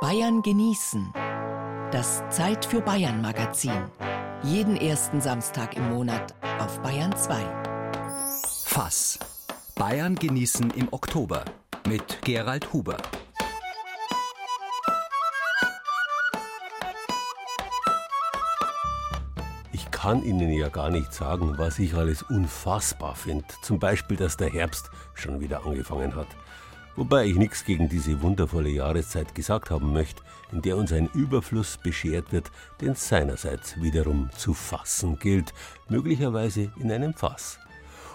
Bayern 0.00 0.40
genießen. 0.40 1.12
Das 1.92 2.22
Zeit 2.30 2.64
für 2.64 2.80
Bayern 2.80 3.20
Magazin. 3.20 3.84
Jeden 4.42 4.78
ersten 4.78 5.20
Samstag 5.20 5.76
im 5.76 5.90
Monat 5.90 6.34
auf 6.58 6.80
Bayern 6.80 7.14
2. 7.14 7.36
Fass. 8.64 9.18
Bayern 9.74 10.14
genießen 10.14 10.70
im 10.70 10.88
Oktober 10.90 11.44
mit 11.86 12.22
Gerald 12.22 12.72
Huber. 12.72 12.96
Ich 19.74 19.90
kann 19.90 20.22
Ihnen 20.22 20.50
ja 20.50 20.70
gar 20.70 20.88
nicht 20.88 21.12
sagen, 21.12 21.58
was 21.58 21.78
ich 21.78 21.92
alles 21.94 22.22
unfassbar 22.22 23.14
finde. 23.14 23.44
Zum 23.60 23.78
Beispiel, 23.78 24.16
dass 24.16 24.38
der 24.38 24.50
Herbst 24.50 24.90
schon 25.12 25.40
wieder 25.40 25.66
angefangen 25.66 26.16
hat. 26.16 26.28
Wobei 26.96 27.26
ich 27.26 27.36
nichts 27.36 27.64
gegen 27.64 27.88
diese 27.88 28.20
wundervolle 28.20 28.68
Jahreszeit 28.68 29.34
gesagt 29.34 29.70
haben 29.70 29.92
möchte, 29.92 30.22
in 30.52 30.60
der 30.62 30.76
uns 30.76 30.92
ein 30.92 31.08
Überfluss 31.14 31.78
beschert 31.78 32.32
wird, 32.32 32.50
den 32.80 32.94
seinerseits 32.94 33.80
wiederum 33.80 34.30
zu 34.36 34.54
fassen 34.54 35.18
gilt, 35.18 35.54
möglicherweise 35.88 36.72
in 36.78 36.90
einem 36.90 37.14
Fass. 37.14 37.58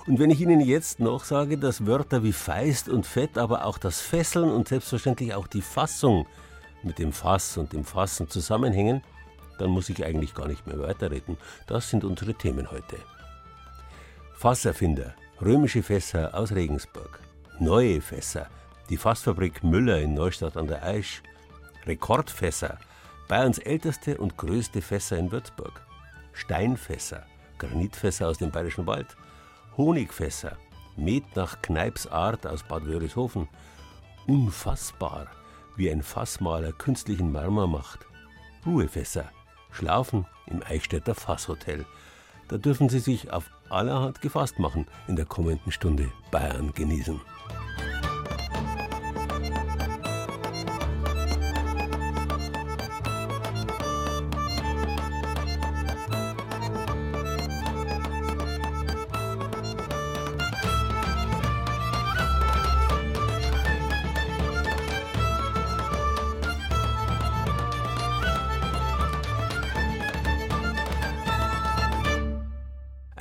Und 0.07 0.19
wenn 0.19 0.29
ich 0.29 0.41
Ihnen 0.41 0.59
jetzt 0.59 0.99
noch 0.99 1.23
sage, 1.23 1.57
dass 1.57 1.87
Wörter 1.87 2.21
wie 2.23 2.33
Feist 2.33 2.89
und 2.89 3.07
Fett, 3.07 3.37
aber 3.37 3.65
auch 3.65 3.79
das 3.79 4.01
Fesseln 4.01 4.51
und 4.51 4.67
selbstverständlich 4.67 5.33
auch 5.33 5.47
die 5.47 5.63
Fassung 5.63 6.27
mit 6.83 6.99
dem 6.99 7.11
Fass 7.11 7.57
und 7.57 7.73
dem 7.73 7.83
Fassen 7.83 8.29
zusammenhängen, 8.29 9.01
dann 9.57 9.71
muss 9.71 9.89
ich 9.89 10.05
eigentlich 10.05 10.35
gar 10.35 10.47
nicht 10.47 10.67
mehr 10.67 10.79
weiterreden. 10.79 11.37
Das 11.65 11.89
sind 11.89 12.03
unsere 12.03 12.35
Themen 12.35 12.69
heute. 12.69 12.97
Fasserfinder, 14.35 15.15
römische 15.41 15.81
Fässer 15.81 16.35
aus 16.35 16.51
Regensburg, 16.51 17.19
neue 17.59 17.99
Fässer, 18.01 18.47
die 18.89 18.97
Fassfabrik 18.97 19.63
Müller 19.63 19.99
in 19.99 20.13
Neustadt 20.13 20.57
an 20.57 20.67
der 20.67 20.83
Aisch, 20.83 21.23
Rekordfässer, 21.85 22.77
Bayerns 23.27 23.57
älteste 23.57 24.17
und 24.17 24.37
größte 24.37 24.81
Fässer 24.81 25.17
in 25.17 25.31
Würzburg, 25.31 25.81
Steinfässer, 26.33 27.25
Granitfässer 27.57 28.27
aus 28.27 28.37
dem 28.37 28.51
Bayerischen 28.51 28.85
Wald, 28.85 29.15
Honigfässer, 29.77 30.57
Met 30.97 31.35
nach 31.35 31.61
Kneips 31.61 32.07
Art 32.07 32.45
aus 32.47 32.63
Bad 32.63 32.85
Wörishofen, 32.85 33.49
unfassbar, 34.27 35.27
wie 35.75 35.91
ein 35.91 36.03
Fassmaler 36.03 36.71
künstlichen 36.71 37.31
Marmor 37.31 37.67
macht, 37.67 38.05
Ruhefässer, 38.65 39.25
schlafen 39.71 40.25
im 40.45 40.63
Eichstätter 40.63 41.15
Fasshotel. 41.15 41.85
Da 42.47 42.57
dürfen 42.57 42.89
Sie 42.89 42.99
sich 42.99 43.31
auf 43.31 43.49
allerhand 43.69 44.21
gefasst 44.21 44.59
machen 44.59 44.85
in 45.07 45.15
der 45.15 45.25
kommenden 45.25 45.71
Stunde 45.71 46.11
Bayern 46.31 46.73
genießen. 46.73 47.19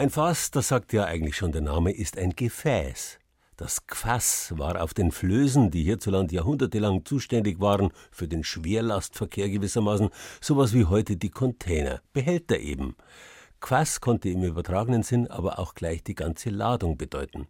Ein 0.05 0.11
Fass, 0.11 0.51
das 0.51 0.69
sagt 0.69 0.93
ja 0.93 1.07
eigentlich 1.07 1.35
schon 1.35 1.53
der 1.53 1.63
Name, 1.63 1.91
ist 1.91 2.19
ein 2.19 2.37
Gefäß. 2.37 3.19
Das 3.57 3.87
Gfass 3.87 4.53
war 4.55 4.83
auf 4.83 4.93
den 4.93 5.11
Flößen, 5.11 5.71
die 5.71 5.83
hierzulande 5.83 6.35
jahrhundertelang 6.35 7.07
zuständig 7.07 7.59
waren 7.59 7.89
für 8.11 8.29
den 8.29 8.45
Schwerlastverkehr 8.45 9.49
gewissermaßen, 9.49 10.11
sowas 10.43 10.75
wie 10.75 10.85
heute 10.85 11.17
die 11.17 11.31
Container, 11.31 12.03
Behälter 12.13 12.59
eben. 12.59 12.97
Gfass 13.63 14.03
konnte 14.03 14.29
im 14.29 14.43
übertragenen 14.43 15.05
Sinn 15.05 15.27
aber 15.27 15.59
auch 15.59 15.75
gleich 15.75 16.05
die 16.05 16.15
ganze 16.15 16.51
Ladung 16.51 16.99
bedeuten. 16.99 17.47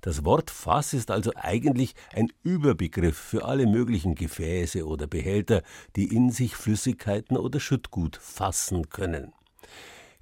Das 0.00 0.24
Wort 0.24 0.50
Fass 0.50 0.94
ist 0.94 1.12
also 1.12 1.30
eigentlich 1.36 1.94
ein 2.12 2.32
Überbegriff 2.42 3.16
für 3.16 3.44
alle 3.44 3.68
möglichen 3.68 4.16
Gefäße 4.16 4.84
oder 4.88 5.06
Behälter, 5.06 5.62
die 5.94 6.12
in 6.12 6.32
sich 6.32 6.56
Flüssigkeiten 6.56 7.36
oder 7.36 7.60
Schüttgut 7.60 8.16
fassen 8.16 8.90
können. 8.90 9.32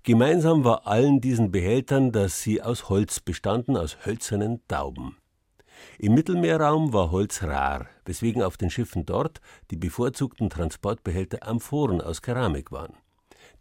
Gemeinsam 0.03 0.65
war 0.65 0.87
allen 0.87 1.21
diesen 1.21 1.51
Behältern, 1.51 2.11
dass 2.11 2.41
sie 2.41 2.63
aus 2.63 2.89
Holz 2.89 3.21
bestanden, 3.21 3.77
aus 3.77 3.99
hölzernen 4.07 4.63
Dauben. 4.67 5.19
Im 5.99 6.15
Mittelmeerraum 6.15 6.95
war 6.95 7.11
Holz 7.11 7.43
rar, 7.43 7.87
weswegen 8.07 8.43
auf 8.43 8.57
den 8.57 8.71
Schiffen 8.71 9.05
dort 9.05 9.43
die 9.71 9.77
bevorzugten 9.77 10.49
Transportbehälter 10.49 11.47
Amphoren 11.47 12.01
aus 12.01 12.23
Keramik 12.23 12.73
waren. 12.73 12.95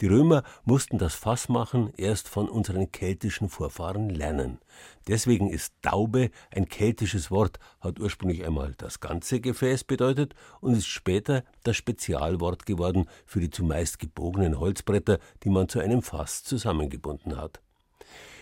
Die 0.02 0.08
Römer 0.08 0.44
mussten 0.64 0.98
das 0.98 1.14
Fassmachen 1.14 1.92
erst 1.98 2.30
von 2.30 2.48
unseren 2.48 2.90
keltischen 2.90 3.50
Vorfahren 3.50 4.10
lernen. 4.10 4.60
Deswegen 5.10 5.50
ist 5.50 5.74
Daube 5.82 6.32
ein 6.56 6.70
keltisches 6.70 7.32
Wort, 7.32 7.60
hat 7.82 8.00
ursprünglich 8.00 8.46
einmal 8.46 8.76
das 8.78 9.02
ganze 9.02 9.42
Gefäß 9.42 9.84
bedeutet 9.84 10.36
und 10.62 10.74
ist 10.74 10.88
später 10.88 11.44
das 11.64 11.76
Spezialwort 11.76 12.66
geworden 12.66 13.10
für 13.26 13.42
die 13.42 13.50
zumeist 13.50 14.00
gebogenen 14.00 14.58
Holzbretter, 14.58 15.20
die 15.44 15.50
man 15.50 15.68
zu 15.68 15.80
einem 15.80 16.02
Fass 16.02 16.46
zusammengebunden 16.46 17.36
hat. 17.36 17.60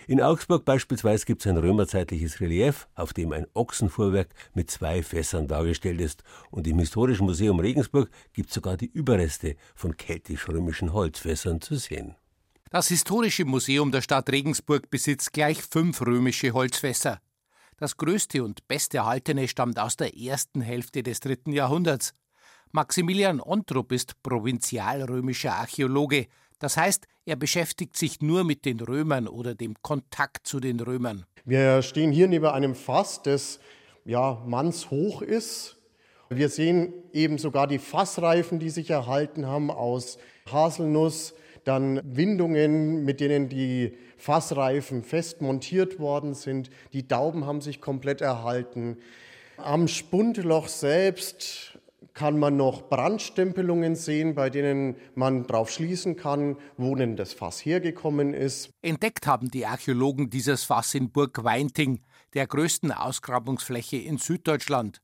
In 0.10 0.22
Augsburg 0.22 0.64
beispielsweise 0.64 1.26
gibt 1.26 1.42
es 1.42 1.48
ein 1.48 1.58
römerzeitliches 1.58 2.40
Relief, 2.40 2.88
auf 2.96 3.12
dem 3.12 3.34
ein 3.34 3.46
Ochsenfuhrwerk 3.54 4.30
mit 4.54 4.72
zwei 4.72 5.04
Fässern 5.04 5.50
dargestellt 5.50 6.00
ist. 6.00 6.24
Und 6.50 6.66
im 6.66 6.80
Historischen 6.80 7.26
Museum 7.26 7.60
Regensburg 7.60 8.10
gibt 8.32 8.48
es 8.48 8.56
sogar 8.56 8.78
die 8.78 8.90
Überreste 8.90 9.58
von 9.76 9.98
keltisch-römischen 9.98 10.94
Holzfässern 10.94 11.60
zu 11.60 11.76
sehen. 11.76 12.16
Das 12.70 12.88
Historische 12.88 13.44
Museum 13.44 13.92
der 13.92 14.02
Stadt 14.02 14.30
Regensburg 14.30 14.90
besitzt 14.90 15.34
gleich 15.34 15.62
fünf 15.62 16.00
römische 16.02 16.54
Holzfässer. 16.54 17.20
Das 17.76 17.98
größte 17.98 18.46
und 18.46 18.66
besterhaltene 18.70 19.50
stammt 19.50 19.78
aus 19.78 19.98
der 19.98 20.18
ersten 20.18 20.62
Hälfte 20.62 21.04
des 21.04 21.20
dritten 21.20 21.52
Jahrhunderts. 21.52 22.14
Maximilian 22.72 23.42
Ontrup 23.42 23.92
ist 23.92 24.24
provinzialrömischer 24.24 25.56
Archäologe, 25.56 26.28
das 26.60 26.78
heißt, 26.78 27.06
er 27.26 27.36
beschäftigt 27.36 27.98
sich 27.98 28.22
nur 28.22 28.44
mit 28.44 28.66
den 28.66 28.80
Römern 28.80 29.28
oder 29.28 29.56
dem 29.56 29.76
Kontakt 29.82 30.48
zu 30.48 30.60
den 30.60 30.80
Römern. 30.80 31.26
Wir 31.46 31.82
stehen 31.82 32.12
hier 32.12 32.28
neben 32.28 32.46
einem 32.46 32.76
Fass, 32.76 33.22
das 33.22 33.60
ja 34.06 34.42
mannshoch 34.46 35.22
ist. 35.22 35.78
Wir 36.30 36.50
sehen 36.50 36.94
eben 37.14 37.38
sogar 37.38 37.68
die 37.68 37.80
Fassreifen, 37.80 38.60
die 38.60 38.70
sich 38.70 38.90
erhalten 38.90 39.46
haben 39.46 39.72
aus 39.72 40.18
Haselnuss, 40.52 41.34
dann 41.64 42.02
Windungen, 42.04 43.06
mit 43.06 43.20
denen 43.20 43.50
die 43.50 43.98
Fassreifen 44.18 45.04
fest 45.04 45.42
montiert 45.42 46.00
worden 46.00 46.34
sind. 46.34 46.70
Die 46.94 47.08
Dauben 47.08 47.46
haben 47.46 47.62
sich 47.62 47.82
komplett 47.82 48.22
erhalten. 48.22 48.98
Am 49.58 49.88
Spundloch 49.88 50.68
selbst 50.68 51.77
kann 52.18 52.40
man 52.40 52.58
noch 52.58 52.90
Brandstempelungen 52.90 53.96
sehen, 53.96 54.34
bei 54.34 54.50
denen 54.50 54.96
man 55.14 55.46
darauf 55.46 55.70
schließen 55.70 56.16
kann, 56.16 56.58
wo 56.76 56.96
denn 56.96 57.16
das 57.16 57.34
Fass 57.34 57.64
hergekommen 57.64 58.34
ist. 58.34 58.72
Entdeckt 58.82 59.28
haben 59.28 59.52
die 59.52 59.68
Archäologen 59.68 60.32
dieses 60.32 60.64
Fass 60.64 60.96
in 60.96 61.12
Burg 61.12 61.44
Weinting, 61.44 62.02
der 62.34 62.48
größten 62.48 62.92
Ausgrabungsfläche 62.92 63.98
in 63.98 64.18
Süddeutschland. 64.18 65.00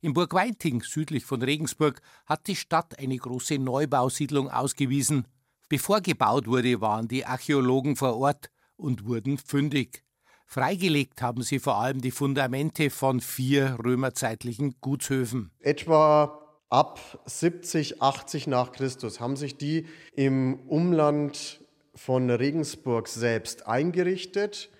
In 0.00 0.14
Burg 0.14 0.34
Weinting, 0.34 0.82
südlich 0.82 1.24
von 1.24 1.42
Regensburg, 1.42 2.00
hat 2.26 2.48
die 2.48 2.56
Stadt 2.56 2.98
eine 2.98 3.16
große 3.16 3.60
Neubausiedlung 3.60 4.50
ausgewiesen. 4.50 5.28
Bevor 5.68 6.00
gebaut 6.00 6.48
wurde, 6.48 6.80
waren 6.80 7.06
die 7.06 7.24
Archäologen 7.24 7.94
vor 7.94 8.16
Ort 8.16 8.50
und 8.76 9.04
wurden 9.06 9.38
fündig. 9.38 10.02
Freigelegt 10.44 11.22
haben 11.22 11.42
sie 11.42 11.60
vor 11.60 11.76
allem 11.76 12.00
die 12.00 12.10
Fundamente 12.10 12.90
von 12.90 13.20
vier 13.20 13.76
römerzeitlichen 13.84 14.80
Gutshöfen. 14.80 15.52
Etwa 15.60 16.47
ab 16.70 17.00
70, 17.26 18.02
80 18.02 18.46
nach 18.46 18.72
Christus 18.72 19.20
haben 19.20 19.36
sich 19.36 19.56
die 19.56 19.86
im 20.14 20.60
Umland 20.68 21.60
von 21.94 22.30
Regensburg 22.30 23.08
selbst 23.08 23.66
eingerichtet. 23.66 24.70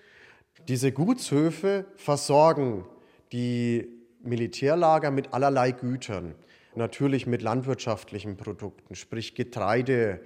Diese 0.67 0.91
Gutshöfe 0.91 1.85
versorgen 1.95 2.85
die 3.31 3.87
Militärlager 4.21 5.11
mit 5.11 5.33
allerlei 5.33 5.71
Gütern, 5.71 6.35
natürlich 6.75 7.25
mit 7.25 7.41
landwirtschaftlichen 7.41 8.37
Produkten, 8.37 8.95
sprich 8.95 9.35
Getreide 9.35 10.21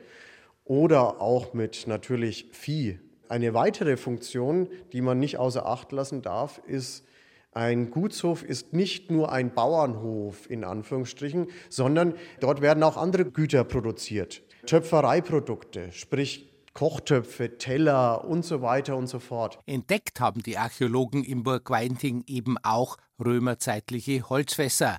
oder 0.66 1.22
auch 1.22 1.54
mit 1.54 1.88
natürlich 1.88 2.48
Vieh. 2.52 3.00
Eine 3.30 3.54
weitere 3.54 3.98
Funktion, 3.98 4.68
die 4.92 5.02
man 5.02 5.20
nicht 5.20 5.38
außer 5.38 5.66
Acht 5.66 5.92
lassen 5.92 6.22
darf, 6.22 6.62
ist 6.68 7.06
ein 7.54 7.92
Gutshof 7.92 8.44
ist 8.44 8.74
nicht 8.74 9.12
nur 9.12 9.32
ein 9.32 9.54
Bauernhof 9.54 10.50
in 10.50 10.64
Anführungsstrichen, 10.64 11.48
sondern 11.70 12.16
dort 12.40 12.62
werden 12.62 12.84
auch 12.84 12.98
andere 12.98 13.26
Güter 13.26 13.64
produziert. 13.64 14.42
Töpfereiprodukte, 14.66 15.92
sprich 15.92 16.50
Kochtöpfe, 16.74 17.58
Teller 17.58 18.26
und 18.26 18.44
so 18.44 18.62
weiter 18.62 18.98
und 18.98 19.08
so 19.08 19.20
fort. 19.20 19.60
Entdeckt 19.68 20.20
haben 20.20 20.42
die 20.42 20.58
Archäologen 20.58 21.24
im 21.24 21.44
Burg 21.44 21.70
Weinting 21.70 22.24
eben 22.28 22.58
auch 22.64 22.98
römerzeitliche 23.24 24.28
Holzfässer. 24.28 24.98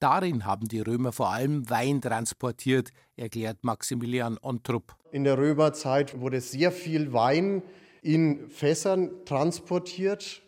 Darin 0.00 0.44
haben 0.44 0.66
die 0.66 0.80
Römer 0.80 1.12
vor 1.12 1.30
allem 1.30 1.70
Wein 1.70 2.00
transportiert, 2.00 2.90
erklärt 3.16 3.62
Maximilian 3.62 4.38
Ontrup. 4.42 4.96
In 5.12 5.24
der 5.24 5.38
Römerzeit 5.38 6.20
wurde 6.20 6.40
sehr 6.40 6.72
viel 6.72 7.12
Wein 7.12 7.62
in 8.02 8.50
Fässern 8.50 9.10
transportiert, 9.24 10.42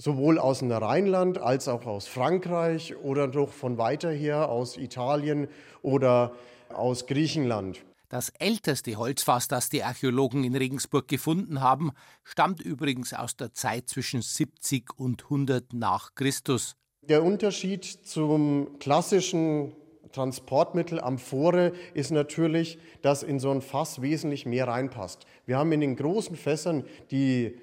sowohl 0.00 0.38
aus 0.38 0.60
dem 0.60 0.72
Rheinland 0.72 1.38
als 1.38 1.68
auch 1.68 1.84
aus 1.84 2.06
Frankreich 2.06 2.96
oder 2.96 3.28
doch 3.28 3.52
von 3.52 3.76
weiter 3.76 4.10
her 4.10 4.48
aus 4.48 4.78
Italien 4.78 5.48
oder 5.82 6.32
aus 6.70 7.06
Griechenland. 7.06 7.84
Das 8.08 8.30
älteste 8.38 8.96
Holzfass, 8.96 9.46
das 9.46 9.68
die 9.68 9.84
Archäologen 9.84 10.42
in 10.42 10.56
Regensburg 10.56 11.06
gefunden 11.06 11.60
haben, 11.60 11.92
stammt 12.24 12.60
übrigens 12.60 13.12
aus 13.12 13.36
der 13.36 13.52
Zeit 13.52 13.88
zwischen 13.88 14.22
70 14.22 14.98
und 14.98 15.24
100 15.24 15.74
nach 15.74 16.14
Christus. 16.14 16.76
Der 17.02 17.22
Unterschied 17.22 17.84
zum 17.84 18.78
klassischen 18.78 19.72
Transportmittel 20.12 20.98
Amphore 20.98 21.72
ist 21.94 22.10
natürlich, 22.10 22.78
dass 23.02 23.22
in 23.22 23.38
so 23.38 23.50
ein 23.50 23.60
Fass 23.60 24.02
wesentlich 24.02 24.44
mehr 24.44 24.66
reinpasst. 24.66 25.26
Wir 25.46 25.58
haben 25.58 25.70
in 25.70 25.80
den 25.80 25.94
großen 25.94 26.36
Fässern, 26.36 26.84
die 27.10 27.54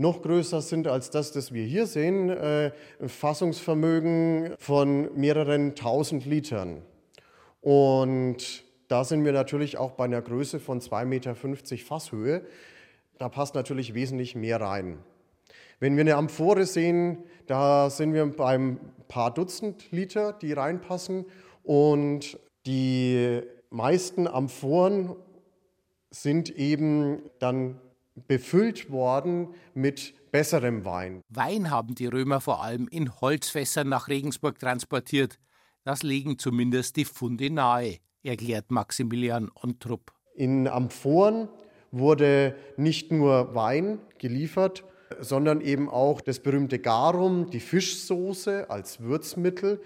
noch 0.00 0.22
größer 0.22 0.62
sind 0.62 0.88
als 0.88 1.10
das, 1.10 1.30
das 1.30 1.52
wir 1.52 1.64
hier 1.64 1.86
sehen, 1.86 2.30
äh, 2.30 2.72
ein 3.00 3.08
Fassungsvermögen 3.08 4.54
von 4.58 5.14
mehreren 5.14 5.74
tausend 5.74 6.24
Litern. 6.24 6.82
Und 7.60 8.64
da 8.88 9.04
sind 9.04 9.24
wir 9.24 9.32
natürlich 9.32 9.76
auch 9.76 9.92
bei 9.92 10.04
einer 10.06 10.22
Größe 10.22 10.58
von 10.58 10.80
2,50 10.80 11.04
Meter 11.04 11.34
Fasshöhe. 11.34 12.42
Da 13.18 13.28
passt 13.28 13.54
natürlich 13.54 13.92
wesentlich 13.92 14.34
mehr 14.34 14.60
rein. 14.60 14.98
Wenn 15.78 15.96
wir 15.96 16.00
eine 16.00 16.16
Amphore 16.16 16.64
sehen, 16.64 17.18
da 17.46 17.90
sind 17.90 18.14
wir 18.14 18.24
beim 18.24 18.80
paar 19.08 19.34
Dutzend 19.34 19.92
Liter, 19.92 20.32
die 20.32 20.54
reinpassen. 20.54 21.26
Und 21.62 22.38
die 22.64 23.42
meisten 23.68 24.26
Amphoren 24.26 25.14
sind 26.10 26.50
eben 26.56 27.22
dann 27.38 27.78
befüllt 28.26 28.90
worden 28.90 29.54
mit 29.74 30.14
besserem 30.30 30.84
Wein. 30.84 31.22
Wein 31.28 31.70
haben 31.70 31.94
die 31.94 32.06
Römer 32.06 32.40
vor 32.40 32.62
allem 32.62 32.88
in 32.88 33.20
Holzfässern 33.20 33.88
nach 33.88 34.08
Regensburg 34.08 34.58
transportiert. 34.58 35.38
Das 35.84 36.02
legen 36.02 36.38
zumindest 36.38 36.96
die 36.96 37.04
Funde 37.04 37.50
nahe, 37.50 37.98
erklärt 38.22 38.70
Maximilian 38.70 39.50
Ontrup. 39.54 40.12
In 40.34 40.68
Amphoren 40.68 41.48
wurde 41.90 42.54
nicht 42.76 43.10
nur 43.10 43.54
Wein 43.54 43.98
geliefert, 44.18 44.84
sondern 45.18 45.60
eben 45.60 45.88
auch 45.88 46.20
das 46.20 46.38
berühmte 46.38 46.78
Garum, 46.78 47.50
die 47.50 47.60
Fischsoße 47.60 48.70
als 48.70 49.00
Würzmittel 49.00 49.80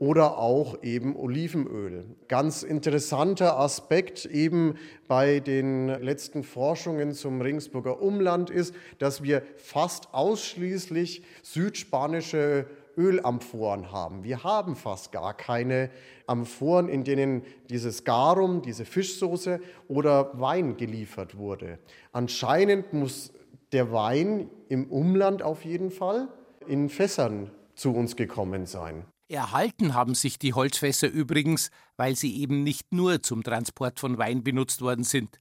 oder 0.00 0.38
auch 0.38 0.82
eben 0.82 1.14
Olivenöl. 1.14 2.06
Ganz 2.26 2.62
interessanter 2.62 3.58
Aspekt 3.58 4.24
eben 4.24 4.76
bei 5.08 5.40
den 5.40 5.88
letzten 5.88 6.42
Forschungen 6.42 7.12
zum 7.12 7.42
Regensburger 7.42 8.00
Umland 8.00 8.48
ist, 8.48 8.74
dass 8.98 9.22
wir 9.22 9.42
fast 9.56 10.14
ausschließlich 10.14 11.22
südspanische 11.42 12.66
Ölamphoren 12.96 13.92
haben. 13.92 14.24
Wir 14.24 14.42
haben 14.42 14.74
fast 14.74 15.12
gar 15.12 15.34
keine 15.34 15.90
Amphoren, 16.26 16.88
in 16.88 17.04
denen 17.04 17.42
dieses 17.68 18.04
Garum, 18.04 18.62
diese 18.62 18.86
Fischsoße 18.86 19.60
oder 19.86 20.30
Wein 20.40 20.78
geliefert 20.78 21.36
wurde. 21.36 21.78
Anscheinend 22.12 22.94
muss 22.94 23.34
der 23.72 23.92
Wein 23.92 24.48
im 24.70 24.90
Umland 24.90 25.42
auf 25.42 25.66
jeden 25.66 25.90
Fall 25.90 26.28
in 26.66 26.88
Fässern 26.88 27.50
zu 27.74 27.94
uns 27.94 28.16
gekommen 28.16 28.64
sein. 28.64 29.04
Erhalten 29.30 29.94
haben 29.94 30.16
sich 30.16 30.40
die 30.40 30.54
Holzfässer 30.54 31.08
übrigens, 31.08 31.70
weil 31.96 32.16
sie 32.16 32.40
eben 32.40 32.64
nicht 32.64 32.92
nur 32.92 33.22
zum 33.22 33.44
Transport 33.44 34.00
von 34.00 34.18
Wein 34.18 34.42
benutzt 34.42 34.82
worden 34.82 35.04
sind. 35.04 35.40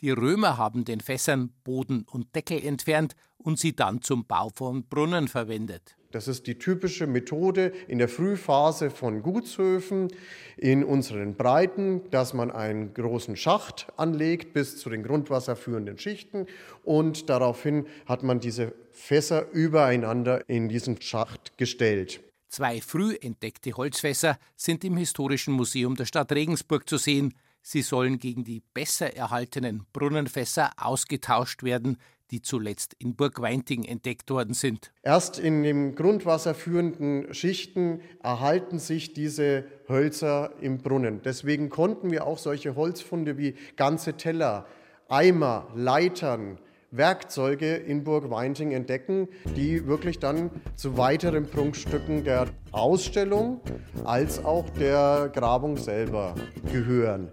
Die 0.00 0.10
Römer 0.10 0.58
haben 0.58 0.84
den 0.84 1.00
Fässern 1.00 1.52
Boden 1.64 2.06
und 2.08 2.34
Deckel 2.36 2.64
entfernt 2.64 3.16
und 3.38 3.58
sie 3.58 3.74
dann 3.74 4.00
zum 4.00 4.26
Bau 4.26 4.50
von 4.50 4.84
Brunnen 4.86 5.26
verwendet. 5.26 5.96
Das 6.12 6.28
ist 6.28 6.46
die 6.46 6.56
typische 6.56 7.08
Methode 7.08 7.72
in 7.88 7.98
der 7.98 8.08
Frühphase 8.08 8.90
von 8.90 9.22
Gutshöfen 9.22 10.08
in 10.56 10.84
unseren 10.84 11.34
Breiten, 11.34 12.08
dass 12.10 12.32
man 12.32 12.52
einen 12.52 12.94
großen 12.94 13.36
Schacht 13.36 13.88
anlegt 13.96 14.52
bis 14.52 14.76
zu 14.78 14.88
den 14.88 15.02
grundwasserführenden 15.02 15.98
Schichten 15.98 16.46
und 16.84 17.28
daraufhin 17.28 17.86
hat 18.06 18.22
man 18.22 18.38
diese 18.38 18.72
Fässer 18.92 19.50
übereinander 19.50 20.48
in 20.48 20.68
diesen 20.68 21.00
Schacht 21.02 21.58
gestellt. 21.58 22.20
Zwei 22.48 22.80
früh 22.80 23.16
entdeckte 23.20 23.72
Holzfässer 23.72 24.38
sind 24.56 24.84
im 24.84 24.96
Historischen 24.96 25.54
Museum 25.54 25.96
der 25.96 26.04
Stadt 26.06 26.32
Regensburg 26.32 26.88
zu 26.88 26.96
sehen. 26.96 27.34
Sie 27.62 27.82
sollen 27.82 28.18
gegen 28.18 28.44
die 28.44 28.62
besser 28.74 29.16
erhaltenen 29.16 29.84
Brunnenfässer 29.92 30.70
ausgetauscht 30.76 31.64
werden, 31.64 31.98
die 32.30 32.42
zuletzt 32.42 32.94
in 32.98 33.14
Burg 33.14 33.40
Weinting 33.40 33.84
entdeckt 33.84 34.30
worden 34.30 34.54
sind. 34.54 34.92
Erst 35.02 35.38
in 35.38 35.62
den 35.62 35.94
grundwasserführenden 35.94 37.32
Schichten 37.34 38.00
erhalten 38.22 38.78
sich 38.78 39.12
diese 39.12 39.64
Hölzer 39.88 40.52
im 40.60 40.78
Brunnen. 40.78 41.22
Deswegen 41.24 41.70
konnten 41.70 42.10
wir 42.10 42.26
auch 42.26 42.38
solche 42.38 42.74
Holzfunde 42.74 43.38
wie 43.38 43.54
ganze 43.76 44.14
Teller, 44.14 44.66
Eimer, 45.08 45.68
Leitern, 45.74 46.58
Werkzeuge 46.90 47.74
in 47.74 48.04
Burg 48.04 48.30
Weinting 48.30 48.72
entdecken, 48.72 49.28
die 49.56 49.86
wirklich 49.86 50.18
dann 50.18 50.50
zu 50.74 50.96
weiteren 50.96 51.46
Prunkstücken 51.46 52.24
der 52.24 52.46
Ausstellung 52.72 53.60
als 54.04 54.44
auch 54.44 54.68
der 54.70 55.30
Grabung 55.32 55.76
selber 55.76 56.34
gehören. 56.72 57.30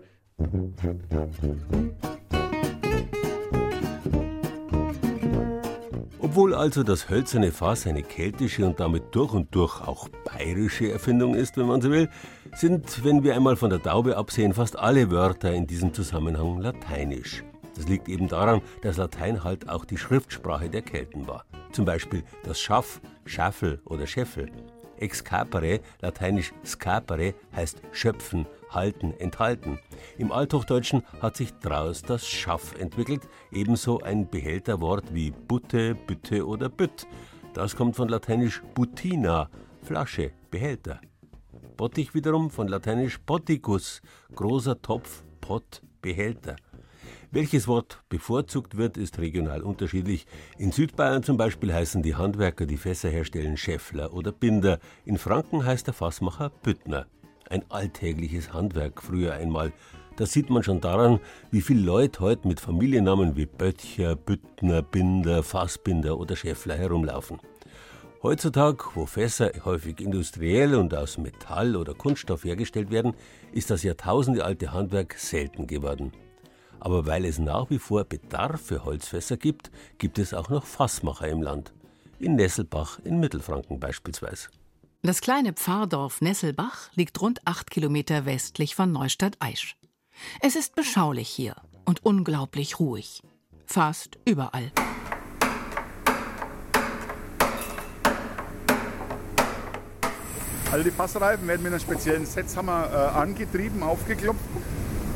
Obwohl 6.20 6.56
also 6.56 6.82
das 6.82 7.10
hölzerne 7.10 7.52
Fass 7.52 7.86
eine 7.86 8.02
keltische 8.02 8.66
und 8.66 8.80
damit 8.80 9.04
durch 9.12 9.34
und 9.34 9.54
durch 9.54 9.80
auch 9.82 10.10
bayerische 10.26 10.92
Erfindung 10.92 11.36
ist, 11.36 11.58
wenn 11.58 11.68
man 11.68 11.80
so 11.80 11.92
will, 11.92 12.10
sind, 12.56 13.04
wenn 13.04 13.24
wir 13.24 13.36
einmal 13.36 13.56
von 13.56 13.70
der 13.70 13.84
Taube 13.84 14.18
absehen, 14.18 14.54
fast 14.54 14.80
alle 14.80 15.12
Wörter 15.12 15.54
in 15.54 15.68
diesem 15.68 15.94
Zusammenhang 15.94 16.60
lateinisch. 16.60 17.44
Das 17.76 17.88
liegt 17.88 18.08
eben 18.08 18.28
daran, 18.28 18.62
dass 18.82 18.98
Latein 18.98 19.44
halt 19.44 19.70
auch 19.70 19.86
die 19.86 19.98
Schriftsprache 19.98 20.70
der 20.70 20.82
Kelten 20.82 21.28
war. 21.28 21.46
Zum 21.72 21.86
Beispiel 21.86 22.24
das 22.44 22.60
Schaff, 22.60 23.02
Schaffel 23.26 23.82
oder 23.86 24.06
Scheffel. 24.06 24.52
Excapere, 24.98 25.82
lateinisch 26.02 26.54
scapere, 26.64 27.34
heißt 27.56 27.82
schöpfen, 27.92 28.46
halten, 28.70 29.14
enthalten. 29.20 29.80
Im 30.18 30.32
Althochdeutschen 30.32 31.04
hat 31.22 31.36
sich 31.36 31.52
daraus 31.60 32.04
das 32.04 32.28
Schaff 32.28 32.80
entwickelt, 32.80 33.28
ebenso 33.52 34.00
ein 34.02 34.30
Behälterwort 34.30 35.14
wie 35.14 35.32
Butte, 35.32 35.96
Bütte 35.96 36.48
oder 36.48 36.70
Bütt. 36.70 37.08
Das 37.54 37.76
kommt 37.76 37.96
von 37.96 38.08
lateinisch 38.08 38.62
butina, 38.74 39.50
Flasche, 39.82 40.32
Behälter. 40.50 41.02
Bottich 41.76 42.14
wiederum 42.14 42.50
von 42.50 42.68
lateinisch 42.68 43.18
potticus, 43.18 44.02
großer 44.36 44.82
Topf, 44.82 45.24
Pott, 45.42 45.82
Behälter. 46.02 46.56
Welches 47.36 47.68
Wort 47.68 48.04
bevorzugt 48.10 48.78
wird, 48.78 48.96
ist 48.96 49.18
regional 49.18 49.64
unterschiedlich. 49.64 50.28
In 50.60 50.72
Südbayern 50.72 51.24
zum 51.24 51.36
Beispiel 51.36 51.74
heißen 51.74 52.04
die 52.04 52.14
Handwerker, 52.14 52.68
die 52.68 52.78
Fässer 52.78 53.10
herstellen, 53.10 53.58
Schäffler 53.58 54.14
oder 54.14 54.32
Binder. 54.32 54.78
In 55.04 55.18
Franken 55.18 55.66
heißt 55.66 55.88
der 55.88 55.96
Fassmacher 55.96 56.52
Büttner. 56.62 57.08
Ein 57.50 57.64
alltägliches 57.70 58.54
Handwerk 58.54 59.02
früher 59.02 59.34
einmal. 59.34 59.74
Das 60.16 60.32
sieht 60.32 60.52
man 60.52 60.62
schon 60.62 60.80
daran, 60.80 61.20
wie 61.50 61.62
viele 61.62 61.82
Leute 61.82 62.20
heute 62.20 62.48
mit 62.48 62.60
Familiennamen 62.60 63.36
wie 63.36 63.48
Böttcher, 63.48 64.16
Büttner, 64.16 64.84
Binder, 64.84 65.42
Fassbinder 65.42 66.20
oder 66.20 66.36
Schäffler 66.36 66.76
herumlaufen. 66.76 67.40
Heutzutage, 68.22 68.78
wo 68.94 69.08
Fässer 69.08 69.52
häufig 69.66 70.02
industriell 70.02 70.76
und 70.76 70.94
aus 70.94 71.18
Metall 71.18 71.78
oder 71.78 71.96
Kunststoff 71.96 72.44
hergestellt 72.44 72.92
werden, 72.92 73.16
ist 73.54 73.72
das 73.72 73.82
jahrtausendealte 73.82 74.72
Handwerk 74.72 75.16
selten 75.18 75.66
geworden. 75.66 76.12
Aber 76.84 77.06
weil 77.06 77.24
es 77.24 77.40
nach 77.40 77.70
wie 77.70 77.80
vor 77.80 78.04
Bedarf 78.04 78.60
für 78.60 78.84
Holzfässer 78.84 79.38
gibt, 79.38 79.72
gibt 80.00 80.20
es 80.20 80.34
auch 80.34 80.50
noch 80.50 80.66
Fassmacher 80.66 81.30
im 81.30 81.42
Land. 81.42 81.72
In 82.20 82.36
Nesselbach 82.36 83.00
in 83.06 83.22
Mittelfranken 83.22 83.80
beispielsweise. 83.80 84.50
Das 85.02 85.22
kleine 85.22 85.54
Pfarrdorf 85.54 86.20
Nesselbach 86.20 86.90
liegt 86.94 87.22
rund 87.22 87.40
acht 87.46 87.72
Kilometer 87.72 88.26
westlich 88.26 88.76
von 88.76 88.92
Neustadt-Aisch. 88.92 89.78
Es 90.42 90.58
ist 90.58 90.76
beschaulich 90.76 91.30
hier 91.30 91.56
und 91.86 92.06
unglaublich 92.06 92.82
ruhig. 92.82 93.22
Fast 93.66 94.20
überall. 94.26 94.70
Also 100.70 100.84
die 100.84 100.92
Fassreifen 100.92 101.48
werden 101.48 101.64
mit 101.64 101.72
einem 101.72 101.80
speziellen 101.80 102.26
Setzhammer 102.26 102.90
äh, 102.92 103.18
angetrieben, 103.18 103.84
aufgeklopft 103.84 104.42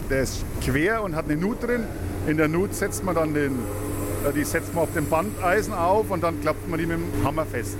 der 0.09 0.23
ist 0.23 0.43
quer 0.61 1.03
und 1.03 1.15
hat 1.15 1.25
eine 1.25 1.37
Nut 1.37 1.63
drin. 1.63 1.83
In 2.27 2.37
der 2.37 2.47
Nut 2.47 2.73
setzt 2.73 3.03
man 3.03 3.15
dann 3.15 3.33
den, 3.33 3.59
äh, 4.25 4.33
die 4.33 4.43
setzt 4.43 4.73
man 4.73 4.83
auf 4.83 4.93
dem 4.93 5.09
Bandeisen 5.09 5.73
auf 5.73 6.09
und 6.11 6.23
dann 6.23 6.39
klappt 6.41 6.67
man 6.67 6.79
die 6.79 6.85
mit 6.85 6.97
dem 6.97 7.23
Hammer 7.23 7.45
fest. 7.45 7.77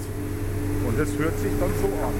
Und 0.88 0.98
das 1.00 1.10
hört 1.18 1.38
sich 1.40 1.52
dann 1.60 1.70
so 1.82 1.88
an. 2.06 2.14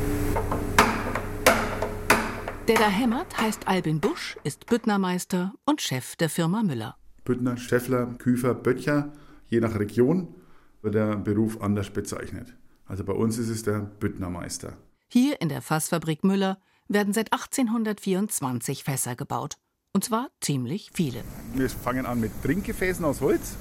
Der 2.68 2.76
da 2.76 2.90
hämmert, 2.90 3.40
heißt 3.40 3.68
Albin 3.68 4.02
Busch, 4.02 4.38
ist 4.44 4.66
Büttnermeister 4.66 5.54
und 5.66 5.82
Chef 5.82 6.18
der 6.18 6.30
Firma 6.30 6.64
Müller. 6.64 6.98
Büttner, 7.24 7.56
Steffler, 7.56 8.08
Küfer, 8.18 8.54
Böttcher, 8.54 9.14
je 9.48 9.62
nach 9.62 9.80
Region 9.80 10.36
wird 10.82 10.96
der 10.96 11.16
Beruf 11.16 11.62
anders 11.62 11.90
bezeichnet. 11.90 12.54
Also 12.86 13.04
bei 13.04 13.14
uns 13.14 13.38
ist 13.38 13.50
es 13.50 13.64
der 13.64 13.80
Büttnermeister. 13.80 14.74
Hier 15.08 15.40
in 15.42 15.50
der 15.50 15.62
Fassfabrik 15.62 16.24
Müller 16.24 16.58
werden 16.90 17.14
seit 17.14 17.32
1824 17.32 18.84
Fässer 18.84 19.16
gebaut. 19.16 19.58
Und 19.98 20.04
zwar 20.04 20.30
ziemlich 20.42 20.92
viele. 20.94 21.24
Wir 21.56 21.70
fangen 21.72 22.06
an 22.06 22.20
mit 22.20 22.32
Trinkgefäßen 22.44 23.04
aus 23.04 23.20
Holz 23.20 23.56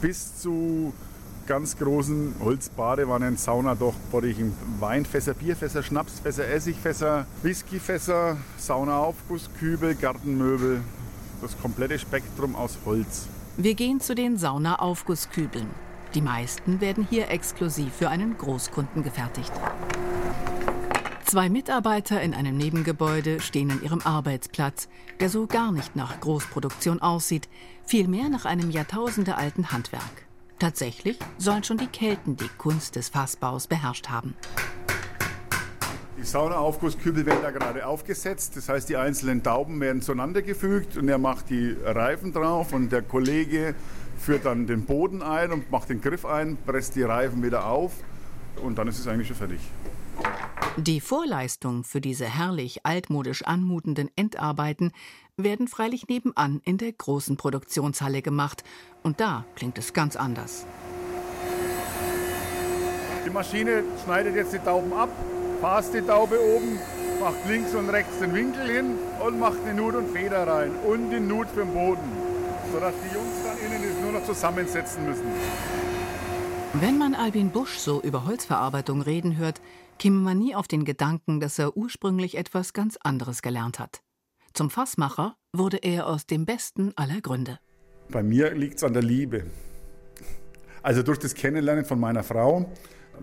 bis 0.00 0.40
zu 0.40 0.94
ganz 1.46 1.76
großen 1.76 2.34
Holzbadewannen, 2.40 3.36
Saunadoch, 3.36 3.94
Bottichen, 4.10 4.54
Weinfässer, 4.80 5.34
Bierfässer, 5.34 5.82
Schnapsfässer, 5.82 6.48
Essigfässer, 6.48 7.26
Whiskyfässer, 7.42 8.38
Saunaaufgusskübel, 8.56 9.94
Gartenmöbel, 9.96 10.80
das 11.42 11.60
komplette 11.60 11.98
Spektrum 11.98 12.56
aus 12.56 12.78
Holz. 12.86 13.26
Wir 13.58 13.74
gehen 13.74 14.00
zu 14.00 14.14
den 14.14 14.38
Saunaaufgusskübeln. 14.38 15.68
Die 16.14 16.22
meisten 16.22 16.80
werden 16.80 17.06
hier 17.08 17.30
exklusiv 17.30 17.92
für 17.92 18.08
einen 18.08 18.38
Großkunden 18.38 19.02
gefertigt. 19.02 19.52
Zwei 21.26 21.48
Mitarbeiter 21.48 22.22
in 22.22 22.34
einem 22.34 22.56
Nebengebäude 22.56 23.40
stehen 23.40 23.72
an 23.72 23.82
ihrem 23.82 24.00
Arbeitsplatz, 24.04 24.88
der 25.18 25.28
so 25.28 25.48
gar 25.48 25.72
nicht 25.72 25.96
nach 25.96 26.20
Großproduktion 26.20 27.02
aussieht, 27.02 27.48
vielmehr 27.84 28.28
nach 28.28 28.44
einem 28.44 28.70
jahrtausendealten 28.70 29.72
Handwerk. 29.72 30.28
Tatsächlich 30.60 31.18
sollen 31.36 31.64
schon 31.64 31.78
die 31.78 31.88
Kelten 31.88 32.36
die 32.36 32.48
Kunst 32.58 32.94
des 32.94 33.08
Fassbaus 33.08 33.66
beherrscht 33.66 34.08
haben. 34.08 34.36
Die 36.16 36.22
Saunaaufgusskübel 36.22 37.26
werden 37.26 37.42
da 37.42 37.50
gerade 37.50 37.84
aufgesetzt. 37.84 38.56
Das 38.56 38.68
heißt, 38.68 38.88
die 38.88 38.96
einzelnen 38.96 39.42
Tauben 39.42 39.80
werden 39.80 40.02
zueinander 40.02 40.42
gefügt 40.42 40.96
und 40.96 41.08
er 41.08 41.18
macht 41.18 41.50
die 41.50 41.76
Reifen 41.84 42.32
drauf 42.32 42.72
und 42.72 42.92
der 42.92 43.02
Kollege 43.02 43.74
führt 44.16 44.44
dann 44.44 44.68
den 44.68 44.84
Boden 44.84 45.22
ein 45.22 45.50
und 45.50 45.72
macht 45.72 45.88
den 45.88 46.00
Griff 46.00 46.24
ein, 46.24 46.56
presst 46.64 46.94
die 46.94 47.02
Reifen 47.02 47.42
wieder 47.42 47.66
auf 47.66 47.94
und 48.62 48.78
dann 48.78 48.86
ist 48.86 49.00
es 49.00 49.08
eigentlich 49.08 49.26
schon 49.26 49.36
fertig. 49.36 49.60
Die 50.76 51.00
Vorleistung 51.00 51.84
für 51.84 52.02
diese 52.02 52.26
herrlich 52.26 52.84
altmodisch 52.84 53.42
anmutenden 53.44 54.10
Endarbeiten 54.14 54.92
werden 55.38 55.68
freilich 55.68 56.06
nebenan 56.08 56.60
in 56.64 56.76
der 56.76 56.92
großen 56.92 57.36
Produktionshalle 57.36 58.20
gemacht. 58.20 58.62
Und 59.02 59.20
da 59.20 59.44
klingt 59.54 59.78
es 59.78 59.94
ganz 59.94 60.16
anders. 60.16 60.66
Die 63.24 63.30
Maschine 63.30 63.82
schneidet 64.04 64.36
jetzt 64.36 64.52
die 64.52 64.58
Tauben 64.58 64.92
ab, 64.92 65.08
fasst 65.60 65.94
die 65.94 66.02
Taube 66.02 66.38
oben, 66.40 66.78
macht 67.20 67.48
links 67.48 67.74
und 67.74 67.88
rechts 67.88 68.18
den 68.20 68.34
Winkel 68.34 68.70
hin 68.70 68.98
und 69.24 69.40
macht 69.40 69.58
eine 69.64 69.74
Nut 69.74 69.94
und 69.94 70.10
Feder 70.10 70.46
rein 70.46 70.72
und 70.86 71.10
die 71.10 71.20
Nut 71.20 71.48
für 71.48 71.64
den 71.64 71.72
Boden, 71.72 72.12
sodass 72.72 72.94
die 73.02 73.14
Jungs 73.14 73.34
dann 73.44 73.58
innen 73.58 74.02
nur 74.02 74.12
noch 74.12 74.24
zusammensetzen 74.26 75.04
müssen. 75.06 75.26
Wenn 76.78 76.98
man 76.98 77.14
Albin 77.14 77.48
Busch 77.48 77.78
so 77.78 78.02
über 78.02 78.26
Holzverarbeitung 78.26 79.00
reden 79.00 79.38
hört, 79.38 79.62
käme 79.98 80.18
man 80.18 80.38
nie 80.38 80.54
auf 80.54 80.68
den 80.68 80.84
Gedanken, 80.84 81.40
dass 81.40 81.58
er 81.58 81.74
ursprünglich 81.74 82.36
etwas 82.36 82.74
ganz 82.74 82.98
anderes 82.98 83.40
gelernt 83.40 83.78
hat. 83.78 84.02
Zum 84.52 84.68
Fassmacher 84.68 85.36
wurde 85.54 85.78
er 85.78 86.06
aus 86.06 86.26
dem 86.26 86.44
besten 86.44 86.92
aller 86.94 87.22
Gründe. 87.22 87.58
Bei 88.10 88.22
mir 88.22 88.52
liegt 88.52 88.76
es 88.76 88.84
an 88.84 88.92
der 88.92 89.02
Liebe. 89.02 89.46
Also 90.82 91.02
durch 91.02 91.18
das 91.18 91.32
Kennenlernen 91.32 91.86
von 91.86 91.98
meiner 91.98 92.22
Frau, 92.22 92.70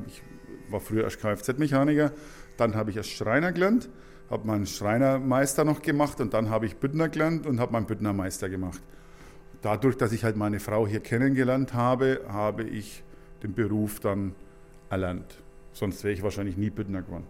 ich 0.07 0.24
war 0.72 0.79
früher 0.79 1.03
als 1.03 1.19
Kfz-Mechaniker, 1.19 2.12
dann 2.57 2.74
habe 2.74 2.89
ich 2.89 2.98
als 2.98 3.10
Schreiner 3.10 3.51
gelernt, 3.51 3.88
habe 4.31 4.48
meinen 4.48 4.65
Schreinermeister 4.65 5.63
noch 5.63 5.83
gemacht 5.83 6.19
und 6.22 6.33
dann 6.33 6.50
habe 6.50 6.65
ich 6.65 6.77
Büttner 6.77 7.07
gelernt 7.07 7.45
und 7.45 7.60
habe 7.60 7.72
meinen 7.74 7.86
Büttnermeister 7.86 8.50
gemacht. 8.50 8.81
Dadurch, 9.62 9.95
dass 9.95 10.12
ich 10.12 10.24
halt 10.24 10.38
meine 10.38 10.60
Frau 10.60 10.88
hier 10.88 11.01
kennengelernt 11.01 11.75
habe, 11.75 12.22
habe 12.27 12.63
ich 12.63 13.03
den 13.43 13.53
Beruf 13.53 14.00
dann 14.00 14.33
erlernt. 14.89 15.43
Sonst 15.73 16.03
wäre 16.03 16.13
ich 16.13 16.23
wahrscheinlich 16.23 16.57
nie 16.57 16.69
Büttner 16.69 17.01
geworden. 17.01 17.25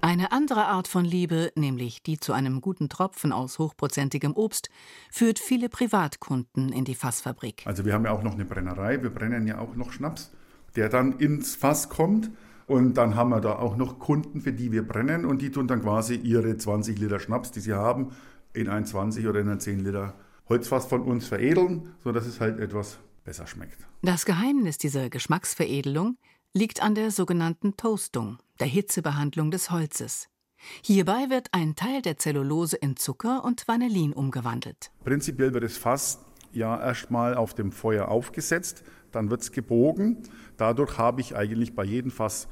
Eine 0.00 0.30
andere 0.30 0.66
Art 0.66 0.86
von 0.86 1.04
Liebe, 1.04 1.50
nämlich 1.56 2.04
die 2.04 2.20
zu 2.20 2.32
einem 2.32 2.60
guten 2.60 2.88
Tropfen 2.88 3.32
aus 3.32 3.58
hochprozentigem 3.58 4.32
Obst, 4.32 4.70
führt 5.10 5.40
viele 5.40 5.68
Privatkunden 5.68 6.72
in 6.72 6.84
die 6.84 6.94
Fassfabrik. 6.94 7.62
Also 7.66 7.84
wir 7.84 7.94
haben 7.94 8.04
ja 8.04 8.12
auch 8.12 8.22
noch 8.22 8.34
eine 8.34 8.44
Brennerei, 8.44 9.02
wir 9.02 9.10
brennen 9.10 9.48
ja 9.48 9.58
auch 9.58 9.74
noch 9.74 9.90
Schnaps, 9.90 10.30
der 10.76 10.88
dann 10.88 11.18
ins 11.18 11.56
Fass 11.56 11.88
kommt. 11.88 12.30
Und 12.68 12.94
dann 12.94 13.16
haben 13.16 13.30
wir 13.30 13.40
da 13.40 13.56
auch 13.56 13.76
noch 13.76 13.98
Kunden, 13.98 14.40
für 14.40 14.52
die 14.52 14.70
wir 14.70 14.86
brennen 14.86 15.24
und 15.24 15.42
die 15.42 15.50
tun 15.50 15.66
dann 15.66 15.82
quasi 15.82 16.14
ihre 16.14 16.56
20 16.56 16.98
Liter 16.98 17.18
Schnaps, 17.18 17.50
die 17.50 17.60
sie 17.60 17.72
haben, 17.72 18.12
in 18.52 18.68
ein 18.68 18.84
20 18.84 19.26
oder 19.26 19.40
in 19.40 19.48
ein 19.48 19.58
10 19.58 19.80
Liter 19.80 20.14
Holzfass 20.48 20.86
von 20.86 21.02
uns 21.02 21.26
veredeln, 21.26 21.94
sodass 22.04 22.26
es 22.26 22.40
halt 22.40 22.60
etwas 22.60 22.98
besser 23.28 23.46
schmeckt. 23.46 23.86
Das 24.00 24.24
Geheimnis 24.24 24.78
dieser 24.78 25.10
Geschmacksveredelung 25.10 26.16
liegt 26.54 26.82
an 26.82 26.94
der 26.94 27.10
sogenannten 27.10 27.76
Toastung, 27.76 28.38
der 28.58 28.66
Hitzebehandlung 28.66 29.50
des 29.50 29.70
Holzes. 29.70 30.30
Hierbei 30.82 31.28
wird 31.28 31.48
ein 31.52 31.76
Teil 31.76 32.00
der 32.00 32.16
Zellulose 32.16 32.78
in 32.78 32.96
Zucker 32.96 33.44
und 33.44 33.68
Vanillin 33.68 34.14
umgewandelt. 34.14 34.90
Prinzipiell 35.04 35.52
wird 35.52 35.62
das 35.62 35.76
Fass 35.76 36.20
ja 36.52 36.80
erstmal 36.80 37.34
auf 37.34 37.52
dem 37.52 37.70
Feuer 37.70 38.08
aufgesetzt, 38.08 38.82
dann 39.12 39.28
wird 39.28 39.42
es 39.42 39.52
gebogen. 39.52 40.22
Dadurch 40.56 40.96
habe 40.96 41.20
ich 41.20 41.36
eigentlich 41.36 41.74
bei 41.74 41.84
jedem 41.84 42.10
Fass 42.10 42.48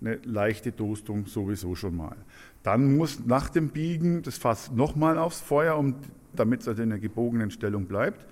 eine 0.00 0.14
leichte 0.24 0.74
Toastung 0.74 1.26
sowieso 1.26 1.74
schon 1.74 1.94
mal. 1.94 2.16
Dann 2.62 2.96
muss 2.96 3.20
nach 3.26 3.50
dem 3.50 3.68
Biegen 3.68 4.22
das 4.22 4.38
Fass 4.38 4.70
nochmal 4.70 5.18
aufs 5.18 5.42
Feuer, 5.42 5.76
um, 5.76 5.96
damit 6.34 6.62
es 6.62 6.68
also 6.68 6.82
in 6.82 6.88
der 6.88 7.00
gebogenen 7.00 7.50
Stellung 7.50 7.84
bleibt. 7.84 8.26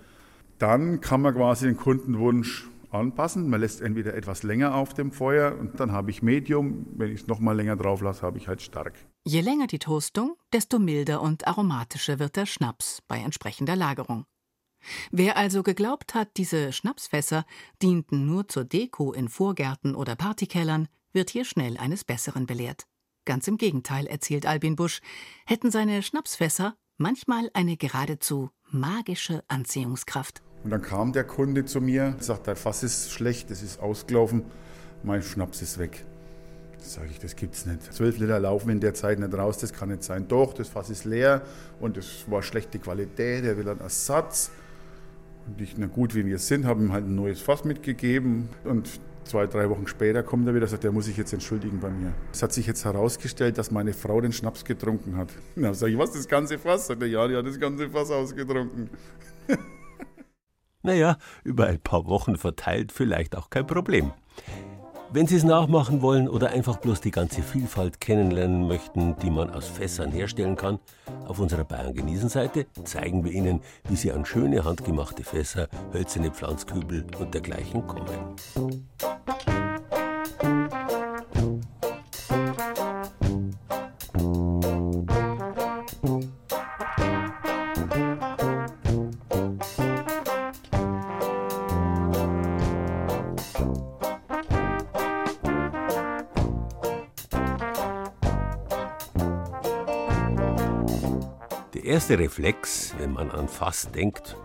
Dann 0.58 1.00
kann 1.00 1.20
man 1.20 1.34
quasi 1.34 1.66
den 1.66 1.76
Kundenwunsch 1.76 2.68
anpassen. 2.94 3.50
Man 3.50 3.60
lässt 3.60 3.80
entweder 3.80 4.14
etwas 4.14 4.42
länger 4.42 4.74
auf 4.74 4.94
dem 4.94 5.12
Feuer 5.12 5.58
und 5.58 5.80
dann 5.80 5.92
habe 5.92 6.10
ich 6.10 6.22
Medium. 6.22 6.86
Wenn 6.96 7.10
ich 7.10 7.22
es 7.22 7.26
noch 7.26 7.40
mal 7.40 7.56
länger 7.56 7.76
drauf 7.76 8.00
lasse, 8.00 8.22
habe 8.22 8.38
ich 8.38 8.48
halt 8.48 8.62
stark. 8.62 8.94
Je 9.24 9.40
länger 9.40 9.66
die 9.66 9.78
Toastung, 9.78 10.36
desto 10.52 10.78
milder 10.78 11.20
und 11.20 11.46
aromatischer 11.46 12.18
wird 12.18 12.36
der 12.36 12.46
Schnaps 12.46 13.02
bei 13.08 13.18
entsprechender 13.18 13.76
Lagerung. 13.76 14.24
Wer 15.10 15.36
also 15.36 15.62
geglaubt 15.62 16.14
hat, 16.14 16.36
diese 16.36 16.72
Schnapsfässer 16.72 17.44
dienten 17.82 18.26
nur 18.26 18.48
zur 18.48 18.64
Deko 18.64 19.12
in 19.12 19.28
Vorgärten 19.28 19.94
oder 19.94 20.14
Partykellern, 20.14 20.88
wird 21.12 21.30
hier 21.30 21.44
schnell 21.44 21.78
eines 21.78 22.04
Besseren 22.04 22.46
belehrt. 22.46 22.86
Ganz 23.24 23.48
im 23.48 23.56
Gegenteil, 23.56 24.06
erzählt 24.06 24.44
Albin 24.44 24.76
Busch, 24.76 25.00
hätten 25.46 25.70
seine 25.70 26.02
Schnapsfässer 26.02 26.76
manchmal 26.96 27.50
eine 27.54 27.76
geradezu 27.76 28.50
magische 28.70 29.42
Anziehungskraft. 29.48 30.42
Und 30.62 30.70
dann 30.70 30.82
kam 30.82 31.12
der 31.12 31.24
Kunde 31.24 31.64
zu 31.64 31.80
mir, 31.80 32.16
sagt, 32.20 32.48
dein 32.48 32.56
Fass 32.56 32.82
ist 32.82 33.12
schlecht, 33.12 33.50
es 33.50 33.62
ist 33.62 33.80
ausgelaufen, 33.80 34.44
mein 35.02 35.22
Schnaps 35.22 35.60
ist 35.62 35.78
weg. 35.78 36.04
Sage 36.78 37.08
ich, 37.10 37.18
das 37.18 37.36
gibt's 37.36 37.66
nicht. 37.66 37.92
Zwölf 37.92 38.18
Liter 38.18 38.38
laufen 38.38 38.70
in 38.70 38.80
der 38.80 38.94
Zeit 38.94 39.18
nicht 39.18 39.32
raus, 39.34 39.58
das 39.58 39.72
kann 39.72 39.88
nicht 39.88 40.02
sein. 40.02 40.28
Doch, 40.28 40.52
das 40.52 40.68
Fass 40.68 40.90
ist 40.90 41.04
leer 41.04 41.42
und 41.80 41.96
es 41.96 42.30
war 42.30 42.42
schlechte 42.42 42.78
Qualität, 42.78 43.44
er 43.44 43.56
will 43.56 43.68
einen 43.68 43.80
Ersatz. 43.80 44.50
Und 45.46 45.60
ich, 45.60 45.76
na 45.76 45.86
gut, 45.86 46.14
wie 46.14 46.24
wir 46.24 46.38
sind, 46.38 46.64
habe 46.64 46.82
ihm 46.82 46.92
halt 46.92 47.06
ein 47.06 47.14
neues 47.14 47.40
Fass 47.40 47.64
mitgegeben 47.64 48.48
und 48.64 49.00
zwei, 49.24 49.46
drei 49.46 49.68
Wochen 49.70 49.86
später 49.86 50.22
kommt 50.22 50.46
er 50.46 50.54
wieder 50.54 50.64
und 50.64 50.70
sagt, 50.70 50.84
der 50.84 50.92
muss 50.92 51.06
sich 51.06 51.16
jetzt 51.16 51.32
entschuldigen 51.32 51.80
bei 51.80 51.90
mir. 51.90 52.12
Es 52.32 52.42
hat 52.42 52.52
sich 52.52 52.66
jetzt 52.66 52.84
herausgestellt, 52.84 53.58
dass 53.58 53.70
meine 53.70 53.92
Frau 53.92 54.20
den 54.20 54.32
Schnaps 54.32 54.64
getrunken 54.64 55.16
hat. 55.16 55.28
Na, 55.56 55.74
sage 55.74 55.92
ich, 55.92 55.98
was, 55.98 56.12
das 56.12 56.28
ganze 56.28 56.58
Fass? 56.58 56.86
Sagt 56.86 57.02
er, 57.02 57.08
ja, 57.08 57.26
die 57.26 57.36
hat 57.36 57.46
das 57.46 57.58
ganze 57.58 57.88
Fass 57.90 58.10
ausgetrunken. 58.10 58.90
Naja, 60.86 61.16
über 61.44 61.66
ein 61.66 61.80
paar 61.80 62.04
Wochen 62.08 62.36
verteilt 62.36 62.92
vielleicht 62.92 63.36
auch 63.36 63.48
kein 63.48 63.66
Problem. 63.66 64.12
Wenn 65.14 65.28
Sie 65.28 65.36
es 65.36 65.44
nachmachen 65.44 66.02
wollen 66.02 66.28
oder 66.28 66.50
einfach 66.50 66.78
bloß 66.78 67.00
die 67.00 67.12
ganze 67.12 67.40
Vielfalt 67.40 68.00
kennenlernen 68.00 68.66
möchten, 68.66 69.14
die 69.22 69.30
man 69.30 69.48
aus 69.48 69.68
Fässern 69.68 70.10
herstellen 70.10 70.56
kann, 70.56 70.80
auf 71.28 71.38
unserer 71.38 71.62
Bayern 71.62 71.94
genießen 71.94 72.28
Seite 72.28 72.66
zeigen 72.82 73.24
wir 73.24 73.30
Ihnen, 73.30 73.60
wie 73.88 73.94
Sie 73.94 74.10
an 74.10 74.24
schöne 74.24 74.64
handgemachte 74.64 75.22
Fässer, 75.22 75.68
hölzerne 75.92 76.32
Pflanzkübel 76.32 77.06
und 77.16 77.32
dergleichen 77.32 77.86
kommen. 77.86 78.34
Erste 101.94 102.18
Reflex, 102.18 102.92
wenn 102.98 103.12
man 103.12 103.30
an 103.30 103.46
Fass 103.46 103.88
denkt, 103.92 104.36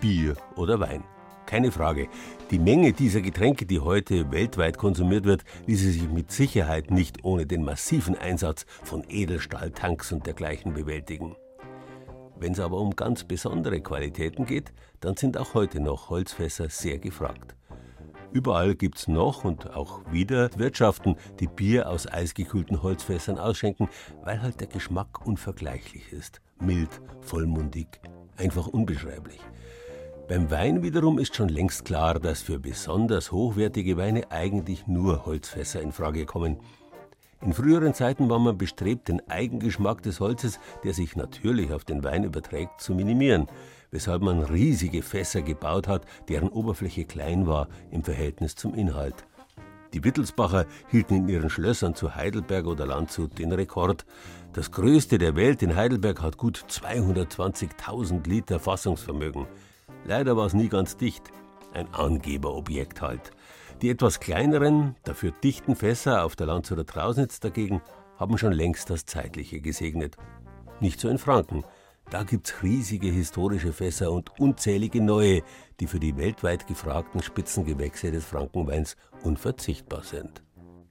Bier 0.00 0.36
oder 0.56 0.80
Wein. 0.80 1.04
Keine 1.44 1.70
Frage. 1.70 2.08
Die 2.50 2.58
Menge 2.58 2.94
dieser 2.94 3.20
Getränke, 3.20 3.66
die 3.66 3.80
heute 3.80 4.32
weltweit 4.32 4.78
konsumiert 4.78 5.26
wird, 5.26 5.44
ließe 5.66 5.90
sich 5.90 6.08
mit 6.08 6.32
Sicherheit 6.32 6.90
nicht 6.90 7.22
ohne 7.22 7.44
den 7.44 7.62
massiven 7.62 8.16
Einsatz 8.16 8.64
von 8.84 9.04
Edelstahltanks 9.06 10.12
und 10.12 10.24
dergleichen 10.24 10.72
bewältigen. 10.72 11.36
Wenn 12.36 12.52
es 12.52 12.60
aber 12.60 12.78
um 12.78 12.96
ganz 12.96 13.24
besondere 13.24 13.82
Qualitäten 13.82 14.46
geht, 14.46 14.72
dann 15.00 15.14
sind 15.14 15.36
auch 15.36 15.52
heute 15.52 15.80
noch 15.80 16.08
Holzfässer 16.08 16.70
sehr 16.70 16.96
gefragt. 16.96 17.54
Überall 18.34 18.74
gibt 18.74 18.98
es 18.98 19.06
noch 19.06 19.44
und 19.44 19.76
auch 19.76 20.00
wieder 20.10 20.50
Wirtschaften, 20.58 21.14
die 21.38 21.46
Bier 21.46 21.88
aus 21.88 22.08
eisgekühlten 22.08 22.82
Holzfässern 22.82 23.38
ausschenken, 23.38 23.88
weil 24.24 24.42
halt 24.42 24.58
der 24.58 24.66
Geschmack 24.66 25.24
unvergleichlich 25.24 26.12
ist. 26.12 26.40
Mild, 26.60 26.88
vollmundig, 27.20 28.00
einfach 28.36 28.66
unbeschreiblich. 28.66 29.38
Beim 30.26 30.50
Wein 30.50 30.82
wiederum 30.82 31.20
ist 31.20 31.36
schon 31.36 31.48
längst 31.48 31.84
klar, 31.84 32.18
dass 32.18 32.42
für 32.42 32.58
besonders 32.58 33.30
hochwertige 33.30 33.96
Weine 33.96 34.32
eigentlich 34.32 34.88
nur 34.88 35.26
Holzfässer 35.26 35.80
in 35.80 35.92
Frage 35.92 36.26
kommen. 36.26 36.56
In 37.40 37.52
früheren 37.52 37.94
Zeiten 37.94 38.28
war 38.28 38.40
man 38.40 38.58
bestrebt, 38.58 39.06
den 39.06 39.22
Eigengeschmack 39.28 40.02
des 40.02 40.18
Holzes, 40.18 40.58
der 40.82 40.92
sich 40.92 41.14
natürlich 41.14 41.72
auf 41.72 41.84
den 41.84 42.02
Wein 42.02 42.24
überträgt, 42.24 42.80
zu 42.80 42.96
minimieren, 42.96 43.46
weshalb 43.94 44.22
man 44.22 44.42
riesige 44.42 45.02
Fässer 45.02 45.40
gebaut 45.40 45.86
hat, 45.86 46.04
deren 46.28 46.48
Oberfläche 46.48 47.04
klein 47.04 47.46
war 47.46 47.68
im 47.92 48.02
Verhältnis 48.02 48.56
zum 48.56 48.74
Inhalt. 48.74 49.24
Die 49.92 50.02
Wittelsbacher 50.02 50.66
hielten 50.90 51.14
in 51.14 51.28
ihren 51.28 51.48
Schlössern 51.48 51.94
zu 51.94 52.16
Heidelberg 52.16 52.66
oder 52.66 52.86
Landshut 52.86 53.38
den 53.38 53.52
Rekord. 53.52 54.04
Das 54.52 54.72
größte 54.72 55.18
der 55.18 55.36
Welt 55.36 55.62
in 55.62 55.76
Heidelberg 55.76 56.20
hat 56.22 56.38
gut 56.38 56.64
220.000 56.68 58.28
Liter 58.28 58.58
Fassungsvermögen. 58.58 59.46
Leider 60.04 60.36
war 60.36 60.46
es 60.46 60.54
nie 60.54 60.68
ganz 60.68 60.96
dicht. 60.96 61.30
Ein 61.72 61.86
Angeberobjekt 61.94 63.00
halt. 63.00 63.30
Die 63.80 63.90
etwas 63.90 64.18
kleineren, 64.18 64.96
dafür 65.04 65.30
dichten 65.30 65.76
Fässer 65.76 66.24
auf 66.24 66.34
der 66.34 66.48
Landshuter 66.48 66.84
Trausnitz 66.84 67.38
dagegen 67.38 67.80
haben 68.16 68.38
schon 68.38 68.52
längst 68.52 68.90
das 68.90 69.06
Zeitliche 69.06 69.60
gesegnet. 69.60 70.16
Nicht 70.80 70.98
so 70.98 71.08
in 71.08 71.18
Franken. 71.18 71.62
Da 72.10 72.22
gibt's 72.22 72.62
riesige 72.62 73.08
historische 73.08 73.72
Fässer 73.72 74.12
und 74.12 74.38
unzählige 74.38 75.02
neue, 75.02 75.42
die 75.80 75.86
für 75.86 75.98
die 75.98 76.16
weltweit 76.16 76.66
gefragten 76.66 77.22
Spitzengewächse 77.22 78.12
des 78.12 78.24
Frankenweins 78.24 78.96
unverzichtbar 79.22 80.04
sind. 80.04 80.43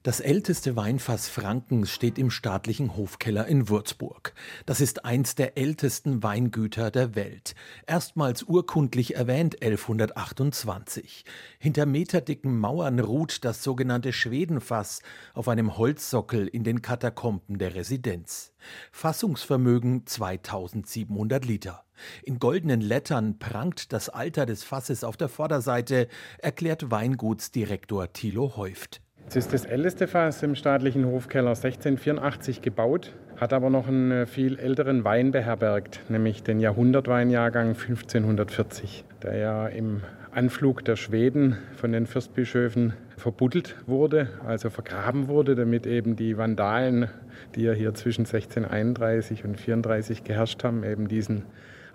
Das 0.04 0.20
älteste 0.20 0.76
Weinfass 0.76 1.28
Frankens 1.28 1.90
steht 1.90 2.18
im 2.18 2.30
staatlichen 2.30 2.94
Hofkeller 2.94 3.46
in 3.46 3.70
Würzburg. 3.70 4.34
Das 4.66 4.82
ist 4.82 5.06
eins 5.06 5.34
der 5.34 5.56
ältesten 5.56 6.22
Weingüter 6.22 6.90
der 6.90 7.14
Welt. 7.14 7.54
Erstmals 7.86 8.42
urkundlich 8.42 9.16
erwähnt 9.16 9.62
1128. 9.62 11.24
Hinter 11.58 11.86
meterdicken 11.86 12.58
Mauern 12.58 13.00
ruht 13.00 13.46
das 13.46 13.62
sogenannte 13.62 14.12
Schwedenfass 14.12 15.00
auf 15.32 15.48
einem 15.48 15.78
Holzsockel 15.78 16.48
in 16.48 16.64
den 16.64 16.82
Katakomben 16.82 17.56
der 17.56 17.74
Residenz. 17.74 18.52
Fassungsvermögen 18.92 20.06
2700 20.06 21.46
Liter. 21.46 21.82
In 22.24 22.38
goldenen 22.38 22.82
Lettern 22.82 23.38
prangt 23.38 23.94
das 23.94 24.10
Alter 24.10 24.44
des 24.44 24.64
Fasses 24.64 25.02
auf 25.02 25.16
der 25.16 25.30
Vorderseite, 25.30 26.08
erklärt 26.36 26.90
Weingutsdirektor 26.90 28.12
Thilo 28.12 28.58
Häuft. 28.58 29.00
Es 29.26 29.36
ist 29.36 29.52
das 29.52 29.64
älteste 29.64 30.06
Fass 30.06 30.42
im 30.42 30.54
staatlichen 30.54 31.06
Hofkeller, 31.06 31.50
1684 31.50 32.62
gebaut, 32.62 33.12
hat 33.36 33.52
aber 33.52 33.70
noch 33.70 33.88
einen 33.88 34.10
äh, 34.10 34.26
viel 34.26 34.58
älteren 34.58 35.02
Wein 35.02 35.32
beherbergt, 35.32 36.00
nämlich 36.08 36.42
den 36.42 36.60
Jahrhundertweinjahrgang 36.60 37.68
1540, 37.68 39.04
der 39.22 39.36
ja 39.36 39.66
im 39.66 40.02
Anflug 40.30 40.84
der 40.84 40.96
Schweden 40.96 41.56
von 41.76 41.92
den 41.92 42.06
Fürstbischöfen 42.06 42.92
verbuddelt 43.16 43.76
wurde, 43.86 44.28
also 44.46 44.68
vergraben 44.68 45.28
wurde, 45.28 45.54
damit 45.54 45.86
eben 45.86 46.16
die 46.16 46.36
Vandalen, 46.36 47.08
die 47.54 47.62
ja 47.62 47.72
hier 47.72 47.94
zwischen 47.94 48.22
1631 48.22 49.44
und 49.44 49.58
34 49.58 50.22
geherrscht 50.24 50.62
haben, 50.64 50.84
eben 50.84 51.08
diesen 51.08 51.44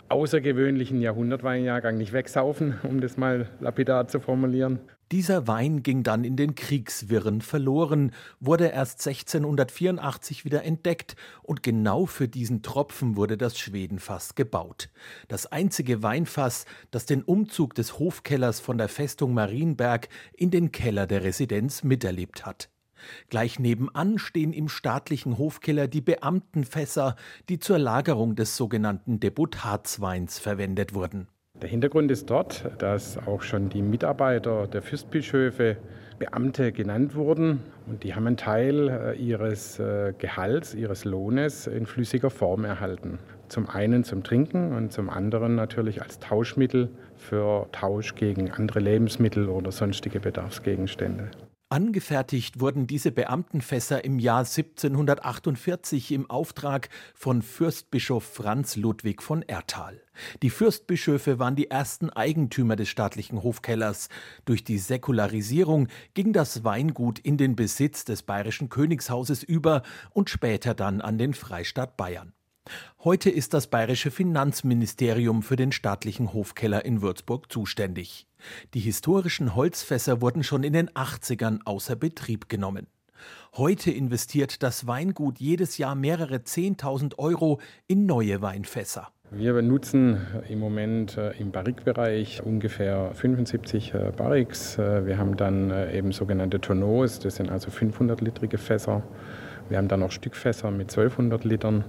außergewöhnlichen 0.09 1.01
Jahrhundertweinjahrgang 1.01 1.97
nicht 1.97 2.13
wegsaufen, 2.13 2.75
um 2.83 3.01
das 3.01 3.17
mal 3.17 3.49
lapidar 3.59 4.07
zu 4.07 4.19
formulieren. 4.19 4.79
Dieser 5.11 5.47
Wein 5.47 5.81
ging 5.81 6.03
dann 6.03 6.23
in 6.23 6.35
den 6.35 6.53
Kriegswirren 6.53 7.41
verloren, 7.41 8.11
wurde 8.39 8.67
erst 8.67 9.07
1684 9.07 10.45
wieder 10.45 10.63
entdeckt 10.63 11.15
und 11.41 11.63
genau 11.63 12.05
für 12.05 12.27
diesen 12.27 12.61
Tropfen 12.61 13.15
wurde 13.17 13.35
das 13.35 13.57
Schwedenfass 13.57 14.35
gebaut. 14.35 14.89
Das 15.27 15.47
einzige 15.47 16.03
Weinfass, 16.03 16.65
das 16.91 17.07
den 17.07 17.23
Umzug 17.23 17.73
des 17.73 17.97
Hofkellers 17.97 18.59
von 18.59 18.77
der 18.77 18.87
Festung 18.87 19.33
Marienberg 19.33 20.09
in 20.33 20.51
den 20.51 20.71
Keller 20.71 21.07
der 21.07 21.23
Residenz 21.23 21.83
miterlebt 21.83 22.45
hat. 22.45 22.69
Gleich 23.29 23.59
nebenan 23.59 24.19
stehen 24.19 24.53
im 24.53 24.69
staatlichen 24.69 25.37
Hofkeller 25.37 25.87
die 25.87 26.01
Beamtenfässer, 26.01 27.15
die 27.49 27.59
zur 27.59 27.79
Lagerung 27.79 28.35
des 28.35 28.57
sogenannten 28.57 29.19
Deputatsweins 29.19 30.39
verwendet 30.39 30.93
wurden. 30.93 31.27
Der 31.61 31.69
Hintergrund 31.69 32.09
ist 32.09 32.29
dort, 32.29 32.71
dass 32.77 33.17
auch 33.17 33.41
schon 33.41 33.67
die 33.67 33.81
Mitarbeiter 33.81 34.67
der 34.67 34.81
Fürstbischöfe 34.81 35.77
Beamte 36.19 36.71
genannt 36.71 37.15
wurden 37.15 37.61
und 37.87 38.03
die 38.03 38.13
haben 38.13 38.27
einen 38.27 38.37
Teil 38.37 38.89
äh, 38.89 39.17
ihres 39.17 39.79
äh, 39.79 40.13
Gehalts, 40.17 40.73
ihres 40.73 41.05
Lohnes 41.05 41.65
in 41.65 41.85
flüssiger 41.85 42.29
Form 42.29 42.65
erhalten. 42.65 43.19
Zum 43.47 43.67
einen 43.67 44.03
zum 44.03 44.23
Trinken 44.23 44.73
und 44.73 44.93
zum 44.93 45.09
anderen 45.09 45.55
natürlich 45.55 46.01
als 46.01 46.19
Tauschmittel 46.19 46.89
für 47.15 47.67
Tausch 47.71 48.15
gegen 48.15 48.51
andere 48.51 48.79
Lebensmittel 48.79 49.49
oder 49.49 49.71
sonstige 49.71 50.19
Bedarfsgegenstände. 50.19 51.31
Angefertigt 51.71 52.59
wurden 52.59 52.87
diese 52.87 53.11
Beamtenfässer 53.11 54.03
im 54.03 54.17
Jahr 54.17 54.39
1748 54.39 56.11
im 56.13 56.27
Auftrag 56.27 56.89
von 57.13 57.43
Fürstbischof 57.43 58.23
Franz 58.23 58.75
Ludwig 58.75 59.21
von 59.21 59.43
Erthal. 59.43 60.01
Die 60.41 60.49
Fürstbischöfe 60.49 61.37
waren 61.37 61.55
die 61.55 61.69
ersten 61.69 62.09
Eigentümer 62.09 62.75
des 62.75 62.89
staatlichen 62.89 63.43
Hofkellers. 63.43 64.09
Durch 64.45 64.63
die 64.63 64.79
Säkularisierung 64.79 65.89
ging 66.15 66.33
das 66.33 66.63
Weingut 66.63 67.19
in 67.19 67.37
den 67.37 67.55
Besitz 67.55 68.03
des 68.03 68.23
bayerischen 68.23 68.69
Königshauses 68.69 69.43
über 69.43 69.83
und 70.09 70.31
später 70.31 70.73
dann 70.73 71.01
an 71.01 71.19
den 71.19 71.35
Freistaat 71.35 71.97
Bayern. 71.97 72.33
Heute 73.03 73.29
ist 73.29 73.53
das 73.53 73.67
bayerische 73.67 74.11
Finanzministerium 74.11 75.43
für 75.43 75.55
den 75.55 75.71
staatlichen 75.71 76.33
Hofkeller 76.33 76.85
in 76.85 77.01
Würzburg 77.01 77.51
zuständig. 77.51 78.27
Die 78.73 78.79
historischen 78.79 79.55
Holzfässer 79.55 80.21
wurden 80.21 80.43
schon 80.43 80.63
in 80.63 80.73
den 80.73 80.89
80ern 80.89 81.59
außer 81.65 81.95
Betrieb 81.95 82.49
genommen. 82.49 82.87
Heute 83.55 83.91
investiert 83.91 84.63
das 84.63 84.87
Weingut 84.87 85.39
jedes 85.39 85.77
Jahr 85.77 85.95
mehrere 85.95 86.35
10.000 86.35 87.17
Euro 87.17 87.59
in 87.87 88.05
neue 88.05 88.41
Weinfässer. 88.41 89.09
Wir 89.31 89.61
nutzen 89.61 90.17
im 90.49 90.59
Moment 90.59 91.15
äh, 91.17 91.31
im 91.37 91.51
Barrikbereich 91.51 92.41
ungefähr 92.43 93.11
75 93.13 93.93
äh, 93.93 94.11
Barriques. 94.15 94.79
Äh, 94.79 95.05
wir 95.05 95.19
haben 95.19 95.37
dann 95.37 95.71
eben 95.93 96.11
sogenannte 96.11 96.59
Tonneaus, 96.59 97.19
das 97.19 97.35
sind 97.35 97.51
also 97.51 97.69
500-litrige 97.69 98.57
Fässer. 98.57 99.03
Wir 99.69 99.77
haben 99.77 99.87
dann 99.87 99.99
noch 99.99 100.11
Stückfässer 100.11 100.71
mit 100.71 100.89
1200 100.89 101.43
Litern. 101.43 101.83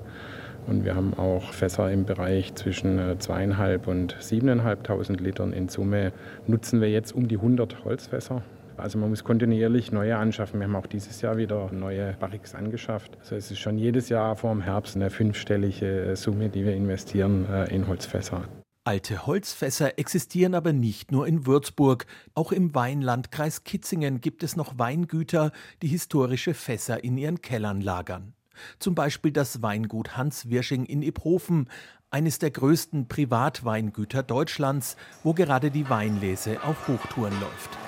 Und 0.70 0.85
wir 0.85 0.94
haben 0.94 1.14
auch 1.14 1.52
Fässer 1.52 1.90
im 1.90 2.04
Bereich 2.04 2.54
zwischen 2.54 3.00
äh, 3.00 3.18
zweieinhalb 3.18 3.88
und 3.88 4.16
siebeneinhalbtausend 4.20 5.20
Litern. 5.20 5.52
In 5.52 5.68
Summe 5.68 6.12
nutzen 6.46 6.80
wir 6.80 6.88
jetzt 6.88 7.12
um 7.12 7.26
die 7.26 7.38
100 7.38 7.85
Holzfässer. 7.85 8.42
Also 8.76 8.96
man 8.96 9.11
muss 9.11 9.24
kontinuierlich 9.24 9.90
neue 9.90 10.16
anschaffen. 10.16 10.61
Wir 10.61 10.68
haben 10.68 10.76
auch 10.76 10.87
dieses 10.87 11.20
Jahr 11.22 11.37
wieder 11.37 11.72
neue 11.72 12.14
Barriques 12.20 12.54
angeschafft. 12.54 13.18
Also 13.18 13.35
es 13.35 13.50
ist 13.50 13.59
schon 13.59 13.78
jedes 13.78 14.09
Jahr 14.11 14.37
vor 14.37 14.52
dem 14.52 14.62
Herbst 14.62 14.94
eine 14.94 15.11
fünfstellige 15.11 16.12
äh, 16.12 16.16
Summe, 16.16 16.48
die 16.50 16.64
wir 16.64 16.76
investieren 16.76 17.46
äh, 17.50 17.74
in 17.74 17.88
Holzfässer. 17.88 18.44
Alte 18.85 19.26
Holzfässer 19.26 19.98
existieren 19.98 20.54
aber 20.54 20.72
nicht 20.72 21.11
nur 21.11 21.26
in 21.26 21.46
Würzburg. 21.46 22.06
Auch 22.35 22.52
im 22.52 22.76
Weinlandkreis 22.76 23.64
Kitzingen 23.64 24.20
gibt 24.20 24.44
es 24.44 24.54
noch 24.54 24.78
Weingüter, 24.78 25.50
die 25.83 25.88
historische 25.88 26.54
Fässer 26.54 27.02
in 27.02 27.18
ihren 27.18 27.42
Kellern 27.42 27.80
lagern. 27.80 28.35
Zum 28.79 28.94
Beispiel 28.94 29.33
das 29.33 29.62
Weingut 29.62 30.16
Hans 30.16 30.49
Wirsching 30.49 30.85
in 30.85 31.03
Iphofen, 31.03 31.68
eines 32.11 32.38
der 32.38 32.51
größten 32.51 33.09
Privatweingüter 33.09 34.23
Deutschlands, 34.23 34.96
wo 35.23 35.33
gerade 35.33 35.70
die 35.70 35.88
Weinlese 35.88 36.62
auf 36.64 36.88
Hochtouren 36.88 37.38
läuft. 37.40 37.79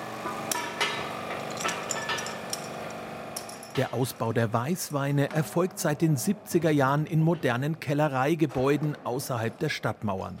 Der 3.75 3.91
Ausbau 3.91 4.33
der 4.33 4.53
Weißweine 4.53 5.31
erfolgt 5.31 5.79
seit 5.79 6.03
den 6.03 6.15
70er 6.15 6.69
Jahren 6.69 7.07
in 7.07 7.21
modernen 7.21 7.79
Kellereigebäuden 7.79 8.95
außerhalb 9.03 9.57
der 9.57 9.69
Stadtmauern. 9.69 10.37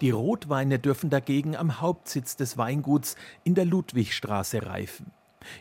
Die 0.00 0.10
Rotweine 0.10 0.78
dürfen 0.78 1.10
dagegen 1.10 1.56
am 1.56 1.82
Hauptsitz 1.82 2.36
des 2.36 2.56
Weinguts 2.56 3.16
in 3.44 3.54
der 3.54 3.66
Ludwigstraße 3.66 4.64
reifen. 4.64 5.12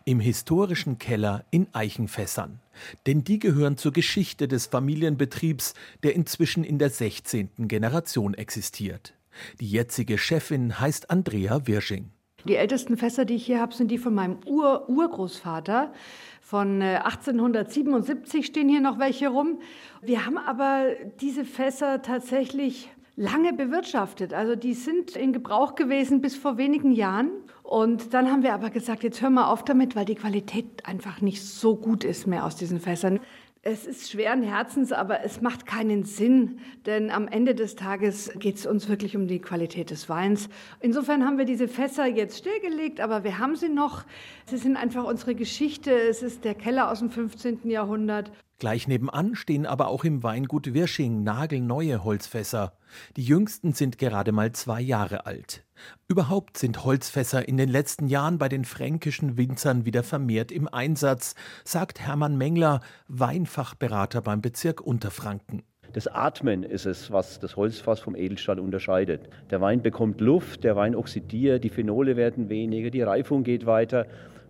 Im 0.06 0.22
historischen 0.22 0.98
Keller 0.98 1.44
in 1.52 1.68
Eichenfässern. 1.74 2.60
Denn 3.08 3.24
die 3.24 3.40
gehören 3.40 3.78
zur 3.78 3.94
Geschichte 3.94 4.48
des 4.48 4.68
Familienbetriebs, 4.68 5.74
der 6.04 6.16
inzwischen 6.16 6.64
in 6.64 6.80
der 6.80 6.90
16. 6.90 7.68
Generation 7.68 8.34
existiert. 8.34 9.14
Die 9.60 9.70
jetzige 9.70 10.18
Chefin 10.18 10.80
heißt 10.80 11.10
Andrea 11.10 11.68
Wirsching. 11.68 12.12
Die 12.46 12.56
ältesten 12.56 12.96
Fässer, 12.96 13.26
die 13.26 13.36
ich 13.36 13.46
hier 13.46 13.60
habe, 13.60 13.74
sind 13.74 13.92
die 13.92 13.98
von 13.98 14.14
meinem 14.14 14.38
Ur 14.46 14.88
Urgroßvater. 14.88 15.92
Von 16.42 16.82
1877 16.82 18.40
äh, 18.40 18.44
stehen 18.44 18.70
hier 18.70 18.82
noch 18.82 18.98
welche 18.98 19.28
rum. 19.28 19.60
Wir 20.02 20.26
haben 20.26 20.38
aber 20.38 20.86
diese 21.20 21.44
Fässer 21.44 22.02
tatsächlich 22.02 22.90
lange 23.18 23.52
bewirtschaftet. 23.52 24.34
Also 24.34 24.56
die 24.56 24.74
sind 24.74 25.18
in 25.18 25.34
Gebrauch 25.34 25.76
gewesen 25.76 26.22
bis 26.22 26.38
vor 26.38 26.58
wenigen 26.58 26.92
Jahren. 26.92 27.30
Und 27.70 28.16
dann 28.16 28.32
haben 28.32 28.42
wir 28.42 28.56
aber 28.56 28.72
gesagt, 28.72 29.04
jetzt 29.04 29.22
hören 29.22 29.36
wir 29.36 29.48
auf 29.48 29.64
damit, 29.64 29.96
weil 29.96 30.04
die 30.04 30.16
Qualität 30.16 30.88
einfach 30.88 31.22
nicht 31.22 31.46
so 31.46 31.76
gut 31.76 32.04
ist 32.04 32.26
mehr 32.26 32.44
aus 32.44 32.56
diesen 32.56 32.80
Fässern. 32.80 33.20
Es 33.62 33.86
ist 33.86 34.10
schweren 34.10 34.42
Herzens, 34.42 34.92
aber 34.92 35.24
es 35.24 35.42
macht 35.42 35.68
keinen 35.68 36.04
Sinn, 36.04 36.62
denn 36.88 37.12
am 37.12 37.28
Ende 37.28 37.54
des 37.54 37.76
Tages 37.76 38.32
geht 38.40 38.56
es 38.56 38.66
uns 38.66 38.90
wirklich 38.90 39.16
um 39.16 39.28
die 39.28 39.38
Qualität 39.38 39.92
des 39.92 40.10
Weins. 40.10 40.50
Insofern 40.80 41.24
haben 41.24 41.38
wir 41.38 41.46
diese 41.46 41.68
Fässer 41.68 42.08
jetzt 42.08 42.40
stillgelegt, 42.40 43.02
aber 43.02 43.24
wir 43.24 43.38
haben 43.38 43.56
sie 43.56 43.70
noch. 43.70 44.04
Sie 44.48 44.58
sind 44.58 44.76
einfach 44.76 45.04
unsere 45.04 45.36
Geschichte. 45.36 45.92
Es 45.92 46.24
ist 46.24 46.46
der 46.46 46.56
Keller 46.56 46.90
aus 46.90 47.00
dem 47.00 47.12
15. 47.12 47.70
Jahrhundert. 47.70 48.32
Gleich 48.58 48.88
nebenan 48.88 49.36
stehen 49.36 49.68
aber 49.68 49.90
auch 49.90 50.04
im 50.04 50.24
Weingut 50.24 50.74
Wirsching 50.74 51.22
nagelneue 51.22 52.04
Holzfässer. 52.04 52.74
Die 53.16 53.24
jüngsten 53.24 53.74
sind 53.74 54.00
gerade 54.00 54.32
mal 54.32 54.54
zwei 54.54 54.82
Jahre 54.82 55.28
alt. 55.28 55.64
Überhaupt 56.08 56.58
sind 56.58 56.84
Holzfässer 56.84 57.48
in 57.48 57.58
den 57.58 57.70
letzten 57.70 58.08
Jahren 58.08 58.38
bei 58.38 58.50
den 58.50 58.66
fränkischen 58.66 59.38
Winzern 59.38 59.86
wieder 59.86 60.04
vermehrt 60.04 60.52
im 60.52 60.68
Einsatz, 60.68 61.36
sagt 61.64 62.00
Hermann 62.00 62.38
Mengler, 62.38 62.82
Weinfachberater 63.08 64.22
beim 64.22 64.42
Bezirk 64.42 64.82
Unterfranken. 64.82 65.64
Das 65.94 66.08
Atmen 66.08 66.62
ist 66.62 66.86
es, 66.86 67.12
was 67.12 67.40
das 67.40 67.56
Holzfass 67.56 68.00
vom 68.00 68.16
Edelstahl 68.16 68.60
unterscheidet. 68.60 69.30
Der 69.50 69.60
Wein 69.60 69.82
bekommt 69.82 70.22
Luft, 70.22 70.64
der 70.64 70.76
Wein 70.76 70.96
oxidiert, 70.96 71.64
die 71.64 71.70
Phenole 71.70 72.16
werden 72.16 72.50
weniger, 72.50 72.92
die 72.92 73.02
Reifung 73.02 73.44
geht 73.44 73.66
weiter 73.66 74.06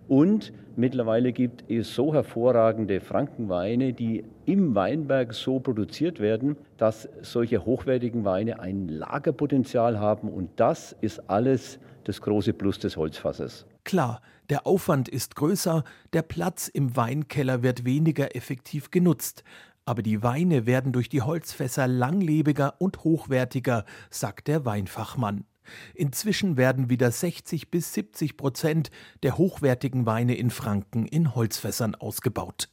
und 0.10 0.52
mittlerweile 0.76 1.32
gibt 1.32 1.70
es 1.70 1.94
so 1.94 2.14
hervorragende 2.16 3.00
Frankenweine, 3.00 3.94
die 3.94 4.26
im 4.46 4.74
Weinberg 4.74 5.36
so 5.36 5.60
produziert 5.60 6.20
werden, 6.20 6.58
dass 6.78 7.08
solche 7.22 7.64
hochwertigen 7.64 8.26
Weine 8.26 8.60
ein 8.60 8.88
Lagerpotenzial 8.88 10.00
haben. 10.00 10.30
Und 10.30 10.50
das 10.56 10.96
ist 11.02 11.30
alles 11.30 11.80
das 12.06 12.22
große 12.22 12.54
Plus 12.54 12.80
des 12.80 12.98
Holzfasses. 12.98 13.68
Klar, 13.84 14.22
der 14.50 14.66
Aufwand 14.66 15.10
ist 15.10 15.36
größer, 15.36 15.84
der 16.12 16.24
Platz 16.24 16.68
im 16.70 16.96
Weinkeller 16.96 17.62
wird 17.62 17.86
weniger 17.86 18.36
effektiv 18.36 18.90
genutzt. 18.90 19.44
Aber 19.86 20.02
die 20.02 20.24
Weine 20.24 20.66
werden 20.66 20.92
durch 20.92 21.10
die 21.10 21.22
Holzfässer 21.22 21.88
langlebiger 21.88 22.74
und 22.80 23.04
hochwertiger, 23.04 23.86
sagt 24.10 24.48
der 24.48 24.66
Weinfachmann. 24.66 25.46
Inzwischen 25.94 26.58
werden 26.58 26.90
wieder 26.90 27.12
60 27.12 27.72
bis 27.72 27.94
70 27.94 28.38
Prozent 28.38 28.92
der 29.24 29.38
hochwertigen 29.38 30.06
Weine 30.06 30.36
in 30.36 30.50
Franken 30.50 31.06
in 31.06 31.36
Holzfässern 31.36 31.96
ausgebaut. 31.96 32.70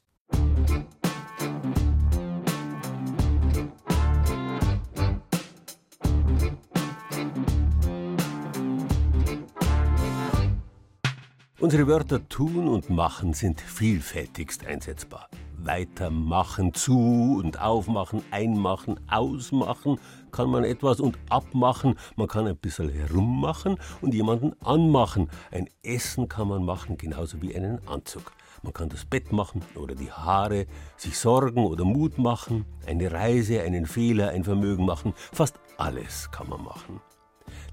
Unsere 11.58 11.86
Wörter 11.86 12.28
tun 12.28 12.68
und 12.68 12.90
machen 12.90 13.32
sind 13.32 13.60
vielfältigst 13.60 14.66
einsetzbar 14.66 15.28
weitermachen, 15.66 16.74
zu 16.74 17.40
und 17.42 17.60
aufmachen, 17.60 18.22
einmachen, 18.30 19.00
ausmachen 19.08 19.98
kann 20.30 20.50
man 20.50 20.64
etwas 20.64 21.00
und 21.00 21.18
abmachen, 21.28 21.96
man 22.16 22.28
kann 22.28 22.46
ein 22.46 22.56
bisschen 22.56 22.88
herummachen 22.88 23.76
und 24.00 24.14
jemanden 24.14 24.52
anmachen. 24.62 25.28
Ein 25.50 25.68
Essen 25.82 26.28
kann 26.28 26.48
man 26.48 26.64
machen, 26.64 26.98
genauso 26.98 27.40
wie 27.42 27.56
einen 27.56 27.86
Anzug. 27.88 28.32
Man 28.62 28.72
kann 28.72 28.88
das 28.88 29.04
Bett 29.04 29.32
machen 29.32 29.62
oder 29.74 29.94
die 29.94 30.12
Haare, 30.12 30.66
sich 30.96 31.18
Sorgen 31.18 31.64
oder 31.64 31.84
Mut 31.84 32.18
machen, 32.18 32.64
eine 32.86 33.10
Reise, 33.10 33.62
einen 33.62 33.86
Fehler, 33.86 34.30
ein 34.30 34.44
Vermögen 34.44 34.84
machen. 34.84 35.14
Fast 35.32 35.58
alles 35.78 36.30
kann 36.30 36.48
man 36.48 36.62
machen. 36.62 37.00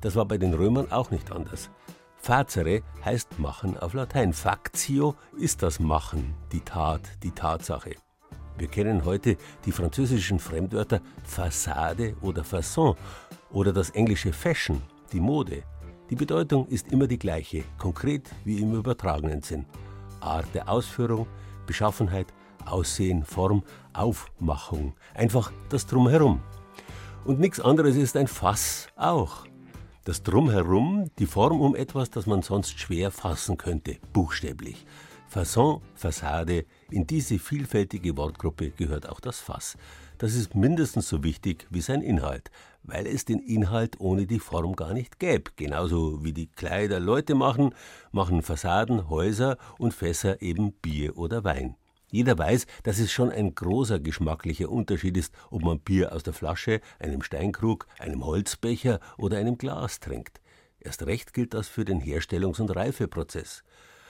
Das 0.01 0.15
war 0.15 0.25
bei 0.25 0.37
den 0.37 0.53
Römern 0.53 0.91
auch 0.91 1.11
nicht 1.11 1.31
anders. 1.31 1.69
Facere 2.23 2.83
heißt 3.03 3.38
machen 3.38 3.77
auf 3.77 3.93
Latein. 3.93 4.31
Factio 4.31 5.15
ist 5.38 5.62
das 5.62 5.81
Machen, 5.81 6.33
die 6.53 6.62
Tat, 6.62 7.01
die 7.21 7.31
Tatsache. 7.31 7.95
Wir 8.57 8.69
kennen 8.69 9.03
heute 9.03 9.36
die 9.65 9.73
französischen 9.73 10.39
Fremdwörter 10.39 11.01
Fassade 11.25 12.15
oder 12.21 12.45
Fasson 12.45 12.95
oder 13.51 13.73
das 13.73 13.89
englische 13.89 14.31
Fashion, 14.31 14.81
die 15.12 15.19
Mode. 15.19 15.63
Die 16.09 16.15
Bedeutung 16.15 16.65
ist 16.67 16.93
immer 16.93 17.07
die 17.07 17.19
gleiche, 17.19 17.65
konkret 17.77 18.29
wie 18.45 18.62
im 18.62 18.73
übertragenen 18.73 19.41
Sinn. 19.41 19.65
Art 20.21 20.47
der 20.53 20.69
Ausführung, 20.69 21.27
Beschaffenheit, 21.67 22.27
Aussehen, 22.65 23.25
Form, 23.25 23.63
Aufmachung, 23.91 24.93
einfach 25.13 25.51
das 25.67 25.86
Drumherum. 25.88 26.41
Und 27.25 27.41
nichts 27.41 27.59
anderes 27.59 27.97
ist 27.97 28.15
ein 28.15 28.27
Fass 28.27 28.88
auch. 28.95 29.43
Das 30.05 30.21
Drumherum, 30.21 31.09
die 31.17 31.25
Form 31.25 31.61
um 31.61 31.77
etwas, 31.77 32.09
das 32.09 32.25
man 32.25 32.41
sonst 32.41 32.77
schwer 32.77 33.09
fassen 33.09 33.55
könnte, 33.55 33.99
buchstäblich. 34.11 34.85
Fasson, 35.29 35.81
Fassade, 35.95 36.65
in 36.91 37.07
diese 37.07 37.39
vielfältige 37.39 38.17
Wortgruppe 38.17 38.71
gehört 38.71 39.07
auch 39.07 39.21
das 39.21 39.39
Fass. 39.39 39.77
Das 40.17 40.35
ist 40.35 40.55
mindestens 40.55 41.07
so 41.07 41.23
wichtig 41.23 41.67
wie 41.69 41.79
sein 41.79 42.01
Inhalt, 42.01 42.51
weil 42.83 43.07
es 43.07 43.23
den 43.23 43.39
Inhalt 43.39 44.01
ohne 44.01 44.27
die 44.27 44.39
Form 44.39 44.75
gar 44.75 44.93
nicht 44.93 45.19
gäbe. 45.19 45.51
Genauso 45.55 46.21
wie 46.21 46.33
die 46.33 46.47
Kleider 46.47 46.99
Leute 46.99 47.33
machen, 47.33 47.73
machen 48.11 48.41
Fassaden, 48.41 49.09
Häuser 49.09 49.57
und 49.77 49.93
Fässer 49.93 50.41
eben 50.41 50.73
Bier 50.73 51.17
oder 51.17 51.45
Wein. 51.45 51.77
Jeder 52.13 52.38
weiß, 52.38 52.67
dass 52.84 52.99
es 52.99 53.12
schon 53.12 53.32
ein 53.32 53.56
großer 53.56 53.99
geschmacklicher 53.99 54.69
Unterschied 54.69 55.17
ist, 55.17 55.34
ob 55.49 55.63
man 55.63 55.80
Bier 55.80 56.13
aus 56.13 56.21
der 56.21 56.34
Flasche, 56.34 56.80
einem 56.99 57.23
Steinkrug, 57.23 57.88
einem 57.97 58.23
Holzbecher 58.23 58.99
oder 59.17 59.39
einem 59.39 59.58
Glas 59.58 59.99
trinkt. 59.99 60.39
Erst 60.80 61.08
recht 61.08 61.34
gilt 61.34 61.56
das 61.56 61.67
für 61.67 61.86
den 61.86 61.99
Herstellungs- 61.99 62.62
und 62.62 62.69
Reifeprozess. 62.69 63.63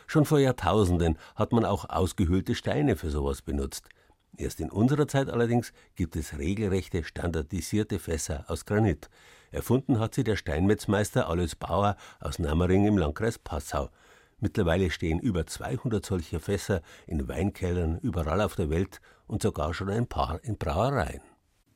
Schon 0.06 0.26
vor 0.26 0.40
Jahrtausenden 0.40 1.18
hat 1.36 1.54
man 1.54 1.64
auch 1.64 1.90
ausgehöhlte 1.90 2.56
Steine 2.56 2.98
für 2.98 3.10
sowas 3.10 3.42
benutzt. 3.42 3.88
Erst 4.36 4.60
in 4.60 4.70
unserer 4.70 5.08
Zeit 5.08 5.30
allerdings 5.30 5.72
gibt 5.96 6.18
es 6.18 6.38
regelrechte 6.38 7.06
standardisierte 7.06 8.00
Fässer 8.00 8.44
aus 8.50 8.66
Granit. 8.66 9.10
Erfunden 9.52 10.02
hat 10.02 10.14
sie 10.14 10.26
der 10.26 10.36
Steinmetzmeister 10.36 11.30
Alois 11.30 11.56
Bauer 11.58 11.96
aus 12.20 12.38
Nammering 12.38 12.86
im 12.86 12.98
Landkreis 12.98 13.40
Passau. 13.40 13.92
Mittlerweile 14.44 14.92
stehen 14.92 15.20
über 15.20 15.48
200 15.48 16.06
solcher 16.06 16.42
Fässer 16.42 16.82
in 17.08 17.30
Weinkellern 17.30 17.98
überall 18.04 18.42
auf 18.42 18.58
der 18.58 18.70
Welt 18.70 19.00
und 19.26 19.42
sogar 19.42 19.74
schon 19.74 19.90
ein 19.90 20.06
paar 20.06 20.42
in 20.44 20.58
Brauereien. 20.58 21.22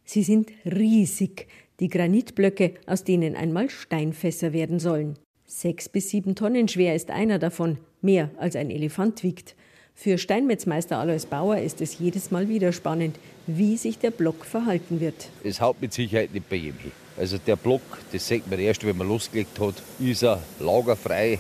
Sie 0.04 0.22
sind 0.22 0.52
riesig, 0.66 1.48
die 1.80 1.88
Granitblöcke, 1.88 2.74
aus 2.86 3.06
denen 3.06 3.38
einmal 3.38 3.70
Steinfässer 3.70 4.52
werden 4.52 4.80
sollen. 4.80 5.18
Sechs 5.46 5.88
bis 5.88 6.10
sieben 6.10 6.36
Tonnen 6.36 6.68
schwer 6.68 6.94
ist 6.94 7.10
einer 7.10 7.40
davon, 7.40 7.78
mehr 8.02 8.32
als 8.38 8.58
ein 8.58 8.70
Elefant 8.70 9.24
wiegt. 9.24 9.56
Für 9.96 10.18
Steinmetzmeister 10.18 10.98
Alois 10.98 11.26
Bauer 11.26 11.60
ist 11.60 11.80
es 11.80 12.00
jedes 12.00 12.32
Mal 12.32 12.50
wieder 12.50 12.74
spannend, 12.74 13.18
wie 13.48 13.78
sich 13.78 13.98
der 13.98 14.12
Block 14.12 14.44
verhalten 14.44 15.00
wird. 15.00 15.30
Es 15.42 15.62
haut 15.62 15.82
mit 15.82 15.94
Sicherheit 15.94 16.34
nicht 16.34 16.50
bei 16.50 16.58
jedem 16.58 16.80
hin. 16.80 16.92
Also 17.16 17.38
der 17.38 17.56
Block, 17.56 17.82
das 18.12 18.28
sieht 18.28 18.46
man 18.52 18.60
erst, 18.60 18.86
wenn 18.86 18.98
man 18.98 19.08
losgelegt 19.08 19.58
hat, 19.58 19.76
ist 20.00 20.24
er 20.24 20.44
lagerfrei, 20.60 21.40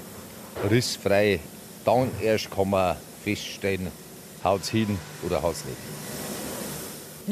rissfrei. 0.69 1.39
Dann 1.85 2.09
erst 2.21 2.51
kann 2.51 2.69
man 2.69 2.97
feststellen, 3.23 3.87
haut 4.43 4.61
es 4.61 4.69
hin 4.69 4.97
oder 5.25 5.41
haut 5.41 5.55
es 5.55 5.65
nicht. 5.65 5.77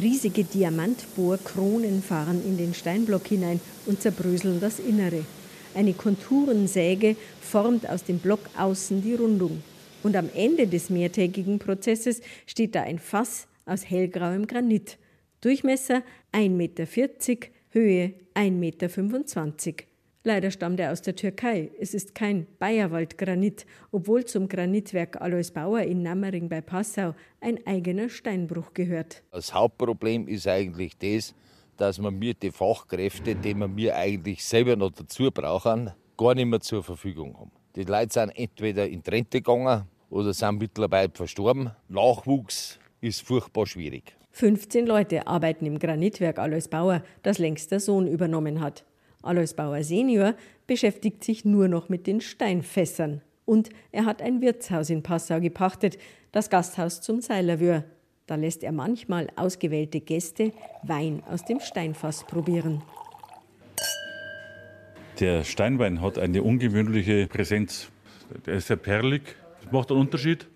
Riesige 0.02 0.44
Diamantbohrkronen 0.44 2.04
fahren 2.04 2.44
in 2.46 2.58
den 2.58 2.74
Steinblock 2.74 3.28
hinein 3.28 3.62
und 3.86 4.02
zerbröseln 4.02 4.60
das 4.60 4.80
Innere. 4.80 5.26
Eine 5.74 5.94
Konturensäge 5.94 7.16
formt 7.42 7.90
aus 7.90 8.04
dem 8.04 8.20
Block 8.20 8.42
außen 8.58 9.02
die 9.02 9.14
Rundung. 9.14 9.64
Und 10.04 10.16
am 10.16 10.30
Ende 10.36 10.68
des 10.68 10.90
mehrtägigen 10.90 11.60
Prozesses 11.60 12.22
steht 12.46 12.76
da 12.76 12.82
ein 12.82 13.00
Fass 13.00 13.48
aus 13.66 13.90
hellgrauem 13.90 14.48
Granit. 14.48 14.98
Durchmesser 15.42 16.04
1,40 16.34 16.50
Meter, 16.50 16.86
Höhe 17.72 18.14
1,25 18.36 18.52
Meter. 18.52 19.95
Leider 20.28 20.50
stammt 20.50 20.80
er 20.80 20.92
aus 20.92 21.04
der 21.04 21.16
Türkei. 21.16 21.70
Es 21.80 21.94
ist 21.94 22.16
kein 22.16 22.48
Bayerwaldgranit, 22.58 23.68
obwohl 23.92 24.26
zum 24.26 24.50
Granitwerk 24.50 25.22
Alois 25.22 25.52
Bauer 25.54 25.82
in 25.82 26.02
Nammering 26.02 26.50
bei 26.50 26.62
Passau 26.62 27.14
ein 27.42 27.60
eigener 27.68 28.10
Steinbruch 28.10 28.74
gehört. 28.74 29.22
Das 29.30 29.54
Hauptproblem 29.54 30.28
ist 30.28 30.48
eigentlich 30.48 30.98
das, 30.98 31.36
dass 31.78 32.00
man 32.00 32.18
mir 32.18 32.34
die 32.34 32.50
Fachkräfte, 32.50 33.36
die 33.36 33.54
wir 33.54 33.68
mir 33.68 33.96
eigentlich 33.96 34.44
selber 34.44 34.76
noch 34.76 34.94
dazu 34.94 35.30
brauchen, 35.30 35.92
gar 36.18 36.34
nicht 36.34 36.48
mehr 36.48 36.60
zur 36.60 36.82
Verfügung 36.82 37.38
haben. 37.38 37.52
Die 37.76 37.84
Leute 37.84 38.14
sind 38.14 38.32
entweder 38.32 38.90
in 38.90 39.02
Rente 39.02 39.42
gegangen 39.42 39.84
oder 40.10 40.34
sind 40.34 40.58
mittlerweile 40.58 41.12
verstorben. 41.14 41.70
Nachwuchs 41.88 42.80
ist 43.00 43.22
furchtbar 43.22 43.68
schwierig. 43.68 44.16
15 44.32 44.88
Leute 44.88 45.28
arbeiten 45.28 45.68
im 45.68 45.78
Granitwerk 45.78 46.40
Alois 46.40 46.68
Bauer, 46.68 47.04
das 47.22 47.38
längst 47.38 47.70
der 47.72 47.80
Sohn 47.80 48.08
übernommen 48.08 48.60
hat. 48.60 48.86
Alois 49.26 49.54
Bauer 49.56 49.84
Senior 49.84 50.36
beschäftigt 50.68 51.24
sich 51.24 51.46
nur 51.46 51.68
noch 51.68 51.90
mit 51.90 52.08
den 52.08 52.22
Steinfässern. 52.22 53.22
Und 53.46 53.70
er 53.92 54.06
hat 54.06 54.22
ein 54.22 54.42
Wirtshaus 54.42 54.90
in 54.90 55.04
Passau 55.04 55.40
gepachtet, 55.40 55.98
das 56.32 56.50
Gasthaus 56.50 57.02
zum 57.02 57.22
Seilerwür. 57.22 57.84
Da 58.28 58.36
lässt 58.36 58.64
er 58.64 58.72
manchmal 58.72 59.30
ausgewählte 59.36 60.02
Gäste 60.02 60.52
Wein 60.84 61.22
aus 61.30 61.46
dem 61.46 61.60
Steinfass 61.60 62.26
probieren. 62.26 62.82
Der 65.20 65.44
Steinwein 65.44 66.02
hat 66.02 66.18
eine 66.18 66.44
ungewöhnliche 66.44 67.28
Präsenz. 67.28 67.90
Der 68.46 68.56
ist 68.56 68.68
sehr 68.68 68.78
perlig. 68.78 69.22
Das 69.64 69.72
macht 69.72 69.92
einen 69.92 70.02
Unterschied 70.02 70.48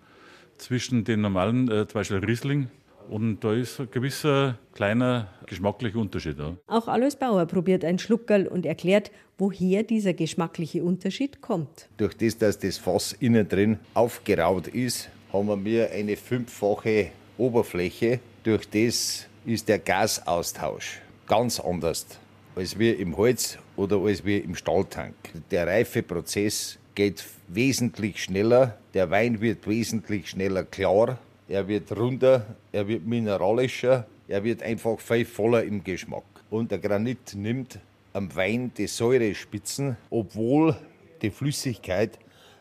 zwischen 0.58 1.04
den 1.04 1.20
normalen, 1.22 1.70
äh, 1.70 1.86
zum 1.86 1.94
Beispiel 2.00 2.18
Riesling. 2.18 2.68
Und 3.10 3.40
da 3.40 3.52
ist 3.52 3.80
ein 3.80 3.90
gewisser 3.90 4.56
kleiner 4.72 5.26
geschmacklicher 5.46 5.98
Unterschied. 5.98 6.38
Ja. 6.38 6.56
Auch 6.68 6.86
Alois 6.86 7.16
Bauer 7.18 7.44
probiert 7.46 7.84
ein 7.84 7.98
Schluckerl 7.98 8.46
und 8.46 8.64
erklärt, 8.64 9.10
woher 9.36 9.82
dieser 9.82 10.14
geschmackliche 10.14 10.84
Unterschied 10.84 11.40
kommt. 11.40 11.88
Durch 11.96 12.16
das, 12.16 12.38
dass 12.38 12.60
das 12.60 12.78
Fass 12.78 13.12
innen 13.12 13.48
drin 13.48 13.80
aufgeraut 13.94 14.68
ist, 14.68 15.10
haben 15.32 15.64
wir 15.64 15.90
eine 15.90 16.16
fünffache 16.16 17.10
Oberfläche. 17.36 18.20
Durch 18.44 18.70
das 18.70 19.26
ist 19.44 19.68
der 19.68 19.80
Gasaustausch 19.80 21.00
ganz 21.26 21.58
anders 21.58 22.06
als 22.54 22.78
wir 22.78 22.98
im 22.98 23.16
Holz 23.16 23.58
oder 23.76 23.98
als 23.98 24.24
wir 24.24 24.44
im 24.44 24.54
Stahltank. 24.54 25.14
Der 25.50 25.66
Reifeprozess 25.66 26.78
geht 26.94 27.24
wesentlich 27.48 28.22
schneller, 28.22 28.78
der 28.94 29.10
Wein 29.10 29.40
wird 29.40 29.66
wesentlich 29.66 30.28
schneller 30.28 30.64
klar, 30.64 31.18
er 31.50 31.66
wird 31.66 31.90
runder, 31.96 32.46
er 32.70 32.86
wird 32.86 33.04
mineralischer, 33.04 34.06
er 34.28 34.44
wird 34.44 34.62
einfach 34.62 35.00
viel 35.00 35.24
voller 35.24 35.64
im 35.64 35.82
Geschmack. 35.82 36.22
Und 36.48 36.70
der 36.70 36.78
Granit 36.78 37.34
nimmt 37.34 37.80
am 38.12 38.34
Wein 38.36 38.70
die 38.76 38.86
Säurespitzen, 38.86 39.96
obwohl 40.10 40.76
die 41.22 41.30
Flüssigkeit 41.30 42.18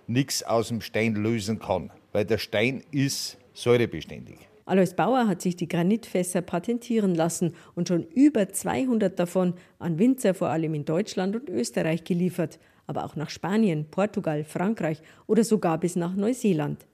nichts 0.08 0.41
aus 0.41 0.69
dem 0.69 0.82
Stein 0.82 1.13
lösen 1.15 1.60
kann, 1.60 1.91
weil 2.13 2.25
der 2.25 2.39
Stein 2.39 2.84
ist 2.91 3.38
säurebeständig. 3.54 4.39
Alois 4.65 4.93
Bauer 4.95 5.28
hat 5.28 5.41
sich 5.41 5.56
die 5.56 5.67
Granitfässer 5.67 6.41
patentieren 6.41 7.13
lassen 7.13 7.54
und 7.75 7.88
schon 7.88 8.04
über 8.15 8.49
200 8.49 9.19
davon 9.19 9.54
an 9.78 9.99
Winzer 9.99 10.34
vor 10.34 10.49
allem 10.49 10.73
in 10.73 10.86
Deutschland 10.86 11.36
und 11.36 11.49
Österreich 11.49 12.04
geliefert, 12.04 12.60
aber 12.88 13.06
auch 13.06 13.15
nach 13.15 13.30
Spanien, 13.30 13.86
Portugal, 13.89 14.43
Frankreich 14.43 15.02
oder 15.28 15.43
sogar 15.43 15.80
bis 15.80 15.95
nach 15.95 16.15
Neuseeland. 16.15 16.88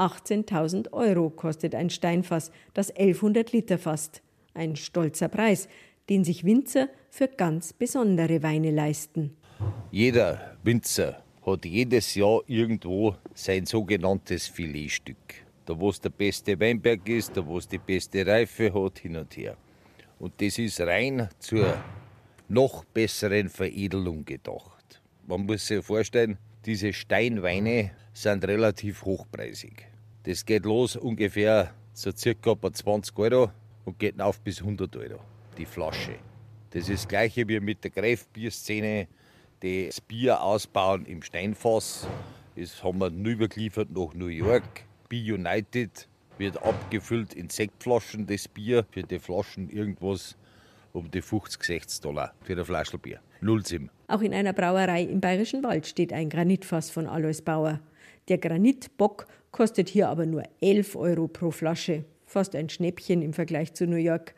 18.000 0.00 0.92
Euro 0.92 1.30
kostet 1.30 1.74
ein 1.74 1.90
Steinfass, 1.90 2.50
das 2.74 2.90
1100 2.90 3.52
Liter 3.52 3.78
fasst. 3.78 4.22
Ein 4.54 4.76
stolzer 4.76 5.28
Preis, 5.28 5.68
den 6.08 6.24
sich 6.24 6.44
Winzer 6.44 6.88
für 7.10 7.28
ganz 7.28 7.72
besondere 7.72 8.42
Weine 8.42 8.70
leisten. 8.70 9.36
Jeder 9.90 10.56
Winzer 10.64 11.22
hat 11.46 11.64
jedes 11.64 12.14
Jahr 12.14 12.40
irgendwo 12.46 13.14
sein 13.34 13.66
sogenanntes 13.66 14.48
Filetstück 14.48 15.44
da 15.70 15.78
wo 15.78 15.90
es 15.90 16.00
der 16.00 16.10
beste 16.10 16.58
Weinberg 16.58 17.08
ist, 17.08 17.36
da 17.36 17.46
wo 17.46 17.56
es 17.58 17.68
die 17.68 17.78
beste 17.78 18.26
Reife 18.26 18.74
hat, 18.74 18.98
hin 18.98 19.16
und 19.16 19.36
her. 19.36 19.56
Und 20.18 20.32
das 20.40 20.58
ist 20.58 20.80
rein 20.80 21.28
zur 21.38 21.80
noch 22.48 22.84
besseren 22.86 23.48
Veredelung 23.48 24.24
gedacht. 24.24 25.00
Man 25.28 25.46
muss 25.46 25.68
sich 25.68 25.84
vorstellen, 25.84 26.38
diese 26.66 26.92
Steinweine 26.92 27.92
sind 28.12 28.44
relativ 28.44 29.04
hochpreisig. 29.04 29.86
Das 30.24 30.44
geht 30.44 30.66
los 30.66 30.96
ungefähr 30.96 31.72
so 31.94 32.10
circa 32.14 32.54
bei 32.54 32.70
20 32.70 33.18
Euro 33.18 33.50
und 33.86 33.98
geht 33.98 34.20
auf 34.20 34.40
bis 34.40 34.60
100 34.60 34.94
Euro 34.96 35.20
die 35.56 35.64
Flasche. 35.64 36.14
Das 36.70 36.88
ist 36.88 37.04
das 37.04 37.08
gleiche 37.08 37.48
wie 37.48 37.58
mit 37.58 37.82
der 37.82 37.90
Greifbierszene, 37.90 39.08
das 39.60 40.00
Bier 40.00 40.42
ausbauen 40.42 41.06
im 41.06 41.22
Steinfass. 41.22 42.06
Das 42.54 42.82
haben 42.84 42.98
wir 42.98 43.10
übergeliefert 43.10 43.90
nach 43.90 44.12
New 44.14 44.26
York. 44.26 44.84
Be 45.08 45.16
United 45.16 46.06
wird 46.38 46.62
abgefüllt 46.62 47.34
in 47.34 47.48
Sektflaschen, 47.48 48.26
das 48.26 48.46
Bier. 48.46 48.84
Für 48.90 49.02
die 49.02 49.18
Flaschen 49.18 49.70
irgendwas 49.70 50.36
um 50.92 51.10
die 51.10 51.22
50, 51.22 51.62
60 51.62 52.00
Dollar 52.02 52.34
für 52.42 52.56
ein 52.56 52.64
Flaschel 52.64 52.98
Bier. 52.98 53.20
Null 53.40 53.64
Sim. 53.64 53.90
Auch 54.08 54.20
in 54.20 54.34
einer 54.34 54.52
Brauerei 54.52 55.02
im 55.02 55.20
Bayerischen 55.20 55.62
Wald 55.62 55.86
steht 55.86 56.12
ein 56.12 56.28
Granitfass 56.28 56.90
von 56.90 57.06
Alois 57.06 57.40
Bauer. 57.42 57.80
Der 58.28 58.38
Granitbock 58.38 59.26
kostet 59.50 59.88
hier 59.88 60.08
aber 60.08 60.26
nur 60.26 60.42
11 60.60 60.96
Euro 60.96 61.28
pro 61.28 61.50
Flasche. 61.50 62.04
Fast 62.24 62.54
ein 62.54 62.68
Schnäppchen 62.68 63.22
im 63.22 63.32
Vergleich 63.32 63.74
zu 63.74 63.86
New 63.86 63.96
York. 63.96 64.34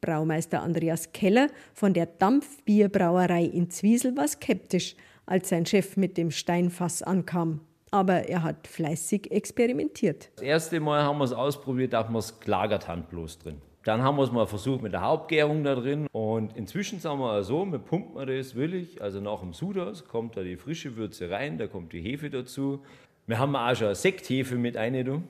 Braumeister 0.00 0.62
Andreas 0.62 1.12
Keller 1.12 1.48
von 1.72 1.94
der 1.94 2.06
Dampfbierbrauerei 2.06 3.44
in 3.44 3.70
Zwiesel 3.70 4.16
war 4.16 4.28
skeptisch, 4.28 4.94
als 5.24 5.48
sein 5.48 5.66
Chef 5.66 5.96
mit 5.96 6.16
dem 6.16 6.30
Steinfass 6.30 7.02
ankam 7.02 7.60
aber 7.90 8.28
er 8.28 8.42
hat 8.42 8.66
fleißig 8.66 9.30
experimentiert. 9.30 10.30
Das 10.36 10.42
erste 10.42 10.80
Mal 10.80 11.02
haben 11.02 11.18
wir 11.18 11.24
es 11.24 11.32
ausprobiert, 11.32 11.92
da 11.92 12.04
haben 12.04 12.14
wir 12.14 12.18
es 12.18 12.40
gelagert 12.40 12.88
handlos 12.88 13.38
drin. 13.38 13.60
Dann 13.84 14.02
haben 14.02 14.16
wir 14.16 14.24
es 14.24 14.32
mal 14.32 14.46
versucht 14.46 14.82
mit 14.82 14.92
der 14.92 15.02
Hauptgärung 15.02 15.62
da 15.62 15.76
drin 15.76 16.08
und 16.10 16.56
inzwischen 16.56 16.98
sagen 16.98 17.20
wir 17.20 17.44
so, 17.44 17.64
wir 17.64 17.78
pumpen 17.78 18.26
das 18.26 18.56
willig, 18.56 19.00
also 19.00 19.20
nach 19.20 19.40
dem 19.40 19.52
Sudas 19.52 20.04
kommt 20.04 20.36
da 20.36 20.42
die 20.42 20.56
frische 20.56 20.96
Würze 20.96 21.30
rein, 21.30 21.56
da 21.56 21.68
kommt 21.68 21.92
die 21.92 22.00
Hefe 22.00 22.28
dazu. 22.28 22.82
Wir 23.26 23.38
haben 23.38 23.56
auch 23.56 23.74
schon 23.74 23.94
Sekthefe 23.94 24.56
mit 24.56 24.76
eingetan. 24.76 25.24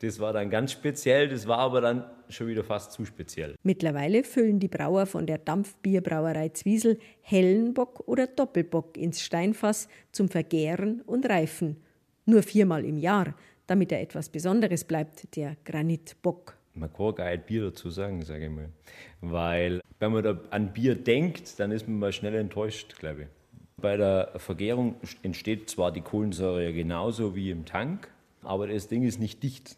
Das 0.00 0.18
war 0.20 0.32
dann 0.32 0.50
ganz 0.50 0.72
speziell, 0.72 1.28
das 1.28 1.46
war 1.46 1.58
aber 1.58 1.80
dann 1.80 2.04
schon 2.28 2.48
wieder 2.48 2.64
fast 2.64 2.92
zu 2.92 3.04
speziell. 3.04 3.54
Mittlerweile 3.62 4.24
füllen 4.24 4.58
die 4.58 4.68
Brauer 4.68 5.06
von 5.06 5.26
der 5.26 5.38
Dampfbierbrauerei 5.38 6.50
Zwiesel 6.50 6.98
Hellenbock 7.22 8.06
oder 8.06 8.26
Doppelbock 8.26 8.96
ins 8.96 9.22
Steinfass 9.22 9.88
zum 10.12 10.28
Vergären 10.28 11.02
und 11.02 11.28
Reifen 11.28 11.76
nur 12.26 12.42
viermal 12.42 12.84
im 12.84 12.98
Jahr, 12.98 13.34
damit 13.66 13.92
er 13.92 14.00
etwas 14.00 14.28
Besonderes 14.28 14.84
bleibt, 14.84 15.34
der 15.36 15.56
Granitbock. 15.64 16.56
Man 16.74 16.92
kann 16.92 17.14
gar 17.14 17.30
nicht 17.30 17.46
Bier 17.46 17.64
dazu 17.64 17.90
sagen, 17.90 18.22
sage 18.22 18.46
ich 18.46 18.50
mal. 18.50 18.68
Weil, 19.20 19.80
wenn 19.98 20.12
man 20.12 20.22
da 20.22 20.40
an 20.50 20.72
Bier 20.72 20.94
denkt, 20.94 21.58
dann 21.58 21.72
ist 21.72 21.88
man 21.88 21.98
mal 21.98 22.12
schnell 22.12 22.34
enttäuscht, 22.34 22.96
glaube 22.98 23.22
ich. 23.22 23.28
Bei 23.80 23.96
der 23.96 24.32
Vergärung 24.36 24.96
entsteht 25.22 25.70
zwar 25.70 25.92
die 25.92 26.00
Kohlensäure 26.00 26.72
genauso 26.72 27.34
wie 27.34 27.50
im 27.50 27.64
Tank, 27.64 28.10
aber 28.42 28.66
das 28.66 28.88
Ding 28.88 29.02
ist 29.02 29.18
nicht 29.20 29.42
dicht. 29.42 29.76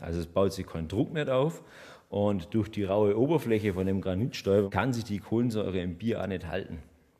Also 0.00 0.20
es 0.20 0.26
baut 0.26 0.52
sich 0.52 0.66
kein 0.66 0.88
Druck 0.88 1.12
nicht 1.12 1.28
auf 1.28 1.62
und 2.08 2.54
durch 2.54 2.70
die 2.70 2.84
raue 2.84 3.18
Oberfläche 3.18 3.74
von 3.74 3.86
dem 3.86 4.00
Granitstäuber 4.00 4.70
kann 4.70 4.92
sich 4.92 5.04
die 5.04 5.18
Kohlensäure 5.18 5.80
im 5.80 5.96
Bier 5.96 6.22
auch 6.22 6.26
nicht 6.26 6.46
halten. 6.46 6.78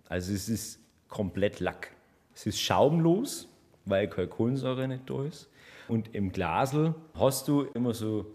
Also 0.08 0.32
es 0.32 0.48
ist 0.48 0.80
komplett 1.08 1.60
Lack. 1.60 1.92
Es 2.34 2.46
ist 2.46 2.60
schaumlos, 2.60 3.48
weil 3.84 4.08
keine 4.08 4.28
Kohlensäure 4.28 4.88
nicht 4.88 5.08
da 5.08 5.24
ist. 5.24 5.48
Und 5.88 6.14
im 6.14 6.32
Glasel 6.32 6.94
hast 7.14 7.48
du 7.48 7.62
immer 7.74 7.94
so, 7.94 8.26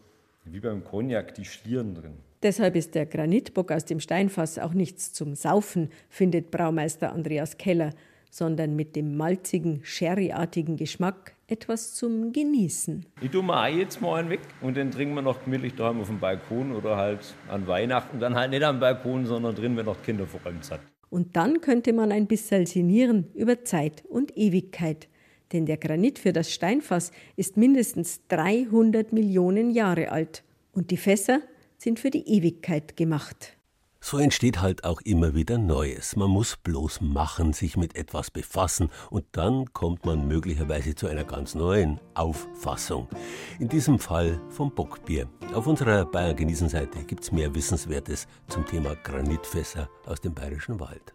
wie 0.46 0.60
beim 0.60 0.84
Cognac, 0.84 1.34
die 1.36 1.46
Schlieren 1.46 1.96
drin. 1.96 2.18
Deshalb 2.44 2.76
ist 2.76 2.96
der 2.96 3.06
Granitbock 3.06 3.72
aus 3.72 3.86
dem 3.86 4.00
Steinfass 4.00 4.60
auch 4.60 4.74
nichts 4.74 5.14
zum 5.14 5.36
Saufen, 5.36 5.90
findet 6.10 6.52
Braumeister 6.52 7.12
Andreas 7.12 7.58
Keller, 7.58 7.92
sondern 8.30 8.76
mit 8.76 8.96
dem 8.96 9.18
malzigen, 9.18 9.82
sherryartigen 9.84 10.78
Geschmack 10.78 11.34
etwas 11.48 11.96
zum 11.96 12.34
Genießen. 12.34 13.06
Ich 13.22 13.32
tue 13.32 13.42
mir 13.42 13.60
auch 13.60 13.68
jetzt 13.68 14.02
mal 14.02 14.20
einen 14.20 14.30
weg 14.30 14.42
und 14.62 14.78
den 14.78 14.92
trinken 14.92 15.16
wir 15.16 15.22
noch 15.22 15.44
gemütlich 15.44 15.76
daheim 15.76 16.02
auf 16.02 16.08
dem 16.08 16.20
Balkon 16.20 16.74
oder 16.74 16.98
halt 16.98 17.34
an 17.50 17.66
Weihnachten. 17.68 18.20
Dann 18.20 18.36
halt 18.36 18.52
nicht 18.52 18.64
am 18.64 18.80
Balkon, 18.80 19.26
sondern 19.26 19.56
drin, 19.56 19.78
wenn 19.78 19.86
noch 19.86 20.04
Kinder 20.04 20.28
vor 20.28 20.42
allem 20.46 20.62
sind. 20.62 20.80
Und 21.10 21.36
dann 21.38 21.62
könnte 21.62 21.94
man 21.94 22.12
ein 22.12 22.28
bisschen 22.28 22.66
sinnieren 22.66 23.28
über 23.34 23.64
Zeit 23.64 24.04
und 24.10 24.38
Ewigkeit 24.38 25.08
denn 25.54 25.66
der 25.66 25.78
Granit 25.78 26.20
für 26.20 26.34
das 26.34 26.52
Steinfass 26.52 27.12
ist 27.36 27.58
mindestens 27.58 28.22
300 28.28 29.14
Millionen 29.14 29.72
Jahre 29.72 30.12
alt 30.12 30.44
und 30.74 30.92
die 30.92 30.98
Fässer 30.98 31.42
sind 31.78 32.00
für 32.00 32.10
die 32.10 32.28
Ewigkeit 32.28 32.98
gemacht. 32.98 33.58
So 34.00 34.20
entsteht 34.20 34.62
halt 34.62 34.84
auch 34.84 35.02
immer 35.02 35.36
wieder 35.36 35.58
Neues. 35.58 36.16
Man 36.16 36.30
muss 36.30 36.56
bloß 36.56 37.02
machen, 37.02 37.52
sich 37.52 37.76
mit 37.78 37.96
etwas 37.96 38.32
befassen 38.32 38.90
und 39.10 39.26
dann 39.32 39.74
kommt 39.74 40.06
man 40.06 40.28
möglicherweise 40.28 40.96
zu 40.96 41.08
einer 41.08 41.24
ganz 41.24 41.56
neuen 41.56 42.00
Auffassung. 42.14 43.08
In 43.60 43.68
diesem 43.68 44.00
Fall 44.00 44.40
vom 44.50 44.74
Bockbier. 44.74 45.28
Auf 45.54 45.68
unserer 45.68 46.06
Bayern 46.06 46.36
genießen 46.36 46.70
Seite 46.70 47.04
gibt's 47.04 47.32
mehr 47.32 47.54
Wissenswertes 47.54 48.28
zum 48.48 48.66
Thema 48.66 48.96
Granitfässer 48.96 49.90
aus 50.06 50.22
dem 50.22 50.34
bayerischen 50.34 50.80
Wald. 50.80 51.14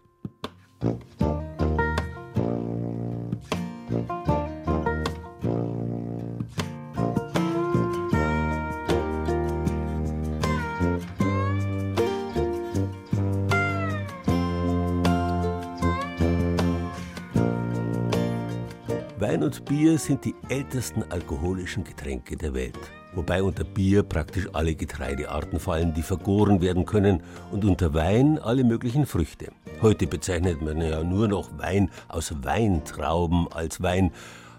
Wein 19.33 19.41
und 19.41 19.65
Bier 19.65 19.97
sind 19.97 20.25
die 20.25 20.35
ältesten 20.47 21.03
alkoholischen 21.09 21.83
Getränke 21.83 22.37
der 22.37 22.53
Welt. 22.53 22.77
Wobei 23.15 23.41
unter 23.41 23.63
Bier 23.63 24.03
praktisch 24.03 24.47
alle 24.53 24.75
Getreidearten 24.75 25.59
fallen, 25.59 25.91
die 25.95 26.03
vergoren 26.03 26.61
werden 26.61 26.85
können, 26.85 27.23
und 27.51 27.65
unter 27.65 27.95
Wein 27.95 28.37
alle 28.37 28.63
möglichen 28.63 29.07
Früchte. 29.07 29.51
Heute 29.81 30.05
bezeichnet 30.05 30.61
man 30.61 30.79
ja 30.79 31.03
nur 31.03 31.27
noch 31.27 31.49
Wein 31.57 31.89
aus 32.09 32.31
Weintrauben 32.43 33.47
als 33.51 33.81
Wein. 33.81 34.11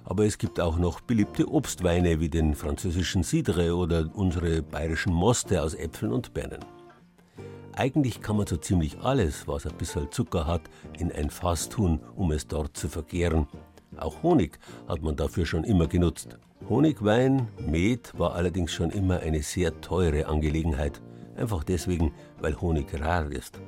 Aber 0.03 0.27
es 0.27 0.39
gibt 0.39 0.59
auch 0.59 0.77
noch 0.77 1.01
beliebte 1.01 1.47
Obstweine 1.47 2.19
wie 2.19 2.29
den 2.29 2.57
französischen 2.57 3.23
Cidre 3.23 3.77
oder 3.77 4.11
unsere 4.13 4.61
bayerischen 4.61 5.13
Moste 5.13 5.63
aus 5.63 5.75
Äpfeln 5.75 6.11
und 6.11 6.35
Birnen. 6.35 6.65
Eigentlich 7.77 8.21
kann 8.21 8.39
man 8.39 8.49
so 8.49 8.57
ziemlich 8.57 8.99
alles, 9.01 9.47
was 9.47 9.67
ein 9.67 9.77
bisschen 9.77 10.11
Zucker 10.11 10.49
hat, 10.49 10.63
in 10.99 11.13
ein 11.13 11.31
Fass 11.31 11.69
tun, 11.69 12.01
um 12.17 12.33
es 12.33 12.49
dort 12.49 12.77
zu 12.77 12.89
vergären. 12.89 13.47
Auch 13.99 14.23
Honig 14.23 14.59
hat 14.89 15.03
man 15.03 15.17
dafür 15.17 15.47
schon 15.47 15.65
immer 15.65 15.87
genutzt. 15.87 16.39
Honigwein, 16.69 17.49
Met 17.67 18.19
war 18.19 18.35
allerdings 18.35 18.73
schon 18.73 18.91
immer 18.91 19.21
eine 19.21 19.43
sehr 19.43 19.81
teure 19.81 20.27
Angelegenheit. 20.27 21.01
Einfach 21.37 21.65
deswegen, 21.65 22.13
weil 22.41 22.61
Honig 22.61 22.87
rar 23.01 23.31
ist. 23.31 23.61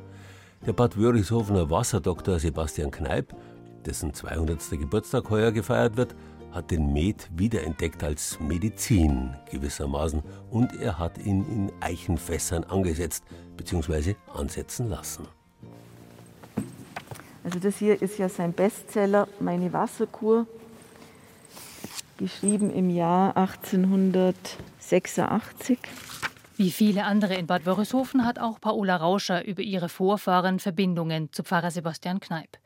Der 0.67 0.73
Bad 0.73 0.99
Wörishofener 0.99 1.69
Wasserdoktor 1.71 2.39
Sebastian 2.39 2.91
Kneip, 2.91 3.35
dessen 3.85 4.15
200. 4.15 4.71
Geburtstag 4.71 5.31
heuer 5.31 5.53
gefeiert 5.53 5.97
wird, 5.97 6.15
hat 6.53 6.71
den 6.71 6.93
Met 6.93 7.29
wiederentdeckt 7.37 8.03
als 8.03 8.41
Medizin 8.41 9.37
gewissermaßen 9.51 10.23
und 10.51 10.75
er 10.81 10.99
hat 10.99 11.19
ihn 11.19 11.45
in 11.45 11.73
Eichenfässern 11.81 12.65
angesetzt 12.65 13.25
bzw. 13.57 14.15
ansetzen 14.33 14.89
lassen. 14.89 15.29
Also 17.47 17.59
das 17.61 17.79
hier 17.79 18.03
ist 18.03 18.19
ja 18.19 18.29
sein 18.29 18.53
Bestseller, 18.53 19.29
meine 19.39 19.73
Wasserkur, 19.73 20.49
geschrieben 22.17 22.75
im 22.75 22.91
Jahr 22.91 23.37
1886. 23.37 25.79
Wie 26.57 26.73
viele 26.73 27.05
andere 27.05 27.37
in 27.37 27.47
Bad 27.47 27.65
Wörishofen 27.65 28.25
hat 28.25 28.41
auch 28.41 28.61
Paola 28.61 28.97
Rauscher 28.97 29.47
über 29.47 29.63
ihre 29.63 29.89
Vorfahren 29.89 30.59
Verbindungen 30.59 31.33
zu 31.33 31.45
Pfarrer 31.45 31.71
Sebastian 31.71 32.19
Kneip. 32.19 32.59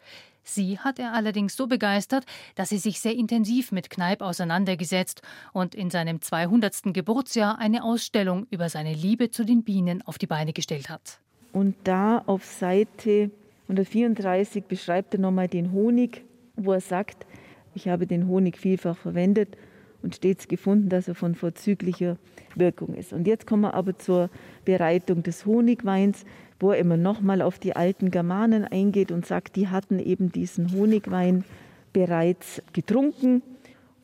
Sie 0.44 0.78
hat 0.78 0.98
er 0.98 1.12
allerdings 1.12 1.56
so 1.56 1.66
begeistert, 1.66 2.24
dass 2.54 2.70
sie 2.70 2.78
sich 2.78 3.00
sehr 3.00 3.14
intensiv 3.14 3.72
mit 3.72 3.90
Kneip 3.90 4.22
auseinandergesetzt 4.22 5.20
und 5.52 5.74
in 5.74 5.90
seinem 5.90 6.22
200. 6.22 6.94
Geburtsjahr 6.94 7.58
eine 7.58 7.84
Ausstellung 7.84 8.46
über 8.48 8.70
seine 8.70 8.94
Liebe 8.94 9.30
zu 9.30 9.44
den 9.44 9.62
Bienen 9.62 10.00
auf 10.00 10.16
die 10.16 10.26
Beine 10.26 10.54
gestellt 10.54 10.88
hat. 10.88 11.20
Und 11.52 11.76
da 11.84 12.22
auf 12.24 12.46
Seite 12.46 13.30
134 13.70 14.64
beschreibt 14.64 15.14
er 15.14 15.20
nochmal 15.20 15.46
den 15.46 15.70
Honig, 15.72 16.24
wo 16.56 16.72
er 16.72 16.80
sagt, 16.80 17.24
ich 17.74 17.88
habe 17.88 18.06
den 18.06 18.26
Honig 18.26 18.58
vielfach 18.58 18.96
verwendet 18.96 19.56
und 20.02 20.16
stets 20.16 20.48
gefunden, 20.48 20.88
dass 20.88 21.06
er 21.06 21.14
von 21.14 21.36
vorzüglicher 21.36 22.16
Wirkung 22.56 22.94
ist. 22.94 23.12
Und 23.12 23.28
jetzt 23.28 23.46
kommen 23.46 23.62
wir 23.62 23.74
aber 23.74 23.96
zur 23.96 24.28
Bereitung 24.64 25.22
des 25.22 25.46
Honigweins, 25.46 26.24
wo 26.58 26.72
er 26.72 26.78
immer 26.78 26.96
nochmal 26.96 27.42
auf 27.42 27.60
die 27.60 27.76
alten 27.76 28.10
Germanen 28.10 28.64
eingeht 28.64 29.12
und 29.12 29.24
sagt, 29.24 29.54
die 29.54 29.68
hatten 29.68 30.00
eben 30.00 30.32
diesen 30.32 30.72
Honigwein 30.72 31.44
bereits 31.92 32.62
getrunken. 32.72 33.42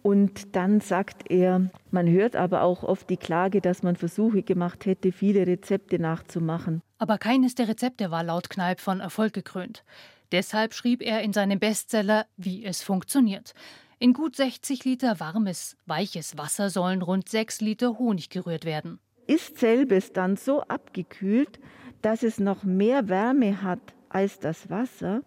Und 0.03 0.55
dann 0.55 0.81
sagt 0.81 1.29
er, 1.29 1.69
man 1.91 2.09
hört 2.09 2.37
aber 2.37 2.63
auch 2.63 2.85
oft 2.85 3.11
die 3.11 3.17
Klage, 3.17 3.61
dass 3.61 3.83
man 3.83 3.97
Versuche 3.97 4.45
gemacht 4.45 4.87
hätte, 4.87 5.11
viele 5.11 5.45
Rezepte 5.45 5.99
nachzumachen. 5.99 6.83
Aber 6.99 7.19
keines 7.19 7.55
der 7.55 7.69
Rezepte 7.69 8.11
war 8.11 8.23
laut 8.23 8.51
Kneipp 8.51 8.81
von 8.81 9.01
Erfolg 9.01 9.33
gekrönt. 9.33 9.85
Deshalb 10.33 10.75
schrieb 10.75 11.03
er 11.03 11.23
in 11.23 11.33
seinem 11.33 11.59
Bestseller, 11.59 12.27
wie 12.37 12.65
es 12.65 12.83
funktioniert. 12.83 13.55
In 13.99 14.13
gut 14.13 14.37
60 14.37 14.85
Liter 14.85 15.21
warmes, 15.21 15.77
weiches 15.87 16.37
Wasser 16.37 16.69
sollen 16.69 17.03
rund 17.03 17.29
6 17.29 17.61
Liter 17.61 17.99
Honig 17.99 18.29
gerührt 18.29 18.65
werden. 18.65 18.99
Ist 19.27 19.59
selbes 19.59 20.13
dann 20.13 20.37
so 20.37 20.63
abgekühlt, 20.63 21.59
dass 22.03 22.23
es 22.23 22.39
noch 22.39 22.63
mehr 22.63 23.09
Wärme 23.09 23.63
hat 23.63 23.81
als 24.09 24.39
das 24.39 24.71
Wasser, 24.71 25.23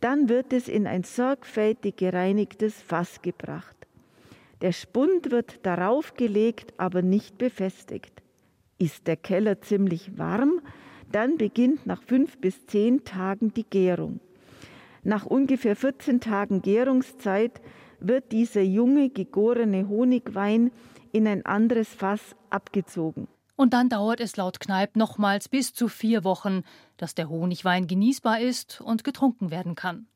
dann 0.00 0.28
wird 0.28 0.52
es 0.52 0.68
in 0.68 0.86
ein 0.86 1.02
sorgfältig 1.02 1.96
gereinigtes 1.96 2.80
Fass 2.80 3.22
gebracht. 3.22 3.74
Der 4.60 4.72
Spund 4.72 5.30
wird 5.30 5.64
darauf 5.64 6.14
gelegt, 6.14 6.74
aber 6.78 7.02
nicht 7.02 7.38
befestigt. 7.38 8.22
Ist 8.78 9.06
der 9.06 9.16
Keller 9.16 9.60
ziemlich 9.60 10.18
warm, 10.18 10.60
dann 11.12 11.38
beginnt 11.38 11.86
nach 11.86 12.02
fünf 12.02 12.38
bis 12.38 12.66
zehn 12.66 13.04
Tagen 13.04 13.52
die 13.54 13.64
Gärung. 13.64 14.20
Nach 15.02 15.24
ungefähr 15.24 15.76
14 15.76 16.20
Tagen 16.20 16.62
Gärungszeit 16.62 17.60
wird 18.00 18.32
dieser 18.32 18.62
junge 18.62 19.10
gegorene 19.10 19.88
Honigwein 19.88 20.70
in 21.12 21.26
ein 21.26 21.46
anderes 21.46 21.88
Fass 21.88 22.36
abgezogen. 22.50 23.28
Und 23.56 23.72
dann 23.72 23.88
dauert 23.88 24.20
es 24.20 24.36
laut 24.36 24.60
Kneipp 24.60 24.96
nochmals 24.96 25.48
bis 25.48 25.72
zu 25.72 25.88
vier 25.88 26.22
Wochen, 26.22 26.62
dass 26.96 27.14
der 27.14 27.28
Honigwein 27.28 27.86
genießbar 27.86 28.40
ist 28.40 28.80
und 28.80 29.02
getrunken 29.02 29.50
werden 29.50 29.74
kann. 29.74 30.06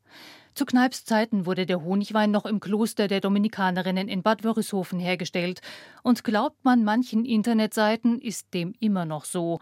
Zu 0.55 0.67
Kneips 0.67 1.05
Zeiten 1.07 1.47
wurde 1.47 1.65
der 1.65 1.83
Honigwein 1.83 2.31
noch 2.31 2.45
im 2.45 2.61
Kloster 2.61 3.09
der 3.09 3.21
Dominikanerinnen 3.21 4.09
in 4.09 4.23
Bad 4.23 4.45
Wörishofen 4.45 5.01
hergestellt. 5.01 5.63
Und 6.03 6.25
glaubt 6.25 6.63
man 6.65 6.85
manchen 6.85 7.25
Internetseiten, 7.25 8.21
ist 8.21 8.53
dem 8.53 8.75
immer 8.79 9.07
noch 9.07 9.25
so. 9.25 9.61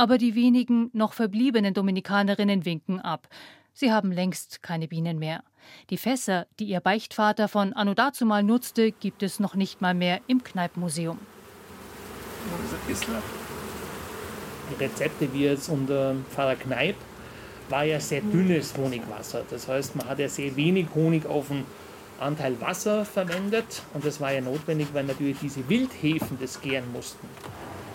Aber 0.00 0.16
die 0.16 0.34
wenigen 0.34 0.88
noch 0.94 1.12
verbliebenen 1.12 1.74
Dominikanerinnen 1.74 2.64
winken 2.64 3.00
ab. 3.00 3.28
Sie 3.74 3.92
haben 3.92 4.12
längst 4.12 4.62
keine 4.62 4.88
Bienen 4.88 5.18
mehr. 5.18 5.44
Die 5.90 5.98
Fässer, 5.98 6.46
die 6.58 6.64
ihr 6.64 6.80
Beichtvater 6.80 7.48
von 7.48 7.74
anno 7.74 7.92
dazumal 7.92 8.42
nutzte, 8.42 8.92
gibt 8.92 9.22
es 9.22 9.40
noch 9.40 9.56
nicht 9.56 9.82
mal 9.82 9.92
mehr 9.92 10.22
im 10.26 10.42
Kneippmuseum. 10.42 11.18
Die 14.70 14.82
Rezepte 14.82 15.30
wie 15.34 15.44
jetzt 15.44 15.68
unter 15.68 16.16
Pfarrer 16.30 16.56
Kneip 16.56 16.96
war 17.68 17.84
ja 17.84 18.00
sehr 18.00 18.22
dünnes 18.22 18.74
Honigwasser. 18.78 19.44
Das 19.50 19.68
heißt, 19.68 19.96
man 19.96 20.08
hat 20.08 20.18
ja 20.18 20.30
sehr 20.30 20.56
wenig 20.56 20.86
Honig 20.94 21.26
auf 21.26 21.48
den 21.48 21.66
Anteil 22.18 22.58
Wasser 22.62 23.04
verwendet 23.04 23.82
und 23.92 24.02
das 24.02 24.18
war 24.18 24.32
ja 24.32 24.40
notwendig, 24.40 24.88
weil 24.94 25.04
natürlich 25.04 25.36
diese 25.42 25.68
Wildhefen 25.68 26.38
das 26.40 26.58
gären 26.62 26.90
mussten. 26.90 27.28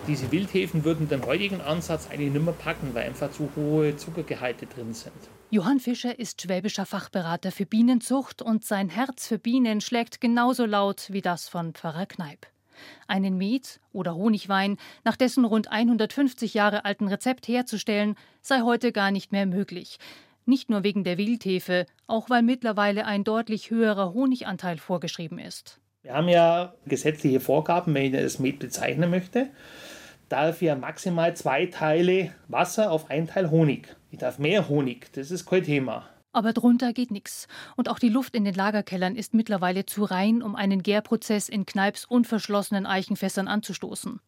Diese 0.08 0.32
Wildhefen 0.32 0.84
würden 0.84 1.10
den 1.10 1.26
heutigen 1.26 1.62
Ansatz 1.62 2.08
eigentlich 2.12 2.32
nicht 2.32 2.46
mehr 2.46 2.54
packen, 2.54 2.94
weil 2.94 3.08
einfach 3.08 3.32
zu 3.32 3.50
hohe 3.56 3.98
Zuckergehalte 3.98 4.68
drin 4.68 4.94
sind. 4.94 5.16
Johann 5.50 5.80
Fischer 5.80 6.20
ist 6.20 6.44
schwäbischer 6.44 6.86
Fachberater 6.86 7.52
für 7.52 7.66
Bienenzucht 7.66 8.44
und 8.44 8.64
sein 8.64 8.90
Herz 8.90 9.28
für 9.28 9.40
Bienen 9.40 9.82
schlägt 9.82 10.22
genauso 10.22 10.68
laut 10.68 11.08
wie 11.10 11.22
das 11.22 11.50
von 11.50 11.74
Pfarrer 11.74 12.06
Kneip. 12.06 12.46
Einen 13.08 13.36
Met- 13.40 13.80
oder 13.94 14.16
Honigwein 14.16 14.78
nach 15.04 15.16
dessen 15.16 15.44
rund 15.44 15.72
150 15.72 16.54
Jahre 16.54 16.86
alten 16.86 17.08
Rezept 17.08 17.48
herzustellen, 17.48 18.16
sei 18.44 18.62
heute 18.62 18.92
gar 18.92 19.10
nicht 19.10 19.32
mehr 19.32 19.48
möglich. 19.48 19.98
Nicht 20.46 20.70
nur 20.70 20.84
wegen 20.84 21.04
der 21.04 21.18
Wildhefe, 21.18 21.88
auch 22.06 22.30
weil 22.30 22.44
mittlerweile 22.44 23.08
ein 23.08 23.24
deutlich 23.24 23.72
höherer 23.72 24.14
Honiganteil 24.14 24.78
vorgeschrieben 24.78 25.40
ist. 25.40 25.80
Wir 26.04 26.14
haben 26.14 26.30
ja 26.30 26.76
gesetzliche 26.86 27.40
Vorgaben, 27.40 27.96
wenn 27.96 28.14
ich 28.14 28.22
das 28.22 28.38
Met 28.38 28.60
bezeichnen 28.60 29.10
möchte 29.10 29.50
darf 30.30 30.62
ja 30.62 30.76
maximal 30.76 31.36
zwei 31.36 31.68
Teile 31.68 32.32
Wasser 32.48 32.92
auf 32.92 33.10
ein 33.10 33.28
Teil 33.28 33.50
Honig. 33.52 33.96
Ich 34.12 34.20
darf 34.20 34.40
mehr 34.40 34.70
Honig, 34.70 35.12
das 35.14 35.32
ist 35.32 35.46
kein 35.46 35.64
Thema. 35.64 36.10
Aber 36.36 36.52
drunter 36.52 36.92
geht 36.92 37.12
nichts. 37.12 37.48
Und 37.78 37.88
auch 37.88 37.98
die 37.98 38.10
Luft 38.10 38.36
in 38.36 38.44
den 38.44 38.56
Lagerkellern 38.56 39.16
ist 39.16 39.34
mittlerweile 39.34 39.86
zu 39.86 40.04
rein, 40.04 40.42
um 40.44 40.58
einen 40.58 40.84
Gärprozess 40.84 41.48
in 41.48 41.66
Kneips 41.66 42.04
unverschlossenen 42.04 42.86
Eichenfässern 42.86 43.48
anzustoßen. 43.48 44.20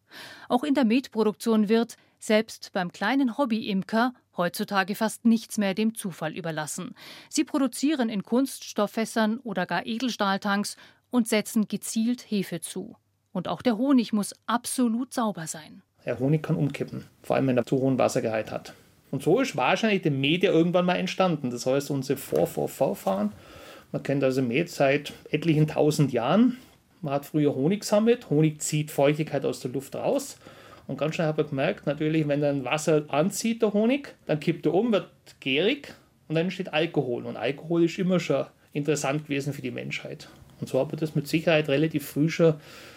Auch 0.48 0.64
in 0.64 0.72
der 0.72 0.86
Metproduktion 0.86 1.68
wird, 1.68 1.96
selbst 2.18 2.72
beim 2.72 2.92
kleinen 2.92 3.36
Hobbyimker, 3.36 4.14
heutzutage 4.38 4.94
fast 4.94 5.26
nichts 5.26 5.58
mehr 5.58 5.74
dem 5.74 5.94
Zufall 5.94 6.32
überlassen. 6.32 6.94
Sie 7.28 7.44
produzieren 7.44 8.08
in 8.08 8.22
Kunststofffässern 8.22 9.38
oder 9.40 9.66
gar 9.66 9.84
Edelstahltanks 9.84 10.78
und 11.10 11.28
setzen 11.28 11.68
gezielt 11.68 12.22
Hefe 12.22 12.62
zu. 12.62 12.96
Und 13.32 13.48
auch 13.48 13.60
der 13.60 13.76
Honig 13.76 14.14
muss 14.14 14.34
absolut 14.46 15.12
sauber 15.12 15.46
sein. 15.46 15.82
Der 16.04 16.18
Honig 16.18 16.42
kann 16.42 16.56
umkippen, 16.56 17.04
vor 17.22 17.36
allem 17.36 17.48
wenn 17.48 17.56
er 17.56 17.66
zu 17.66 17.78
hohen 17.78 17.98
Wassergehalt 17.98 18.50
hat. 18.50 18.72
Und 19.10 19.22
so 19.22 19.40
ist 19.40 19.56
wahrscheinlich 19.56 20.02
der 20.02 20.12
Met 20.12 20.42
ja 20.42 20.50
irgendwann 20.50 20.84
mal 20.84 20.96
entstanden. 20.96 21.50
Das 21.50 21.66
heißt, 21.66 21.90
unsere 21.90 22.18
Vor-Vor-Vorfahren, 22.18 23.32
man 23.92 24.02
kennt 24.02 24.22
also 24.22 24.42
Met 24.42 24.68
seit 24.68 25.12
etlichen 25.30 25.66
tausend 25.66 26.12
Jahren. 26.12 26.58
Man 27.00 27.14
hat 27.14 27.26
früher 27.26 27.54
Honig 27.54 27.80
gesammelt. 27.80 28.28
Honig 28.28 28.60
zieht 28.60 28.90
Feuchtigkeit 28.90 29.44
aus 29.44 29.60
der 29.60 29.70
Luft 29.70 29.94
raus. 29.96 30.36
Und 30.86 30.98
ganz 30.98 31.14
schnell 31.14 31.26
hat 31.26 31.36
man 31.36 31.48
gemerkt, 31.48 31.86
natürlich, 31.86 32.26
wenn 32.28 32.40
dann 32.40 32.64
Wasser 32.64 33.04
anzieht, 33.08 33.62
der 33.62 33.72
Honig, 33.72 34.14
dann 34.26 34.40
kippt 34.40 34.66
er 34.66 34.74
um, 34.74 34.92
wird 34.92 35.10
gärig 35.40 35.94
und 36.28 36.34
dann 36.34 36.44
entsteht 36.44 36.72
Alkohol. 36.72 37.26
Und 37.26 37.36
Alkohol 37.36 37.84
ist 37.84 37.98
immer 37.98 38.20
schon 38.20 38.46
interessant 38.72 39.24
gewesen 39.24 39.52
für 39.52 39.62
die 39.62 39.70
Menschheit. 39.70 40.28
Und 40.60 40.68
so 40.68 40.80
hat 40.80 40.88
man 40.88 40.98
das 40.98 41.14
mit 41.14 41.28
Sicherheit 41.28 41.68
relativ 41.68 42.06
früh 42.06 42.28
schon 42.28 42.54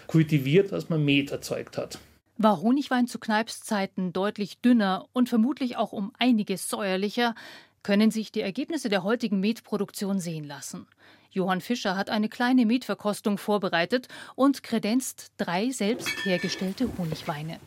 kultiviert, 0.08 0.72
dass 0.72 0.90
man 0.90 1.04
Met 1.04 1.32
erzeugt 1.32 1.78
hat. 1.78 2.00
War 2.44 2.60
Honigwein 2.60 3.06
zu 3.06 3.20
Kneips 3.20 3.62
Zeiten 3.62 4.14
deutlich 4.14 4.62
dünner 4.62 5.06
und 5.14 5.30
vermutlich 5.30 5.78
auch 5.78 5.92
um 5.92 6.12
einiges 6.18 6.70
säuerlicher, 6.70 7.36
können 7.84 8.10
sich 8.10 8.32
die 8.32 8.42
Ergebnisse 8.42 8.90
der 8.90 9.04
heutigen 9.04 9.40
Metproduktion 9.40 10.20
sehen 10.20 10.46
lassen. 10.46 10.88
Johann 11.30 11.62
Fischer 11.62 11.96
hat 11.96 12.10
eine 12.10 12.30
kleine 12.30 12.66
Metverkostung 12.66 13.38
vorbereitet 13.38 14.08
und 14.34 14.64
kredenzt 14.64 15.34
drei 15.38 15.70
selbst 15.70 16.26
hergestellte 16.26 16.90
Honigweine. 16.98 17.60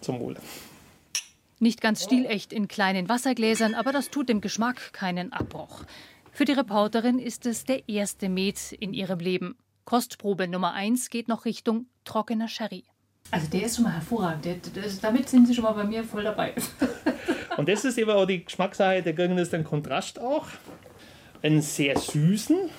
Zum 0.00 0.18
Wohl. 0.18 0.36
Nicht 1.58 1.82
ganz 1.82 2.02
stilecht 2.02 2.50
in 2.50 2.66
kleinen 2.66 3.10
Wassergläsern, 3.10 3.74
aber 3.74 3.92
das 3.92 4.08
tut 4.08 4.30
dem 4.30 4.40
Geschmack 4.40 4.94
keinen 4.94 5.34
Abbruch. 5.34 5.84
Für 6.32 6.46
die 6.46 6.52
Reporterin 6.52 7.18
ist 7.18 7.44
es 7.44 7.64
der 7.66 7.86
erste 7.90 8.30
Met 8.30 8.72
in 8.72 8.94
ihrem 8.94 9.18
Leben. 9.18 9.56
Kostprobe 9.90 10.46
Nummer 10.46 10.72
eins 10.72 11.10
geht 11.10 11.26
noch 11.26 11.44
Richtung 11.44 11.86
trockener 12.04 12.46
Sherry. 12.46 12.84
Also 13.32 13.48
der 13.48 13.64
ist 13.64 13.74
schon 13.74 13.86
mal 13.86 13.94
hervorragend. 13.94 14.44
Der, 14.44 14.54
der, 14.54 14.84
damit 15.02 15.28
sind 15.28 15.48
Sie 15.48 15.54
schon 15.56 15.64
mal 15.64 15.72
bei 15.72 15.82
mir 15.82 16.04
voll 16.04 16.22
dabei. 16.22 16.54
Und 17.56 17.68
das 17.68 17.84
ist 17.84 17.98
eben 17.98 18.12
auch 18.12 18.24
die 18.24 18.44
Geschmackssache, 18.44 19.02
der 19.02 19.14
Gürgen 19.14 19.36
ist 19.36 19.52
ein 19.52 19.64
Kontrast 19.64 20.20
auch. 20.20 20.46
Einen 21.42 21.60
sehr 21.60 21.98
süßen, 21.98 22.70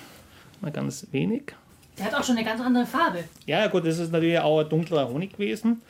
mal 0.62 0.72
ganz 0.72 1.06
wenig. 1.10 1.52
Der 1.98 2.06
hat 2.06 2.14
auch 2.14 2.24
schon 2.24 2.38
eine 2.38 2.46
ganz 2.46 2.62
andere 2.62 2.86
Farbe. 2.86 3.24
Ja, 3.44 3.66
gut, 3.66 3.84
das 3.84 3.98
ist 3.98 4.10
natürlich 4.10 4.38
auch 4.38 4.60
ein 4.60 4.70
dunkler 4.70 5.06
Honig 5.06 5.32
gewesen. 5.32 5.82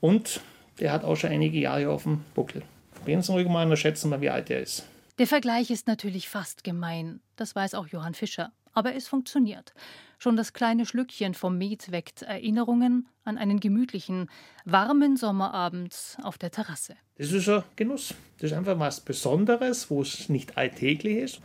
Und 0.00 0.42
der 0.80 0.92
hat 0.92 1.02
auch 1.02 1.16
schon 1.16 1.30
einige 1.30 1.58
Jahre 1.58 1.88
auf 1.88 2.02
dem 2.02 2.20
Buckel. 2.34 2.62
Probieren 2.94 3.22
Sie 3.22 3.32
ruhig 3.32 3.48
mal 3.48 3.66
und 3.66 3.74
schätzen 3.78 4.10
mal, 4.10 4.20
wie 4.20 4.28
alt 4.28 4.50
der 4.50 4.60
ist. 4.60 4.84
Der 5.18 5.26
Vergleich 5.26 5.70
ist 5.70 5.86
natürlich 5.86 6.28
fast 6.28 6.62
gemein. 6.62 7.20
Das 7.36 7.56
weiß 7.56 7.72
auch 7.72 7.86
Johann 7.86 8.12
Fischer. 8.12 8.52
Aber 8.78 8.94
es 8.94 9.08
funktioniert. 9.08 9.74
Schon 10.20 10.36
das 10.36 10.52
kleine 10.52 10.86
Schlückchen 10.86 11.34
vom 11.34 11.58
Met 11.58 11.90
weckt 11.90 12.22
Erinnerungen 12.22 13.08
an 13.24 13.36
einen 13.36 13.58
gemütlichen, 13.58 14.30
warmen 14.64 15.16
Sommerabend 15.16 16.16
auf 16.22 16.38
der 16.38 16.52
Terrasse. 16.52 16.94
Das 17.16 17.32
ist 17.32 17.48
ein 17.48 17.64
Genuss. 17.74 18.14
Das 18.38 18.52
ist 18.52 18.56
einfach 18.56 18.78
was 18.78 19.00
Besonderes, 19.00 19.90
wo 19.90 20.02
es 20.02 20.28
nicht 20.28 20.56
alltäglich 20.56 21.16
ist. 21.16 21.40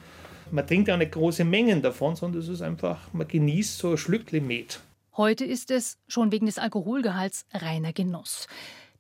Man 0.52 0.68
trinkt 0.68 0.90
ja 0.90 0.96
nicht 0.96 1.14
große 1.14 1.44
Mengen 1.44 1.82
davon, 1.82 2.16
sondern 2.16 2.44
es 2.44 2.50
ist 2.50 2.62
einfach, 2.62 3.12
man 3.14 3.28
genießt 3.28 3.80
so 3.80 3.90
ein 3.90 3.98
Schlückchen 3.98 4.46
Met. 4.46 4.82
Heute 5.18 5.44
ist 5.44 5.72
es, 5.72 5.98
schon 6.08 6.32
wegen 6.32 6.46
des 6.46 6.60
Alkoholgehalts, 6.60 7.48
reiner 7.52 7.94
Genuss. 7.94 8.46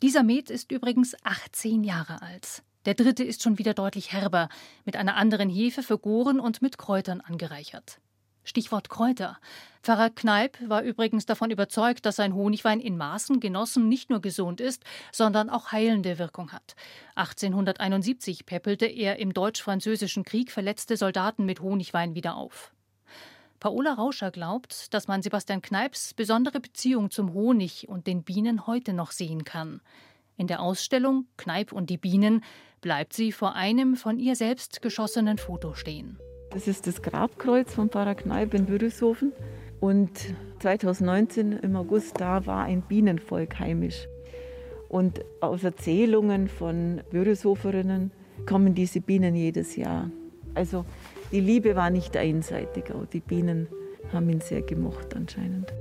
Dieser 0.01 0.23
Met 0.23 0.49
ist 0.49 0.71
übrigens 0.71 1.15
18 1.23 1.83
Jahre 1.83 2.23
alt. 2.23 2.63
Der 2.87 2.95
dritte 2.95 3.23
ist 3.23 3.43
schon 3.43 3.59
wieder 3.59 3.75
deutlich 3.75 4.11
herber, 4.11 4.49
mit 4.85 4.95
einer 4.95 5.17
anderen 5.17 5.51
Hefe 5.51 5.83
vergoren 5.83 6.39
und 6.39 6.63
mit 6.63 6.79
Kräutern 6.79 7.21
angereichert. 7.21 7.99
Stichwort 8.43 8.89
Kräuter. 8.89 9.37
Pfarrer 9.81 10.09
Kneip 10.09 10.57
war 10.67 10.81
übrigens 10.81 11.25
davon 11.25 11.51
überzeugt, 11.51 12.05
dass 12.05 12.15
sein 12.17 12.33
Honigwein 12.33 12.79
in 12.79 12.97
Maßen 12.97 13.39
genossen 13.39 13.89
nicht 13.89 14.09
nur 14.09 14.21
gesund 14.21 14.61
ist, 14.61 14.83
sondern 15.11 15.49
auch 15.49 15.71
heilende 15.71 16.19
Wirkung 16.19 16.51
hat. 16.51 16.75
1871 17.15 18.45
peppelte 18.45 18.85
er 18.85 19.19
im 19.19 19.33
Deutsch-Französischen 19.33 20.23
Krieg 20.23 20.51
verletzte 20.51 20.97
Soldaten 20.97 21.45
mit 21.45 21.59
Honigwein 21.59 22.15
wieder 22.15 22.35
auf. 22.35 22.71
Paola 23.59 23.93
Rauscher 23.93 24.31
glaubt, 24.31 24.93
dass 24.93 25.07
man 25.07 25.21
Sebastian 25.21 25.61
Kneips 25.61 26.13
besondere 26.13 26.59
Beziehung 26.59 27.11
zum 27.11 27.33
Honig 27.33 27.87
und 27.87 28.07
den 28.07 28.23
Bienen 28.23 28.67
heute 28.67 28.91
noch 28.91 29.11
sehen 29.11 29.45
kann. 29.45 29.81
In 30.35 30.47
der 30.47 30.61
Ausstellung 30.61 31.27
Kneip 31.37 31.71
und 31.71 31.89
die 31.89 31.97
Bienen 31.97 32.43
bleibt 32.81 33.13
sie 33.13 33.31
vor 33.31 33.55
einem 33.55 33.95
von 33.95 34.19
ihr 34.19 34.35
selbst 34.35 34.81
geschossenen 34.81 35.37
Foto 35.37 35.75
stehen. 35.75 36.19
Das 36.53 36.67
ist 36.67 36.85
das 36.85 37.01
Grabkreuz 37.01 37.73
von 37.73 37.89
Pfarrer 37.89 38.13
Kneip 38.13 38.53
in 38.53 38.67
Würreshofen. 38.67 39.33
Und 39.79 40.11
2019 40.59 41.53
im 41.53 41.75
August, 41.75 42.21
da 42.21 42.45
war 42.45 42.65
ein 42.65 42.83
Bienenvolk 42.83 43.59
heimisch. 43.59 44.07
Und 44.87 45.25
aus 45.41 45.63
Erzählungen 45.63 46.47
von 46.47 47.01
Würreshoferinnen 47.09 48.11
kommen 48.45 48.75
diese 48.75 49.01
Bienen 49.01 49.35
jedes 49.35 49.75
Jahr. 49.75 50.11
Also 50.53 50.85
die 51.31 51.39
Liebe 51.39 51.75
war 51.75 51.89
nicht 51.89 52.15
einseitig, 52.15 52.91
auch 52.93 53.07
die 53.07 53.19
Bienen 53.19 53.67
haben 54.11 54.29
ihn 54.29 54.41
sehr 54.41 54.61
gemocht 54.61 55.15
anscheinend. 55.15 55.73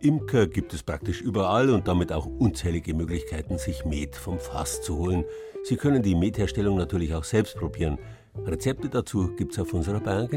Imker 0.00 0.48
gibt 0.48 0.74
es 0.74 0.82
praktisch 0.82 1.20
überall 1.20 1.70
und 1.70 1.86
damit 1.86 2.12
auch 2.12 2.26
unzählige 2.26 2.94
Möglichkeiten, 2.94 3.58
sich 3.58 3.84
Met 3.84 4.16
vom 4.16 4.40
Fass 4.40 4.82
zu 4.82 4.98
holen. 4.98 5.24
Sie 5.62 5.76
können 5.76 6.02
die 6.02 6.16
Metherstellung 6.16 6.76
natürlich 6.76 7.14
auch 7.14 7.24
selbst 7.24 7.56
probieren. 7.56 7.98
Rezepte 8.46 8.88
dazu 8.88 9.34
gibt 9.36 9.52
es 9.52 9.58
auf 9.58 9.72
unserer 9.72 10.00
Bayern 10.00 10.28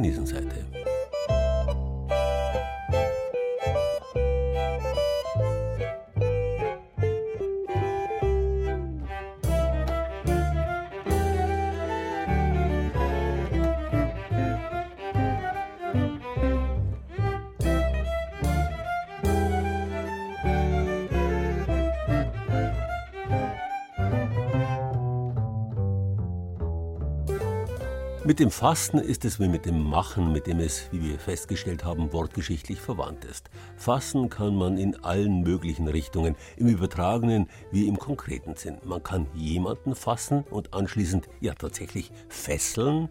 Mit 28.31 28.39
dem 28.39 28.49
Fasten 28.49 28.97
ist 28.97 29.25
es 29.25 29.41
wie 29.41 29.49
mit 29.49 29.65
dem 29.65 29.83
Machen, 29.83 30.31
mit 30.31 30.47
dem 30.47 30.61
es, 30.61 30.87
wie 30.93 31.03
wir 31.03 31.19
festgestellt 31.19 31.83
haben, 31.83 32.13
wortgeschichtlich 32.13 32.79
verwandt 32.79 33.25
ist. 33.25 33.49
Fasten 33.75 34.29
kann 34.29 34.55
man 34.55 34.77
in 34.77 34.95
allen 35.03 35.41
möglichen 35.41 35.89
Richtungen, 35.89 36.37
im 36.55 36.67
übertragenen 36.67 37.49
wie 37.73 37.89
im 37.89 37.99
konkreten 37.99 38.55
Sinn. 38.55 38.77
Man 38.85 39.03
kann 39.03 39.27
jemanden 39.33 39.95
fassen 39.95 40.45
und 40.49 40.73
anschließend 40.73 41.27
ja 41.41 41.53
tatsächlich 41.55 42.13
fesseln. 42.29 43.09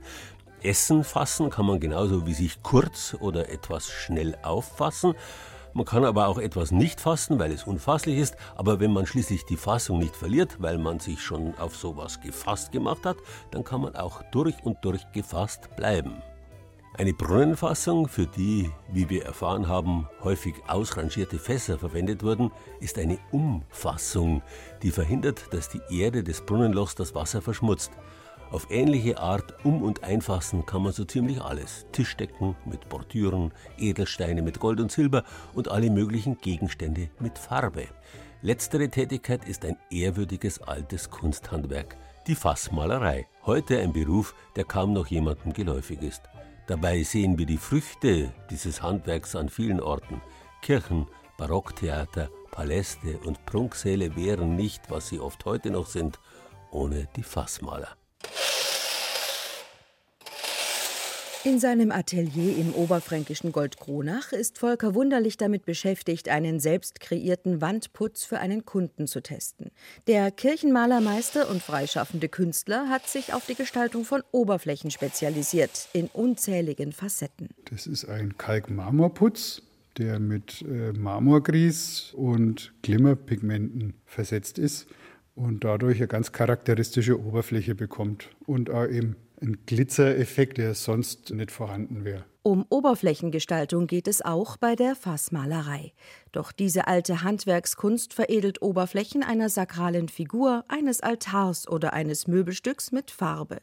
Essen 0.63 1.05
fassen 1.05 1.51
kann 1.51 1.67
man 1.67 1.81
genauso 1.81 2.27
wie 2.27 2.33
sich 2.33 2.63
kurz 2.63 3.15
oder 3.21 3.51
etwas 3.51 3.91
schnell 3.91 4.39
auffassen. 4.43 5.13
Man 5.73 5.85
kann 5.85 6.05
aber 6.05 6.27
auch 6.27 6.39
etwas 6.39 6.73
nicht 6.73 7.01
fassen, 7.01 7.39
weil 7.39 7.53
es 7.53 7.65
unfasslich 7.65 8.19
ist, 8.19 8.37
aber 8.57 8.81
wenn 8.81 8.93
man 8.93 9.07
schließlich 9.07 9.45
die 9.45 9.57
Fassung 9.57 9.99
nicht 9.99 10.17
verliert, 10.17 10.57
weil 10.59 10.79
man 10.79 10.99
sich 10.99 11.23
schon 11.23 11.55
auf 11.59 11.77
sowas 11.77 12.21
gefasst 12.21 12.73
gemacht 12.73 13.07
hat, 13.07 13.17
dann 13.53 13.63
kann 13.63 13.83
man 13.83 13.95
auch 13.95 14.23
durch 14.33 14.57
und 14.65 14.79
durch 14.83 15.03
gefasst 15.13 15.77
bleiben. 15.77 16.23
Eine 16.99 17.15
Brunnenfassung, 17.15 18.09
für 18.09 18.27
die, 18.27 18.69
wie 18.93 19.09
wir 19.09 19.25
erfahren 19.25 19.69
haben, 19.69 20.09
häufig 20.25 20.57
ausrangierte 20.67 21.39
Fässer 21.39 21.79
verwendet 21.79 22.25
wurden, 22.25 22.51
ist 22.81 22.99
eine 22.99 23.19
Umfassung, 23.31 24.43
die 24.83 24.91
verhindert, 24.91 25.55
dass 25.55 25.69
die 25.69 25.81
Erde 25.89 26.25
des 26.25 26.41
Brunnenlochs 26.41 26.97
das 26.97 27.15
Wasser 27.15 27.43
verschmutzt. 27.43 27.93
Auf 28.51 28.69
ähnliche 28.69 29.19
Art 29.21 29.65
um- 29.65 29.83
und 29.83 30.03
einfassen 30.03 30.67
kann 30.67 30.83
man 30.83 30.93
so 30.93 31.05
ziemlich 31.05 31.41
alles. 31.41 31.87
Tischdecken 31.93 32.57
mit 32.65 32.89
Bordüren, 32.89 33.53
Edelsteine 33.79 34.43
mit 34.43 34.59
Gold 34.59 34.81
und 34.81 34.91
Silber 34.91 35.23
und 35.55 35.69
alle 35.69 35.89
möglichen 35.89 36.37
Gegenstände 36.37 37.11
mit 37.21 37.39
Farbe. 37.39 37.87
Letztere 38.43 38.89
Tätigkeit 38.89 39.47
ist 39.49 39.65
ein 39.65 39.77
ehrwürdiges 39.91 40.61
altes 40.63 41.11
Kunsthandwerk, 41.11 41.97
die 42.27 42.35
Fassmalerei. 42.35 43.29
Heute 43.47 43.79
ein 43.79 43.93
Beruf, 43.93 44.35
der 44.57 44.65
kaum 44.65 44.95
noch 44.95 45.07
jemandem 45.07 45.53
geläufig 45.53 46.03
ist. 46.03 46.23
Dabei 46.67 47.05
sehen 47.05 47.39
wir 47.39 47.47
die 47.47 47.57
Früchte 47.57 48.33
dieses 48.51 48.83
Handwerks 48.83 49.37
an 49.37 49.49
vielen 49.49 49.81
Orten. 49.81 50.21
Kirchen, 50.61 51.07
Barocktheater, 51.39 52.31
Paläste 52.51 53.19
und 53.25 53.47
Prunksäle 53.47 54.17
wären 54.17 54.57
nicht, 54.57 54.91
was 54.91 55.09
sie 55.09 55.21
oft 55.21 55.45
heute 55.45 55.71
noch 55.71 55.87
sind, 55.87 56.19
ohne 56.73 57.07
die 57.15 57.23
Fassmaler. 57.23 58.00
In 61.43 61.59
seinem 61.59 61.91
Atelier 61.91 62.59
im 62.59 62.75
oberfränkischen 62.75 63.51
Goldkronach 63.51 64.33
ist 64.33 64.59
Volker 64.59 64.95
Wunderlich 64.95 65.39
damit 65.39 65.65
beschäftigt, 65.65 66.29
einen 66.29 66.61
selbst 66.61 67.01
kreierten 67.01 67.63
Wandputz 67.63 68.25
für 68.25 68.41
einen 68.41 68.67
Kunden 68.67 69.07
zu 69.07 69.23
testen. 69.23 69.71
Der 70.07 70.31
Kirchenmalermeister 70.31 71.49
und 71.49 71.63
freischaffende 71.63 72.29
Künstler 72.29 72.91
hat 72.91 73.09
sich 73.09 73.33
auf 73.33 73.47
die 73.47 73.55
Gestaltung 73.55 74.05
von 74.05 74.23
Oberflächen 74.33 74.91
spezialisiert, 74.91 75.89
in 75.95 76.09
unzähligen 76.09 76.93
Facetten. 76.93 77.49
Das 77.71 77.87
ist 77.87 78.05
ein 78.05 78.37
Kalkmarmorputz, 78.37 79.63
der 79.97 80.21
mit 80.21 80.61
äh, 80.61 80.93
Marmorgries 80.93 82.13
und 82.13 82.75
Glimmerpigmenten 82.83 83.95
versetzt 84.05 84.59
ist 84.59 84.89
und 85.35 85.65
dadurch 85.65 85.97
eine 85.97 86.09
ganz 86.09 86.33
charakteristische 86.33 87.19
Oberfläche 87.19 87.75
bekommt 87.75 88.29
und 88.47 88.69
auch 88.69 88.87
eben 88.87 89.17
ein 89.43 89.59
Glitzereffekt, 89.67 90.59
der 90.59 90.75
sonst 90.75 91.31
nicht 91.31 91.51
vorhanden 91.51 92.05
wäre. 92.05 92.25
Um 92.43 92.65
Oberflächengestaltung 92.71 93.87
geht 93.87 94.09
es 94.09 94.23
auch 94.23 94.57
bei 94.57 94.75
der 94.75 94.97
Fassmalerei. 94.97 95.93
Doch 96.33 96.53
diese 96.53 96.87
alte 96.87 97.23
Handwerkskunst 97.23 98.15
veredelt 98.15 98.63
Oberflächen 98.63 99.23
einer 99.23 99.51
sakralen 99.51 100.09
Figur, 100.09 100.65
eines 100.69 101.03
Altars 101.03 101.69
oder 101.69 101.93
eines 101.93 102.27
Möbelstücks 102.27 102.93
mit 102.93 103.11
Farbe. 103.11 103.59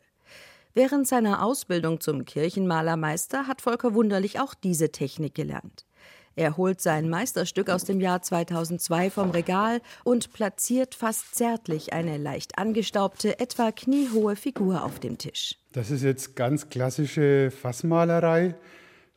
Während 0.76 1.08
seiner 1.08 1.44
Ausbildung 1.44 2.02
zum 2.02 2.24
Kirchenmalermeister 2.24 3.48
hat 3.48 3.64
Volker 3.64 3.96
Wunderlich 3.96 4.40
auch 4.40 4.54
diese 4.54 4.92
Technik 4.92 5.34
gelernt. 5.34 5.87
Er 6.38 6.56
holt 6.56 6.80
sein 6.82 7.10
Meisterstück 7.10 7.68
aus 7.68 7.84
dem 7.84 8.00
Jahr 8.00 8.22
2002 8.22 9.10
vom 9.10 9.32
Regal 9.32 9.82
und 10.04 10.34
platziert 10.34 10.94
fast 10.94 11.34
zärtlich 11.34 11.94
eine 11.94 12.20
leicht 12.20 12.60
angestaubte, 12.60 13.40
etwa 13.40 13.72
kniehohe 13.72 14.36
Figur 14.36 14.84
auf 14.84 15.00
dem 15.00 15.18
Tisch. 15.18 15.56
Das 15.74 15.90
ist 15.90 16.04
jetzt 16.04 16.36
ganz 16.36 16.70
klassische 16.70 17.50
Fassmalerei. 17.50 18.54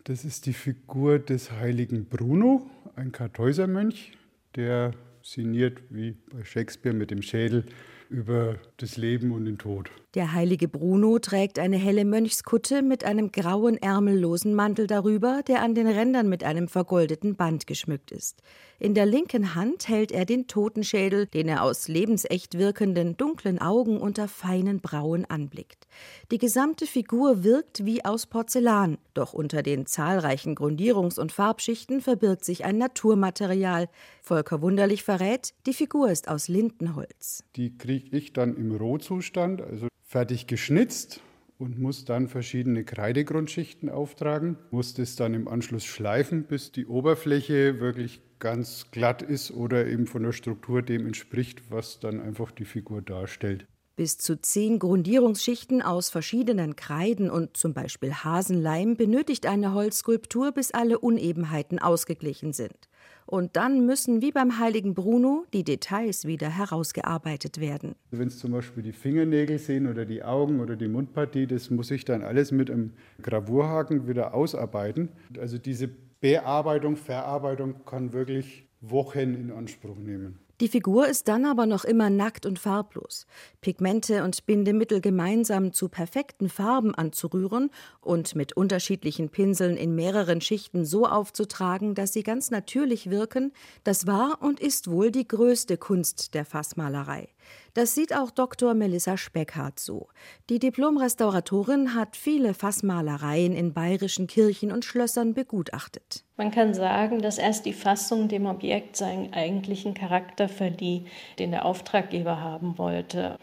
Das 0.05 0.25
ist 0.25 0.47
die 0.47 0.55
Figur 0.55 1.19
des 1.19 1.53
heiligen 1.53 2.07
Bruno, 2.07 2.71
ein 2.97 3.13
Kartäusermönch, 3.13 4.13
der 4.57 4.93
signiert 5.23 5.77
wie 5.91 6.13
bei 6.33 6.43
Shakespeare 6.43 6.97
mit 6.97 7.11
dem 7.11 7.21
Schädel 7.21 7.67
über 8.09 8.57
das 8.79 8.97
Leben 8.97 9.33
und 9.33 9.45
den 9.45 9.59
Tod. 9.59 9.91
Der 10.15 10.33
heilige 10.33 10.67
Bruno 10.67 11.21
trägt 11.21 11.61
eine 11.61 11.77
helle 11.77 12.05
Mönchskutte 12.05 12.83
mit 12.83 13.05
einem 13.05 13.31
grauen 13.31 13.77
ärmellosen 13.77 14.55
Mantel 14.55 14.89
darüber, 14.89 15.43
der 15.47 15.63
an 15.63 15.77
den 15.77 15.87
Rändern 15.87 16.29
mit 16.29 16.43
einem 16.43 16.67
vergoldeten 16.67 17.37
Band 17.37 17.69
geschmückt 17.69 18.11
ist. 18.11 18.43
In 18.81 18.95
der 18.95 19.07
linken 19.07 19.55
Hand 19.55 19.87
hält 19.87 20.11
er 20.11 20.25
den 20.25 20.49
Totenschädel, 20.49 21.27
den 21.27 21.47
er 21.47 21.63
aus 21.63 21.87
lebensecht 21.87 22.59
wirkenden 22.59 23.17
dunklen 23.17 23.61
Augen 23.61 23.99
unter 23.99 24.27
feinen 24.27 24.81
Brauen 24.81 25.27
anblickt. 25.27 25.87
Die 26.33 26.39
gesamte 26.39 26.87
Figur 26.87 27.45
wirkt 27.45 27.85
wie 27.87 28.05
aus 28.05 28.27
Porzellan, 28.27 28.99
doch 29.15 29.33
unter 29.33 29.63
den 29.63 29.87
zahlreichen 29.87 30.57
Grundierungs- 30.57 31.21
und 31.21 31.31
Farbschichten 31.31 32.01
verbirgt 32.01 32.45
sich 32.45 32.65
ein 32.65 32.79
Naturmaterial. 32.79 33.89
Volker 34.23 34.61
Wunderlich 34.61 35.05
verrät, 35.05 35.55
die 35.67 35.75
Figur 35.75 36.11
ist 36.11 36.27
aus 36.27 36.49
Lindenholz. 36.49 37.45
Die 37.55 37.79
kriege 37.79 38.17
ich 38.17 38.33
dann 38.33 38.57
im 38.57 38.75
Rohzustand, 38.75 39.63
also 39.63 39.87
fertig 40.11 40.49
geschnitzt 40.49 41.21
und 41.57 41.79
muss 41.79 42.05
dann 42.05 42.27
verschiedene 42.27 42.83
Kreidegrundschichten 42.83 43.89
auftragen, 43.89 44.57
muss 44.73 44.93
das 44.93 45.15
dann 45.15 45.35
im 45.35 45.47
Anschluss 45.47 45.85
schleifen, 45.85 46.43
bis 46.43 46.73
die 46.73 46.87
Oberfläche 46.87 47.79
wirklich 47.79 48.21
ganz 48.41 48.91
glatt 48.91 49.23
ist 49.23 49.53
oder 49.53 49.87
eben 49.87 50.09
von 50.09 50.25
der 50.25 50.33
Struktur 50.33 50.83
dem 50.83 51.07
entspricht, 51.07 51.71
was 51.71 52.01
dann 52.01 52.21
einfach 52.21 52.51
die 52.51 52.65
Figur 52.65 53.03
darstellt. 53.03 53.67
Bis 53.95 54.19
zu 54.19 54.41
zehn 54.41 54.81
Grundierungsschichten 54.81 55.81
aus 55.81 56.11
verschiedenen 56.11 56.75
Kreiden 56.75 57.31
und 57.31 57.57
zum 57.57 57.73
Beispiel 57.73 58.13
Hasenleim 58.13 58.97
benötigt 58.97 59.47
eine 59.47 59.75
Holzskulptur, 59.75 60.51
bis 60.51 60.73
alle 60.73 60.99
Unebenheiten 60.99 61.79
ausgeglichen 61.79 62.53
sind. 62.53 62.90
Und 63.31 63.55
dann 63.55 63.87
müssen, 63.87 64.23
wie 64.23 64.33
beim 64.33 64.59
heiligen 64.59 64.93
Bruno, 64.93 65.45
die 65.53 65.63
Details 65.63 66.25
wieder 66.25 66.49
herausgearbeitet 66.49 67.61
werden. 67.61 67.95
Wenn 68.11 68.27
es 68.27 68.41
zum 68.41 68.51
Beispiel 68.51 68.83
die 68.83 68.91
Fingernägel 68.93 69.59
sehen 69.59 69.87
oder 69.87 70.05
die 70.05 70.25
Augen 70.25 70.59
oder 70.59 70.75
die 70.75 70.89
Mundpartie, 70.89 71.47
das 71.47 71.71
muss 71.71 71.93
ich 71.93 72.05
dann 72.05 72.23
alles 72.23 72.51
mit 72.51 72.73
einem 72.73 72.93
Gravurhaken 73.23 74.09
wieder 74.09 74.35
ausarbeiten. 74.35 75.11
Also 75.39 75.59
diese 75.59 75.89
Bearbeitung, 76.21 76.97
Verarbeitung 76.97 77.85
kann 77.87 78.13
wirklich 78.13 78.67
Wochen 78.81 79.35
in 79.35 79.53
Anspruch 79.53 79.97
nehmen. 79.97 80.41
Die 80.61 80.69
Figur 80.69 81.09
ist 81.09 81.27
dann 81.29 81.47
aber 81.47 81.65
noch 81.65 81.85
immer 81.87 82.11
nackt 82.11 82.45
und 82.45 82.59
farblos. 82.59 83.27
Pigmente 83.63 84.23
und 84.25 84.45
Bindemittel 84.45 85.01
gemeinsam 85.01 85.73
zu 85.73 85.89
perfekten 85.89 86.51
Farben 86.51 86.95
anzurühren 86.95 87.71
und 88.03 88.35
mit 88.35 88.53
unterschiedlichen 88.53 89.31
Pinseln 89.31 89.79
in 89.79 89.95
mehreren 89.95 90.43
Schichten 90.43 90.85
so 90.85 91.07
aufzutragen, 91.07 91.95
dass 91.95 92.13
sie 92.13 92.23
ganz 92.23 92.51
natürlich 92.51 93.09
wirken, 93.09 93.53
das 93.85 94.07
war 94.07 94.43
und 94.43 94.61
ist 94.61 94.91
wohl 94.91 95.11
die 95.11 95.27
größte 95.27 95.79
Kunst 95.79 96.35
der 96.35 96.45
Fassmalerei. 96.45 97.29
Das 97.75 97.95
sieht 97.95 98.15
auch 98.15 98.31
Dr. 98.31 98.75
Melissa 98.75 99.17
Speckhardt 99.17 99.79
so. 99.79 100.09
Die 100.49 100.59
Diplomrestauratorin 100.59 101.95
hat 101.95 102.17
viele 102.17 102.55
Fassmalereien 102.55 103.55
in 103.55 103.73
bayerischen 103.73 104.27
Kirchen 104.27 104.73
und 104.73 104.85
Schlössern 104.85 105.35
begutachtet. 105.35 106.25
Man 106.37 106.51
kann 106.51 106.75
sagen, 106.75 107.21
dass 107.23 107.39
erst 107.39 107.67
die 107.67 107.73
Fassung 107.73 108.29
dem 108.29 108.47
Objekt 108.47 108.97
seinen 108.97 109.33
eigentlichen 109.33 109.95
Charakter 109.95 110.49
verlieh, 110.49 111.05
den 111.39 111.51
der 111.51 111.65
Auftraggeber 111.65 112.41
haben 112.41 112.79
wollte. 112.79 113.37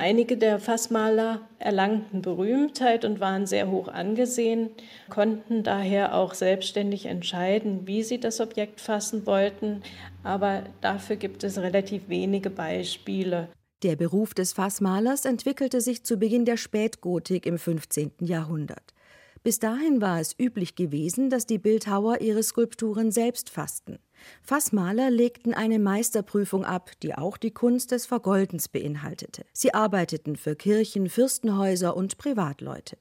Einige 0.00 0.36
der 0.36 0.60
Fassmaler 0.60 1.40
erlangten 1.58 2.22
Berühmtheit 2.22 3.04
und 3.04 3.18
waren 3.18 3.46
sehr 3.48 3.68
hoch 3.68 3.88
angesehen, 3.88 4.70
konnten 5.10 5.64
daher 5.64 6.14
auch 6.14 6.34
selbstständig 6.34 7.06
entscheiden, 7.06 7.88
wie 7.88 8.04
sie 8.04 8.20
das 8.20 8.40
Objekt 8.40 8.80
fassen 8.80 9.26
wollten, 9.26 9.82
aber 10.22 10.62
dafür 10.80 11.16
gibt 11.16 11.42
es 11.42 11.58
relativ 11.58 12.08
wenige 12.08 12.48
Beispiele. 12.48 13.48
Der 13.84 13.94
Beruf 13.94 14.34
des 14.34 14.52
Fassmalers 14.52 15.24
entwickelte 15.24 15.80
sich 15.80 16.02
zu 16.02 16.16
Beginn 16.16 16.44
der 16.44 16.56
Spätgotik 16.56 17.46
im 17.46 17.58
15. 17.58 18.10
Jahrhundert. 18.20 18.92
Bis 19.44 19.60
dahin 19.60 20.00
war 20.00 20.18
es 20.18 20.34
üblich 20.36 20.74
gewesen, 20.74 21.30
dass 21.30 21.46
die 21.46 21.58
Bildhauer 21.58 22.20
ihre 22.20 22.42
Skulpturen 22.42 23.12
selbst 23.12 23.50
fassten. 23.50 24.00
Fassmaler 24.42 25.10
legten 25.10 25.54
eine 25.54 25.78
Meisterprüfung 25.78 26.64
ab, 26.64 26.90
die 27.04 27.14
auch 27.14 27.36
die 27.36 27.52
Kunst 27.52 27.92
des 27.92 28.04
Vergoldens 28.04 28.68
beinhaltete. 28.68 29.44
Sie 29.52 29.72
arbeiteten 29.72 30.34
für 30.34 30.56
Kirchen, 30.56 31.08
Fürstenhäuser 31.08 31.96
und 31.96 32.18
Privatleute. 32.18 32.98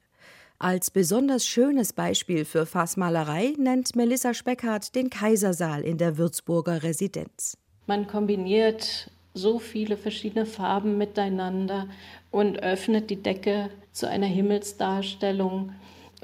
Als 0.59 0.91
besonders 0.91 1.45
schönes 1.45 1.91
Beispiel 1.93 2.45
für 2.45 2.67
Fassmalerei 2.67 3.53
nennt 3.57 3.95
Melissa 3.95 4.35
Speckhardt 4.35 4.93
den 4.93 5.09
Kaisersaal 5.09 5.81
in 5.81 5.97
der 5.97 6.19
Würzburger 6.19 6.83
Residenz. 6.83 7.57
Man 7.87 8.05
kombiniert 8.05 9.09
so 9.37 9.59
viele 9.59 9.97
verschiedene 9.97 10.45
Farben 10.45 10.97
miteinander 10.97 11.87
und 12.31 12.61
öffnet 12.61 13.09
die 13.09 13.21
Decke 13.21 13.69
zu 13.91 14.07
einer 14.07 14.27
Himmelsdarstellung. 14.27 15.71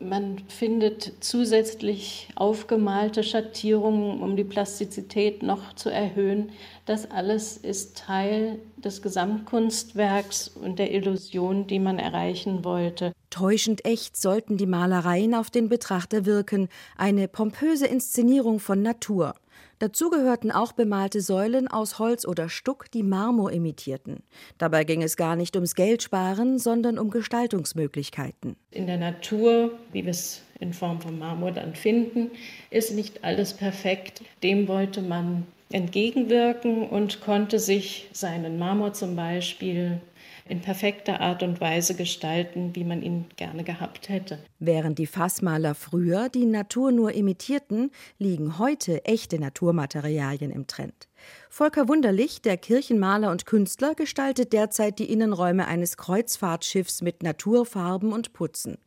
Man 0.01 0.39
findet 0.47 1.14
zusätzlich 1.20 2.28
aufgemalte 2.36 3.24
Schattierungen, 3.24 4.22
um 4.22 4.36
die 4.36 4.43
Plastizität 4.43 5.43
noch 5.43 5.76
zu 5.76 5.89
erhöhen. 5.89 6.49
Das 6.86 7.09
alles 7.11 7.57
ist 7.57 7.97
Teil 7.97 8.59
des 8.76 9.03
Gesamtkunstwerks 9.03 10.47
und 10.49 10.80
der 10.80 10.91
Illusion, 10.91 11.68
die 11.68 11.80
man 11.80 11.99
erreichen 11.99 12.64
wollte. 12.66 13.14
Täuschend 13.30 13.86
echt 13.86 14.18
sollten 14.18 14.57
die 14.57 14.66
Malereien 14.66 15.36
auf 15.36 15.51
den 15.51 15.70
Betrachter 15.70 16.26
wirken, 16.26 16.70
eine 16.97 17.28
pompöse 17.28 17.86
Inszenierung 17.86 18.59
von 18.59 18.82
Natur. 18.82 19.36
Dazu 19.84 20.09
gehörten 20.09 20.49
auch 20.49 20.71
bemalte 20.71 21.19
Säulen 21.19 21.67
aus 21.67 21.99
Holz 21.99 22.25
oder 22.25 22.47
Stuck, 22.47 22.89
die 22.91 23.03
Marmor 23.03 23.51
imitierten. 23.51 24.23
Dabei 24.57 24.86
ging 24.86 25.03
es 25.03 25.17
gar 25.17 25.36
nicht 25.36 25.57
ums 25.57 25.75
Geldsparen, 25.75 26.57
sondern 26.57 26.97
um 26.97 27.09
Gestaltungsmöglichkeiten. 27.09 28.55
In 28.71 28.88
der 28.88 28.95
Natur, 28.95 29.71
wie 29.91 30.05
wir 30.05 30.11
es 30.11 30.41
in 30.61 30.71
Form 30.71 31.01
von 31.01 31.19
Marmor 31.19 31.51
dann 31.51 31.75
finden, 31.75 32.31
ist 32.69 32.95
nicht 32.95 33.25
alles 33.25 33.53
perfekt. 33.55 34.21
Dem 34.41 34.69
wollte 34.69 35.01
man 35.01 35.45
entgegenwirken 35.69 36.88
und 36.88 37.19
konnte 37.19 37.59
sich 37.59 38.07
seinen 38.13 38.57
Marmor 38.57 38.93
zum 38.93 39.17
Beispiel 39.17 39.99
in 40.47 40.61
perfekter 40.61 41.21
Art 41.21 41.43
und 41.43 41.61
Weise 41.61 41.95
gestalten, 41.95 42.75
wie 42.75 42.83
man 42.83 43.01
ihn 43.01 43.25
gerne 43.35 43.63
gehabt 43.63 44.09
hätte. 44.09 44.39
Während 44.59 44.99
die 44.99 45.07
Fassmaler 45.07 45.73
früher 45.75 46.29
die 46.29 46.45
Natur 46.45 46.91
nur 46.91 47.13
imitierten, 47.13 47.91
liegen 48.17 48.59
heute 48.59 49.05
echte 49.05 49.39
Naturmaterialien 49.39 50.51
im 50.51 50.67
Trend. 50.67 51.07
Volker 51.49 51.87
Wunderlich, 51.87 52.41
der 52.41 52.57
Kirchenmaler 52.57 53.31
und 53.31 53.45
Künstler, 53.45 53.95
gestaltet 53.95 54.51
derzeit 54.51 54.99
die 54.99 55.11
Innenräume 55.11 55.67
eines 55.67 55.95
Kreuzfahrtschiffs 55.97 57.01
mit 57.01 57.23
Naturfarben 57.23 58.11
und 58.11 58.33
Putzen. 58.33 58.77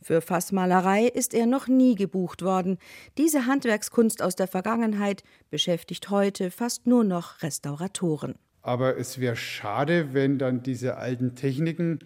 Für 0.00 0.20
Fassmalerei 0.20 1.06
ist 1.06 1.34
er 1.34 1.46
noch 1.46 1.68
nie 1.68 1.94
gebucht 1.94 2.42
worden. 2.42 2.78
Diese 3.18 3.46
Handwerkskunst 3.46 4.22
aus 4.22 4.34
der 4.34 4.48
Vergangenheit 4.48 5.22
beschäftigt 5.50 6.10
heute 6.10 6.50
fast 6.50 6.86
nur 6.86 7.04
noch 7.04 7.42
Restauratoren. 7.42 8.36
Aber 8.62 8.96
es 8.96 9.18
wäre 9.18 9.36
schade, 9.36 10.14
wenn 10.14 10.38
dann 10.38 10.62
diese 10.62 10.96
alten 10.96 11.34
Techniken 11.34 11.98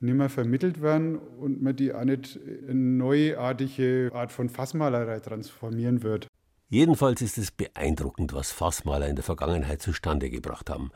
nicht 0.00 0.14
mehr 0.14 0.28
vermittelt 0.28 0.82
werden 0.82 1.16
und 1.16 1.62
man 1.62 1.76
die 1.76 1.94
auch 1.94 2.04
nicht 2.04 2.36
in 2.36 2.68
eine 2.68 2.74
neuartige 2.74 4.10
Art 4.12 4.32
von 4.32 4.48
Fassmalerei 4.48 5.20
transformieren 5.20 6.02
wird. 6.02 6.26
Jedenfalls 6.68 7.22
ist 7.22 7.38
es 7.38 7.50
beeindruckend, 7.50 8.32
was 8.32 8.50
Fassmaler 8.50 9.08
in 9.08 9.16
der 9.16 9.24
Vergangenheit 9.24 9.82
zustande 9.82 10.30
gebracht 10.30 10.70
haben. 10.70 10.90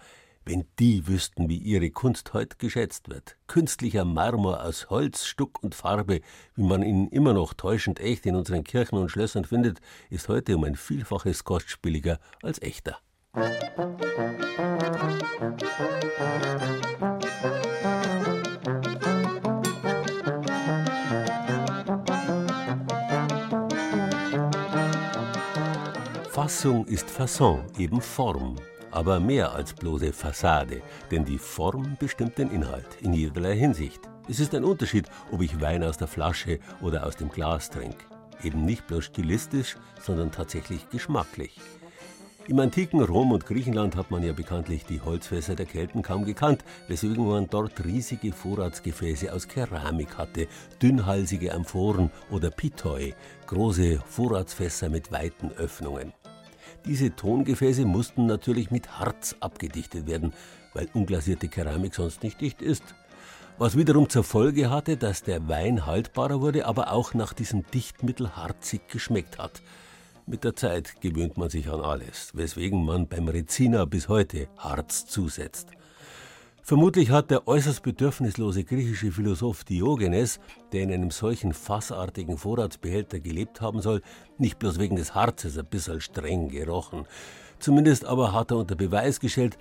Wenn 0.44 0.64
die 0.78 1.06
wüssten, 1.08 1.48
wie 1.48 1.58
ihre 1.58 1.90
Kunst 1.90 2.32
heute 2.32 2.56
geschätzt 2.56 3.10
wird. 3.10 3.36
Künstlicher 3.46 4.04
Marmor 4.04 4.64
aus 4.64 4.90
Holz, 4.90 5.26
Stuck 5.26 5.62
und 5.62 5.74
Farbe, 5.74 6.20
wie 6.54 6.62
man 6.62 6.82
ihn 6.82 7.08
immer 7.08 7.32
noch 7.32 7.52
täuschend 7.52 8.00
echt 8.00 8.26
in 8.26 8.36
unseren 8.36 8.64
Kirchen 8.64 8.96
und 8.96 9.10
Schlössern 9.10 9.44
findet, 9.44 9.80
ist 10.08 10.28
heute 10.28 10.56
um 10.56 10.64
ein 10.64 10.76
Vielfaches 10.76 11.44
kostspieliger 11.44 12.18
als 12.42 12.62
echter. 12.62 12.98
Fassung 13.36 13.52
ist 26.86 27.10
Fasson, 27.10 27.66
eben 27.76 28.00
Form, 28.00 28.56
aber 28.90 29.20
mehr 29.20 29.52
als 29.52 29.74
bloße 29.74 30.14
Fassade, 30.14 30.80
denn 31.10 31.26
die 31.26 31.36
Form 31.36 31.98
bestimmt 32.00 32.38
den 32.38 32.50
Inhalt 32.50 32.86
in 33.02 33.12
jederlei 33.12 33.54
Hinsicht. 33.54 34.00
Es 34.30 34.40
ist 34.40 34.54
ein 34.54 34.64
Unterschied, 34.64 35.10
ob 35.30 35.42
ich 35.42 35.60
Wein 35.60 35.84
aus 35.84 35.98
der 35.98 36.08
Flasche 36.08 36.58
oder 36.80 37.04
aus 37.04 37.16
dem 37.16 37.28
Glas 37.28 37.68
trinke. 37.68 38.06
Eben 38.42 38.64
nicht 38.64 38.86
bloß 38.86 39.04
stilistisch, 39.04 39.76
sondern 40.00 40.32
tatsächlich 40.32 40.88
geschmacklich. 40.88 41.60
Im 42.48 42.60
antiken 42.60 43.02
Rom 43.02 43.32
und 43.32 43.44
Griechenland 43.44 43.96
hat 43.96 44.12
man 44.12 44.22
ja 44.22 44.32
bekanntlich 44.32 44.84
die 44.84 45.00
Holzfässer 45.00 45.56
der 45.56 45.66
Kelten 45.66 46.02
kaum 46.02 46.24
gekannt, 46.24 46.64
weswegen 46.86 47.26
man 47.26 47.48
dort 47.50 47.84
riesige 47.84 48.32
Vorratsgefäße 48.32 49.32
aus 49.32 49.48
Keramik 49.48 50.16
hatte, 50.16 50.46
dünnhalsige 50.80 51.52
Amphoren 51.52 52.12
oder 52.30 52.50
Pitoi, 52.50 53.14
große 53.48 53.98
Vorratsfässer 54.06 54.88
mit 54.88 55.10
weiten 55.10 55.50
Öffnungen. 55.56 56.12
Diese 56.84 57.16
Tongefäße 57.16 57.84
mussten 57.84 58.26
natürlich 58.26 58.70
mit 58.70 59.00
Harz 59.00 59.34
abgedichtet 59.40 60.06
werden, 60.06 60.32
weil 60.72 60.88
unglasierte 60.94 61.48
Keramik 61.48 61.96
sonst 61.96 62.22
nicht 62.22 62.40
dicht 62.40 62.62
ist. 62.62 62.94
Was 63.58 63.76
wiederum 63.76 64.08
zur 64.08 64.22
Folge 64.22 64.70
hatte, 64.70 64.96
dass 64.96 65.24
der 65.24 65.48
Wein 65.48 65.84
haltbarer 65.84 66.40
wurde, 66.40 66.66
aber 66.66 66.92
auch 66.92 67.12
nach 67.12 67.32
diesem 67.32 67.68
Dichtmittel 67.72 68.36
harzig 68.36 68.86
geschmeckt 68.86 69.38
hat. 69.38 69.62
Mit 70.28 70.42
der 70.42 70.56
Zeit 70.56 71.00
gewöhnt 71.00 71.36
man 71.36 71.50
sich 71.50 71.68
an 71.68 71.80
alles, 71.80 72.32
weswegen 72.34 72.84
man 72.84 73.06
beim 73.06 73.28
Rezina 73.28 73.84
bis 73.84 74.08
heute 74.08 74.48
Harz 74.58 75.06
zusetzt. 75.06 75.68
Vermutlich 76.62 77.10
hat 77.10 77.30
der 77.30 77.46
äußerst 77.46 77.80
bedürfnislose 77.84 78.64
griechische 78.64 79.12
Philosoph 79.12 79.62
Diogenes, 79.62 80.40
der 80.72 80.82
in 80.82 80.92
einem 80.92 81.12
solchen 81.12 81.52
fassartigen 81.52 82.38
Vorratsbehälter 82.38 83.20
gelebt 83.20 83.60
haben 83.60 83.80
soll, 83.80 84.02
nicht 84.36 84.58
bloß 84.58 84.80
wegen 84.80 84.96
des 84.96 85.14
Harzes 85.14 85.56
ein 85.58 85.66
bisschen 85.66 86.00
streng 86.00 86.48
gerochen. 86.48 87.06
Zumindest 87.60 88.04
aber 88.04 88.32
hat 88.32 88.50
er 88.50 88.56
unter 88.56 88.74
Beweis 88.74 89.20
gestellt, 89.20 89.56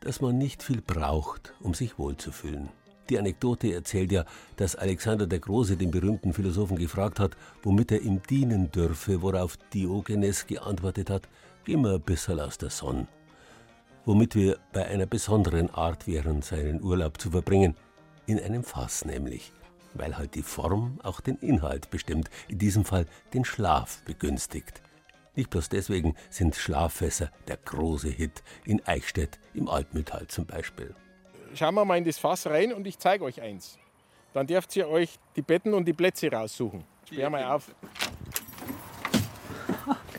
dass 0.00 0.20
man 0.20 0.36
nicht 0.36 0.62
viel 0.62 0.82
braucht, 0.82 1.54
um 1.60 1.72
sich 1.72 1.98
wohlzufühlen. 1.98 2.68
Die 3.10 3.18
Anekdote 3.18 3.74
erzählt 3.74 4.12
ja, 4.12 4.24
dass 4.56 4.76
Alexander 4.76 5.26
der 5.26 5.40
Große 5.40 5.76
den 5.76 5.90
berühmten 5.90 6.32
Philosophen 6.32 6.78
gefragt 6.78 7.20
hat, 7.20 7.36
womit 7.62 7.92
er 7.92 8.00
ihm 8.00 8.22
dienen 8.30 8.70
dürfe, 8.72 9.20
worauf 9.20 9.58
Diogenes 9.74 10.46
geantwortet 10.46 11.10
hat, 11.10 11.28
mal 11.68 11.94
ein 11.94 12.00
bisschen 12.00 12.40
aus 12.40 12.58
der 12.58 12.70
Sonne 12.70 13.06
womit 14.04 14.34
wir 14.34 14.58
bei 14.72 14.86
einer 14.86 15.06
besonderen 15.06 15.70
Art 15.70 16.06
wären, 16.06 16.42
seinen 16.42 16.82
Urlaub 16.82 17.20
zu 17.20 17.30
verbringen. 17.30 17.76
In 18.26 18.40
einem 18.40 18.64
Fass 18.64 19.04
nämlich, 19.04 19.52
weil 19.94 20.16
halt 20.16 20.34
die 20.34 20.42
Form 20.42 20.98
auch 21.02 21.20
den 21.20 21.36
Inhalt 21.36 21.90
bestimmt, 21.90 22.30
in 22.48 22.58
diesem 22.58 22.84
Fall 22.84 23.06
den 23.34 23.44
Schlaf 23.44 24.02
begünstigt. 24.04 24.82
Nicht 25.36 25.50
bloß 25.50 25.68
deswegen 25.68 26.16
sind 26.28 26.56
Schlaffässer 26.56 27.30
der 27.46 27.56
große 27.58 28.08
Hit 28.08 28.42
in 28.64 28.84
Eichstätt 28.86 29.38
im 29.54 29.68
Altmetall 29.68 30.26
zum 30.26 30.46
Beispiel. 30.46 30.94
Schauen 31.54 31.74
wir 31.74 31.84
mal 31.84 31.98
in 31.98 32.04
das 32.04 32.18
Fass 32.18 32.46
rein 32.46 32.72
und 32.72 32.86
ich 32.86 32.98
zeige 32.98 33.24
euch 33.24 33.40
eins. 33.40 33.78
Dann 34.32 34.46
dürft 34.46 34.74
ihr 34.76 34.88
euch 34.88 35.18
die 35.34 35.42
Betten 35.42 35.74
und 35.74 35.84
die 35.84 35.92
Plätze 35.92 36.30
raussuchen. 36.30 36.84
Sperr 37.06 37.30
mal 37.30 37.44
auf. 37.44 37.74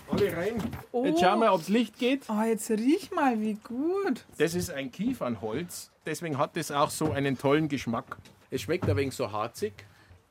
Alle 0.09 0.35
rein. 0.35 0.61
Oh. 0.91 1.05
Jetzt 1.05 1.21
schauen 1.21 1.39
wir, 1.39 1.53
ob 1.53 1.59
das 1.59 1.69
Licht 1.69 1.97
geht. 1.97 2.23
Oh, 2.29 2.43
jetzt 2.43 2.69
riech 2.69 3.11
mal, 3.11 3.39
wie 3.39 3.53
gut. 3.53 4.25
Das 4.37 4.55
ist 4.55 4.69
ein 4.69 4.91
Kiefernholz. 4.91 5.89
Deswegen 6.05 6.37
hat 6.37 6.57
es 6.57 6.69
auch 6.71 6.89
so 6.89 7.11
einen 7.11 7.37
tollen 7.37 7.69
Geschmack. 7.69 8.17
Es 8.49 8.61
schmeckt 8.61 8.89
ein 8.89 8.97
wenig 8.97 9.15
so 9.15 9.31
harzig. 9.31 9.73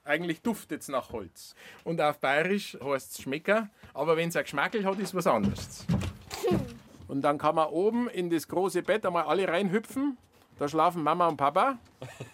Eigentlich 0.04 0.42
duftet 0.42 0.82
es 0.82 0.88
nach 0.88 1.12
Holz. 1.12 1.54
Und 1.84 2.00
auf 2.00 2.18
Bayerisch 2.18 2.76
heißt 2.82 3.12
es 3.12 3.22
Schmecker. 3.22 3.70
Aber 3.94 4.18
wenn 4.18 4.28
es 4.28 4.36
ein 4.36 4.42
Geschmackel 4.42 4.84
hat, 4.84 4.98
ist 4.98 5.14
was 5.14 5.26
anderes. 5.26 5.86
Und 7.08 7.22
dann 7.22 7.38
kann 7.38 7.54
man 7.54 7.68
oben 7.68 8.08
in 8.08 8.28
das 8.28 8.46
große 8.48 8.82
Bett 8.82 9.06
einmal 9.06 9.24
alle 9.24 9.48
reinhüpfen. 9.48 10.18
Da 10.60 10.68
schlafen 10.68 11.02
Mama 11.02 11.26
und 11.26 11.38
Papa. 11.38 11.78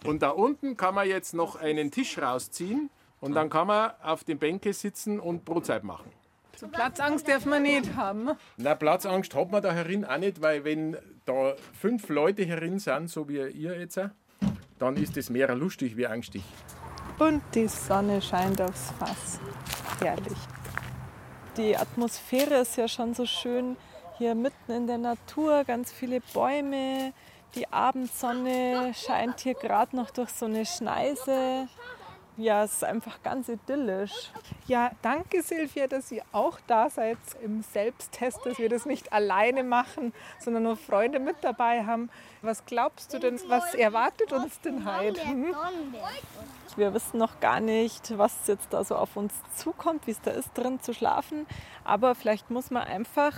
Und 0.04 0.20
da 0.20 0.30
unten 0.30 0.76
kann 0.76 0.96
man 0.96 1.08
jetzt 1.08 1.32
noch 1.32 1.54
einen 1.54 1.92
Tisch 1.92 2.18
rausziehen. 2.18 2.90
Und 3.20 3.34
dann 3.36 3.48
kann 3.48 3.68
man 3.68 3.92
auf 4.02 4.24
den 4.24 4.40
Bänke 4.40 4.72
sitzen 4.72 5.20
und 5.20 5.44
Brotzeit 5.44 5.84
machen. 5.84 6.10
So 6.56 6.66
Platzangst 6.66 7.28
darf 7.28 7.46
man 7.46 7.62
nicht 7.62 7.94
haben. 7.94 8.30
Na, 8.56 8.74
Platzangst 8.74 9.32
hat 9.32 9.52
man 9.52 9.62
da 9.62 9.70
herin 9.70 10.04
auch 10.04 10.18
nicht, 10.18 10.42
weil 10.42 10.64
wenn 10.64 10.96
da 11.24 11.54
fünf 11.72 12.08
Leute 12.08 12.44
herin 12.44 12.80
sind, 12.80 13.08
so 13.08 13.28
wie 13.28 13.46
ihr 13.46 13.78
jetzt, 13.78 14.00
dann 14.80 14.96
ist 14.96 15.16
es 15.16 15.30
mehr 15.30 15.54
lustig 15.54 15.96
wie 15.96 16.08
angstig. 16.08 16.42
Und 17.20 17.42
die 17.54 17.68
Sonne 17.68 18.20
scheint 18.20 18.60
aufs 18.60 18.90
Fass. 18.98 19.38
Herrlich. 20.00 20.38
Die 21.56 21.76
Atmosphäre 21.76 22.56
ist 22.56 22.76
ja 22.76 22.88
schon 22.88 23.14
so 23.14 23.24
schön 23.24 23.76
hier 24.18 24.34
mitten 24.34 24.72
in 24.72 24.88
der 24.88 24.98
Natur, 24.98 25.62
ganz 25.62 25.92
viele 25.92 26.20
Bäume. 26.34 27.12
Die 27.56 27.72
Abendsonne 27.72 28.92
scheint 28.94 29.40
hier 29.40 29.54
gerade 29.54 29.96
noch 29.96 30.10
durch 30.10 30.28
so 30.28 30.44
eine 30.44 30.66
Schneise. 30.66 31.68
Ja, 32.36 32.64
es 32.64 32.74
ist 32.74 32.84
einfach 32.84 33.22
ganz 33.22 33.48
idyllisch. 33.48 34.30
Ja, 34.66 34.90
danke 35.00 35.42
Silvia, 35.42 35.86
dass 35.86 36.12
ihr 36.12 36.22
auch 36.32 36.58
da 36.66 36.90
seid 36.90 37.16
im 37.42 37.62
Selbsttest, 37.62 38.44
dass 38.44 38.58
wir 38.58 38.68
das 38.68 38.84
nicht 38.84 39.10
alleine 39.10 39.64
machen, 39.64 40.12
sondern 40.38 40.64
nur 40.64 40.76
Freunde 40.76 41.18
mit 41.18 41.36
dabei 41.40 41.86
haben. 41.86 42.10
Was 42.42 42.66
glaubst 42.66 43.14
du 43.14 43.18
denn, 43.18 43.40
was 43.48 43.74
erwartet 43.74 44.34
uns 44.34 44.60
denn 44.60 44.84
heute? 44.84 45.24
Hm? 45.24 45.54
Wir 46.76 46.92
wissen 46.92 47.16
noch 47.16 47.40
gar 47.40 47.60
nicht, 47.60 48.18
was 48.18 48.34
jetzt 48.46 48.70
da 48.70 48.84
so 48.84 48.96
auf 48.96 49.16
uns 49.16 49.32
zukommt, 49.54 50.06
wie 50.06 50.10
es 50.10 50.20
da 50.20 50.32
ist, 50.32 50.50
drin 50.52 50.78
zu 50.78 50.92
schlafen. 50.92 51.46
Aber 51.84 52.14
vielleicht 52.14 52.50
muss 52.50 52.70
man 52.70 52.82
einfach 52.82 53.32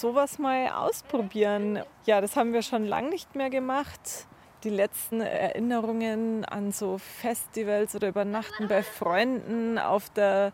sowas 0.00 0.38
mal 0.38 0.68
ausprobieren. 0.68 1.80
Ja, 2.06 2.20
das 2.20 2.36
haben 2.36 2.52
wir 2.52 2.62
schon 2.62 2.84
lange 2.84 3.10
nicht 3.10 3.34
mehr 3.34 3.50
gemacht 3.50 4.26
die 4.64 4.70
letzten 4.70 5.20
Erinnerungen 5.20 6.44
an 6.44 6.72
so 6.72 6.98
Festivals 6.98 7.94
oder 7.96 8.08
Übernachten 8.08 8.68
bei 8.68 8.82
Freunden 8.82 9.78
auf 9.78 10.10
der 10.10 10.52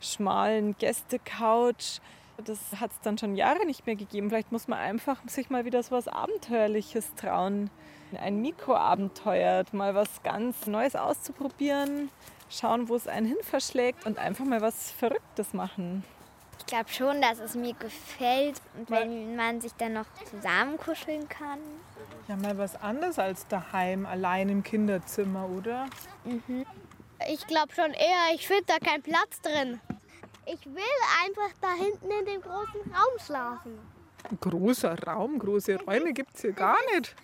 schmalen 0.00 0.76
Gästecouch. 0.78 2.00
Das 2.44 2.58
hat 2.78 2.90
es 2.90 3.00
dann 3.00 3.16
schon 3.16 3.34
Jahre 3.34 3.64
nicht 3.64 3.86
mehr 3.86 3.96
gegeben. 3.96 4.28
Vielleicht 4.28 4.52
muss 4.52 4.68
man 4.68 4.78
einfach 4.78 5.20
sich 5.26 5.48
mal 5.48 5.64
wieder 5.64 5.82
so 5.82 5.92
was 5.92 6.06
Abenteuerliches 6.06 7.14
trauen. 7.14 7.70
Ein 8.20 8.42
Mikroabenteuer, 8.42 9.64
mal 9.72 9.94
was 9.94 10.22
ganz 10.22 10.66
Neues 10.66 10.94
auszuprobieren, 10.94 12.10
schauen, 12.50 12.88
wo 12.88 12.94
es 12.94 13.08
einen 13.08 13.26
hin 13.26 13.38
verschlägt 13.40 14.04
und 14.06 14.18
einfach 14.18 14.44
mal 14.44 14.60
was 14.60 14.90
Verrücktes 14.92 15.54
machen. 15.54 16.04
Ich 16.58 16.66
glaube 16.66 16.88
schon, 16.90 17.20
dass 17.20 17.38
es 17.38 17.54
mir 17.54 17.74
gefällt 17.74 18.60
und 18.76 18.90
wenn 18.90 19.36
man 19.36 19.60
sich 19.60 19.72
dann 19.74 19.94
noch 19.94 20.06
zusammenkuscheln 20.30 21.28
kann. 21.28 21.60
Ja, 22.28 22.36
mal 22.36 22.58
was 22.58 22.74
anderes 22.80 23.18
als 23.18 23.46
daheim, 23.46 24.04
allein 24.04 24.48
im 24.48 24.62
Kinderzimmer, 24.62 25.48
oder? 25.48 25.86
Mhm. 26.24 26.66
Ich 27.30 27.46
glaube 27.46 27.72
schon 27.74 27.92
eher, 27.92 28.34
ich 28.34 28.46
finde 28.46 28.64
da 28.66 28.78
keinen 28.78 29.02
Platz 29.02 29.40
drin. 29.40 29.80
Ich 30.44 30.64
will 30.66 30.82
einfach 31.24 31.52
da 31.60 31.72
hinten 31.72 32.10
in 32.10 32.26
dem 32.26 32.40
großen 32.40 32.80
Raum 32.92 33.18
schlafen. 33.24 33.78
großer 34.40 34.96
Raum, 35.04 35.38
große 35.38 35.76
Räume 35.84 36.12
gibt 36.12 36.34
es 36.34 36.42
hier 36.42 36.52
gar 36.52 36.76
nicht. 36.94 37.14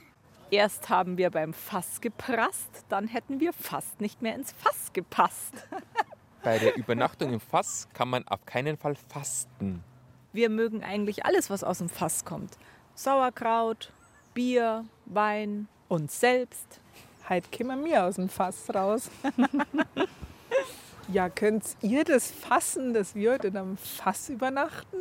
Erst 0.51 0.89
haben 0.89 1.16
wir 1.16 1.30
beim 1.30 1.55
Fass 1.55 2.01
geprasst, 2.01 2.85
dann 2.89 3.09
hätten 3.09 3.41
wir 3.41 3.53
fast 3.53 4.01
nicht 4.01 4.22
mehr 4.22 4.35
ins 4.35 4.53
Fass 4.53 4.93
gepasst. 4.93 5.55
Bei 6.43 6.59
der 6.59 6.76
Übernachtung 6.76 7.32
im 7.32 7.40
Fass 7.40 7.88
kann 7.95 8.09
man 8.09 8.26
auf 8.26 8.45
keinen 8.47 8.76
Fall 8.76 8.97
fasten. 8.97 9.84
Wir 10.32 10.51
mögen 10.51 10.82
eigentlich 10.82 11.24
alles, 11.24 11.51
was 11.51 11.62
aus 11.62 11.78
dem 11.78 11.88
Fass 11.88 12.24
kommt. 12.24 12.59
Sauerkraut, 12.97 13.93
Bier, 14.34 14.84
Wein, 15.07 15.68
uns 15.88 16.18
selbst. 16.18 16.80
Heute 17.28 17.49
kommen 17.57 17.84
wir 17.84 18.05
aus 18.05 18.16
dem 18.16 18.28
Fass 18.28 18.74
raus. 18.74 19.09
ja, 21.12 21.28
könnt 21.28 21.64
ihr 21.80 22.03
das 22.03 22.32
fassen, 22.32 22.93
dass 22.93 23.14
wir 23.14 23.34
heute 23.34 23.49
in 23.49 23.57
einem 23.57 23.76
Fass 23.76 24.28
übernachten? 24.28 24.97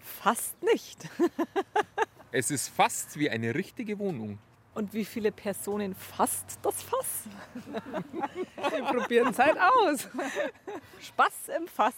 Fast 0.00 0.60
nicht. 0.62 1.08
es 2.32 2.50
ist 2.50 2.68
fast 2.68 3.16
wie 3.16 3.30
eine 3.30 3.54
richtige 3.54 3.96
Wohnung. 4.00 4.38
Und 4.74 4.94
wie 4.94 5.04
viele 5.04 5.32
Personen 5.32 5.94
fasst 5.94 6.58
das 6.62 6.82
Fass? 6.82 7.24
wir 8.70 8.84
probieren 8.84 9.28
es 9.28 9.38
halt 9.38 9.58
aus. 9.58 10.08
Spaß 11.00 11.48
im 11.58 11.66
Fass. 11.66 11.94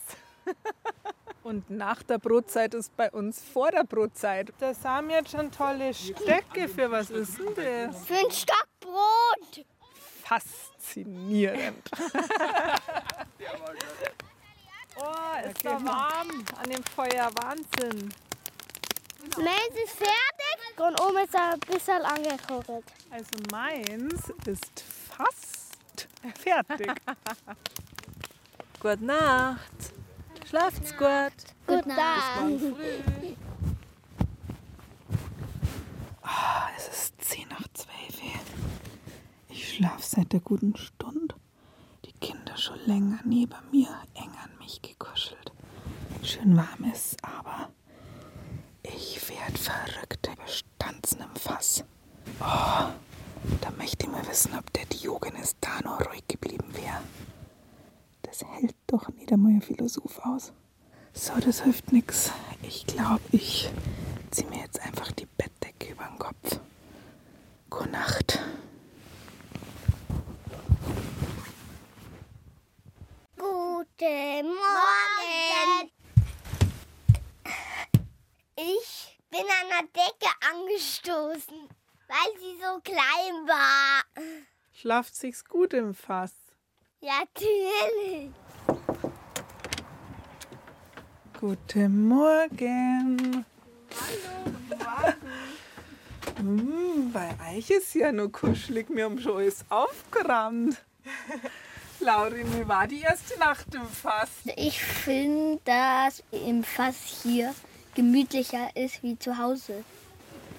Und 1.43 1.71
nach 1.71 2.03
der 2.03 2.19
Brotzeit 2.19 2.75
ist 2.75 2.97
bei 2.97 3.11
uns 3.11 3.43
vor 3.43 3.71
der 3.71 3.85
Brotzeit. 3.85 4.53
Da 4.59 4.73
haben 4.85 5.11
jetzt 5.11 5.33
schon 5.33 5.51
tolle 5.51 5.93
Stöcke. 5.93 6.69
Für 6.69 6.91
was 6.91 7.11
ist 7.11 7.39
denn 7.39 7.55
das? 7.55 8.07
Für 8.07 8.15
ein 8.15 8.31
Stock 8.31 8.69
Brot. 8.81 9.67
Faszinierend. 10.23 11.91
oh, 14.97 15.49
ist 15.49 15.65
da 15.65 15.85
warm 15.85 16.45
an 16.59 16.71
dem 16.71 16.85
Feuer. 16.85 17.31
Wahnsinn. 17.35 18.15
Meins 19.37 19.77
ist 19.85 19.97
fertig 19.97 20.62
und 20.81 21.01
oben 21.01 21.19
ist 21.25 21.37
ein 21.37 21.59
bisschen 21.61 22.03
angekocht. 22.03 22.93
Also 23.11 23.31
meins 23.51 24.33
ist 24.47 24.85
fast 25.17 26.09
fertig. 26.43 26.91
Gute 28.81 29.05
Nacht. 29.05 29.93
Schlaft's 30.49 30.97
gut. 30.97 31.33
Gute 31.67 31.89
Nacht. 31.89 32.41
Oh, 36.23 36.69
es 36.77 36.89
ist 36.89 37.15
10 37.23 37.49
nach 37.49 37.69
12. 37.73 37.89
Ich 39.49 39.75
schlafe 39.77 40.03
seit 40.03 40.33
der 40.33 40.41
guten 40.41 40.77
Stunde. 40.77 41.35
Die 42.05 42.13
Kinder 42.15 42.57
schon 42.57 42.79
länger 42.87 43.21
neben 43.25 43.55
mir, 43.71 43.89
eng 44.15 44.31
an 44.43 44.51
mich 44.59 44.83
gekuschelt. 44.83 45.53
Schön 46.23 46.57
warm 46.57 46.91
ist, 46.93 47.17
aber 47.25 47.71
ich 48.83 49.21
werd 49.29 49.59
verrückt 49.59 50.27
über 50.27 50.47
Stanzen 50.47 51.21
im 51.21 51.37
Fass. 51.37 51.85
Oh, 52.41 52.91
da 53.61 53.71
möchte 53.77 54.07
ich 54.07 54.13
mal 54.13 54.27
wissen, 54.29 54.57
ob 54.59 54.73
der 54.73 54.87
Diogenes 54.87 55.57
da 55.61 55.81
noch 55.83 56.01
ruhig 56.07 56.27
geblieben 56.29 56.73
wäre. 56.75 57.03
Das 58.23 58.43
hält 58.45 58.75
doch 58.87 59.09
nicht 59.09 59.33
einmal 59.33 59.53
ein 59.53 59.63
Philosoph 59.63 60.19
aus. 60.25 60.53
So, 61.13 61.33
das 61.45 61.63
hilft 61.63 61.93
nichts. 61.93 62.33
Ich 62.63 62.87
glaube, 62.87 63.21
ich 63.33 63.71
ziehe 64.31 64.49
mir 64.49 64.61
jetzt 64.61 64.81
einfach 64.81 65.13
die 65.13 65.27
Bettdecke 65.27 65.93
über 65.93 66.05
den 66.05 66.19
Kopf. 66.19 66.59
Gute 67.69 67.91
Nacht. 67.91 68.41
Guten 73.37 74.47
Morgen. 74.47 75.91
Ich 78.57 79.19
bin 79.31 79.41
an 79.41 79.69
der 79.71 80.03
Decke 80.05 80.31
angestoßen, 80.53 81.69
weil 82.07 82.39
sie 82.39 82.61
so 82.61 82.81
klein 82.81 83.49
war. 83.49 84.03
Schlaft 84.75 85.17
sich's 85.17 85.43
gut 85.47 85.73
im 85.73 85.95
Fass. 85.95 86.33
Ja, 87.01 87.21
natürlich. 87.21 88.31
Guten 91.41 92.09
Morgen. 92.09 93.47
Hm, 96.37 97.11
bei 97.13 97.35
euch 97.57 97.71
ist 97.71 97.95
ja 97.95 98.13
nur 98.13 98.31
kuschelig, 98.31 98.87
wir 98.91 99.07
haben 99.07 99.19
schon 99.19 99.39
alles 99.39 99.65
aufgeräumt. 99.71 100.77
Laurin, 102.01 102.53
wie 102.59 102.69
war 102.69 102.87
die 102.87 103.01
erste 103.01 103.39
Nacht 103.39 103.75
im 103.75 103.89
Fass? 103.89 104.29
Ich 104.57 104.83
finde, 104.83 105.59
dass 105.65 106.23
im 106.33 106.63
Fass 106.63 107.23
hier 107.23 107.55
gemütlicher 107.95 108.75
ist 108.75 109.03
wie 109.03 109.19
zu 109.19 109.39
Hause. 109.39 109.85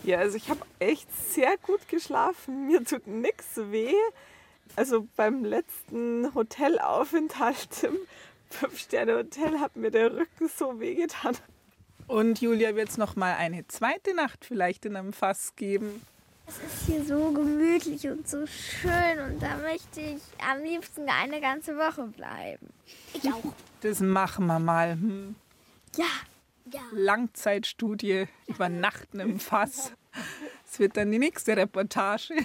Ja, 0.04 0.20
also 0.20 0.36
ich 0.36 0.50
habe 0.50 0.62
echt 0.80 1.08
sehr 1.32 1.56
gut 1.58 1.88
geschlafen. 1.88 2.68
Mir 2.68 2.84
tut 2.84 3.08
nichts 3.08 3.56
weh. 3.56 3.94
Also 4.76 5.08
beim 5.16 5.46
letzten 5.46 6.34
Hotelaufenthalt 6.34 7.84
im 7.84 7.98
Fünf-Sterne-Hotel 8.50 9.60
hat 9.60 9.76
mir 9.76 9.92
der 9.92 10.12
Rücken 10.14 10.50
so 10.50 10.80
wehgetan. 10.80 11.38
Und 12.08 12.42
Julia 12.42 12.76
wird 12.76 12.90
es 12.90 12.98
noch 12.98 13.16
mal 13.16 13.36
eine 13.36 13.68
zweite 13.68 14.14
Nacht 14.14 14.46
vielleicht 14.46 14.86
in 14.86 14.96
einem 14.96 15.14
Fass 15.14 15.56
geben. 15.56 16.02
Es 16.46 16.58
ist 16.58 16.86
hier 16.86 17.06
so 17.06 17.32
gemütlich 17.32 18.06
und 18.08 18.28
so 18.28 18.46
schön 18.46 19.20
und 19.26 19.42
da 19.42 19.58
möchte 19.58 20.02
ich 20.02 20.22
am 20.46 20.62
liebsten 20.62 21.08
eine 21.08 21.40
ganze 21.40 21.78
Woche 21.78 22.04
bleiben. 22.08 22.68
Ich 23.14 23.32
auch. 23.32 23.54
Das 23.80 24.02
machen 24.02 24.48
wir 24.48 24.60
mal. 24.60 24.92
Hm. 24.92 25.36
Ja. 25.96 26.06
Langzeitstudie 26.92 28.28
übernachten 28.48 29.20
im 29.20 29.40
Fass. 29.40 29.94
Das 30.66 30.80
wird 30.80 30.98
dann 30.98 31.12
die 31.12 31.20
nächste 31.20 31.56
Reportage. 31.56 32.36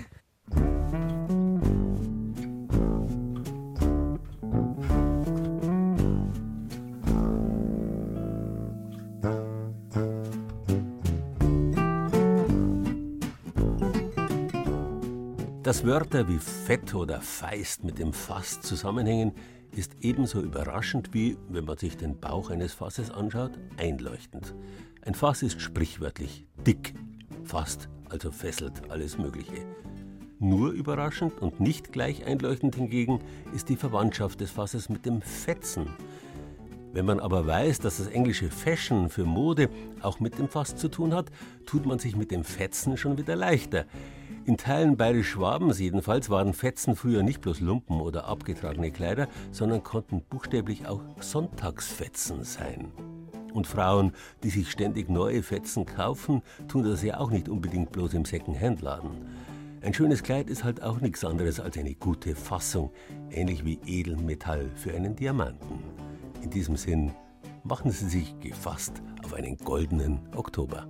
Dass 15.62 15.84
Wörter 15.84 16.28
wie 16.28 16.38
fett 16.38 16.94
oder 16.94 17.20
feist 17.20 17.84
mit 17.84 17.98
dem 17.98 18.14
Fass 18.14 18.62
zusammenhängen, 18.62 19.32
ist 19.76 19.96
ebenso 20.00 20.40
überraschend 20.42 21.14
wie, 21.14 21.36
wenn 21.48 21.64
man 21.64 21.78
sich 21.78 21.96
den 21.96 22.18
Bauch 22.18 22.50
eines 22.50 22.74
Fasses 22.74 23.10
anschaut, 23.10 23.52
einleuchtend. 23.76 24.54
Ein 25.02 25.14
Fass 25.14 25.42
ist 25.42 25.60
sprichwörtlich 25.60 26.46
dick, 26.66 26.94
fast, 27.44 27.88
also 28.08 28.30
fesselt 28.30 28.90
alles 28.90 29.18
Mögliche. 29.18 29.64
Nur 30.40 30.70
überraschend 30.70 31.40
und 31.40 31.60
nicht 31.60 31.92
gleich 31.92 32.24
einleuchtend 32.24 32.76
hingegen 32.76 33.20
ist 33.54 33.68
die 33.68 33.76
Verwandtschaft 33.76 34.40
des 34.40 34.50
Fasses 34.50 34.88
mit 34.88 35.04
dem 35.04 35.20
Fetzen. 35.20 35.88
Wenn 36.92 37.06
man 37.06 37.20
aber 37.20 37.46
weiß, 37.46 37.80
dass 37.80 37.98
das 37.98 38.06
englische 38.06 38.50
Fashion 38.50 39.10
für 39.10 39.24
Mode 39.24 39.68
auch 40.00 40.20
mit 40.20 40.38
dem 40.38 40.48
Fass 40.48 40.76
zu 40.76 40.88
tun 40.88 41.14
hat, 41.14 41.30
tut 41.66 41.86
man 41.86 41.98
sich 41.98 42.16
mit 42.16 42.30
dem 42.30 42.44
Fetzen 42.44 42.96
schon 42.96 43.18
wieder 43.18 43.36
leichter. 43.36 43.84
In 44.48 44.56
Teilen 44.56 44.96
bayerisch-Schwabens 44.96 45.78
jedenfalls 45.78 46.30
waren 46.30 46.54
Fetzen 46.54 46.96
früher 46.96 47.22
nicht 47.22 47.42
bloß 47.42 47.60
Lumpen 47.60 48.00
oder 48.00 48.24
abgetragene 48.24 48.90
Kleider, 48.90 49.28
sondern 49.50 49.82
konnten 49.82 50.22
buchstäblich 50.22 50.86
auch 50.86 51.02
Sonntagsfetzen 51.20 52.44
sein. 52.44 52.90
Und 53.52 53.66
Frauen, 53.66 54.12
die 54.42 54.48
sich 54.48 54.70
ständig 54.70 55.10
neue 55.10 55.42
Fetzen 55.42 55.84
kaufen, 55.84 56.40
tun 56.66 56.82
das 56.84 57.02
ja 57.02 57.20
auch 57.20 57.30
nicht 57.30 57.50
unbedingt 57.50 57.92
bloß 57.92 58.14
im 58.14 58.24
Second-Hand-Laden. 58.24 59.10
Ein 59.82 59.92
schönes 59.92 60.22
Kleid 60.22 60.48
ist 60.48 60.64
halt 60.64 60.82
auch 60.82 61.02
nichts 61.02 61.26
anderes 61.26 61.60
als 61.60 61.76
eine 61.76 61.94
gute 61.94 62.34
Fassung, 62.34 62.90
ähnlich 63.30 63.66
wie 63.66 63.78
Edelmetall 63.84 64.70
für 64.76 64.94
einen 64.94 65.14
Diamanten. 65.14 65.80
In 66.40 66.48
diesem 66.48 66.78
Sinn, 66.78 67.12
machen 67.64 67.90
Sie 67.90 68.08
sich 68.08 68.40
gefasst 68.40 69.02
auf 69.22 69.34
einen 69.34 69.58
goldenen 69.58 70.20
Oktober. 70.34 70.88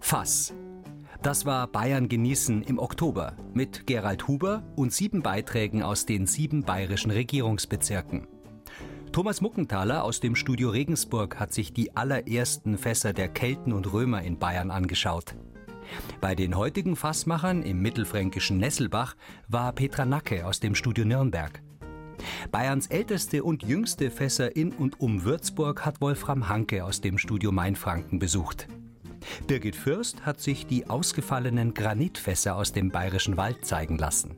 Fass 0.00 0.54
das 1.22 1.46
war 1.46 1.66
Bayern 1.66 2.08
genießen 2.08 2.62
im 2.62 2.78
Oktober 2.78 3.34
mit 3.52 3.86
Gerald 3.86 4.28
Huber 4.28 4.62
und 4.76 4.92
sieben 4.92 5.22
Beiträgen 5.22 5.82
aus 5.82 6.06
den 6.06 6.26
sieben 6.26 6.62
bayerischen 6.62 7.10
Regierungsbezirken. 7.10 8.26
Thomas 9.12 9.40
Muckenthaler 9.40 10.04
aus 10.04 10.20
dem 10.20 10.36
Studio 10.36 10.70
Regensburg 10.70 11.40
hat 11.40 11.52
sich 11.52 11.72
die 11.72 11.96
allerersten 11.96 12.78
Fässer 12.78 13.12
der 13.12 13.28
Kelten 13.28 13.72
und 13.72 13.92
Römer 13.92 14.22
in 14.22 14.38
Bayern 14.38 14.70
angeschaut. 14.70 15.34
Bei 16.20 16.34
den 16.34 16.56
heutigen 16.56 16.94
Fassmachern 16.94 17.62
im 17.62 17.80
mittelfränkischen 17.80 18.58
Nesselbach 18.58 19.16
war 19.48 19.72
Petra 19.72 20.04
Nacke 20.04 20.46
aus 20.46 20.60
dem 20.60 20.74
Studio 20.74 21.04
Nürnberg. 21.04 21.62
Bayerns 22.50 22.88
älteste 22.88 23.42
und 23.44 23.62
jüngste 23.62 24.10
Fässer 24.10 24.54
in 24.54 24.72
und 24.72 25.00
um 25.00 25.24
Würzburg 25.24 25.84
hat 25.84 26.00
Wolfram 26.00 26.48
Hanke 26.48 26.84
aus 26.84 27.00
dem 27.00 27.18
Studio 27.18 27.52
Mainfranken 27.52 28.18
besucht. 28.18 28.68
Birgit 29.46 29.76
Fürst 29.76 30.24
hat 30.24 30.40
sich 30.40 30.66
die 30.66 30.88
ausgefallenen 30.88 31.74
Granitfässer 31.74 32.56
aus 32.56 32.72
dem 32.72 32.90
bayerischen 32.90 33.36
Wald 33.36 33.64
zeigen 33.64 33.98
lassen. 33.98 34.36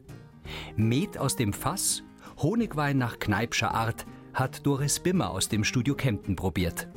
Met 0.77 1.19
aus 1.19 1.37
dem 1.37 1.53
Fass, 1.53 2.03
Honigwein 2.39 2.99
nach 2.99 3.19
Kneipscher 3.19 3.75
Art 3.75 4.07
hat 4.35 4.65
Doris 4.67 5.01
Bimmer 5.01 5.31
aus 5.31 5.49
dem 5.49 5.65
Studio 5.65 5.95
Kempten 5.95 6.37
probiert. 6.37 6.89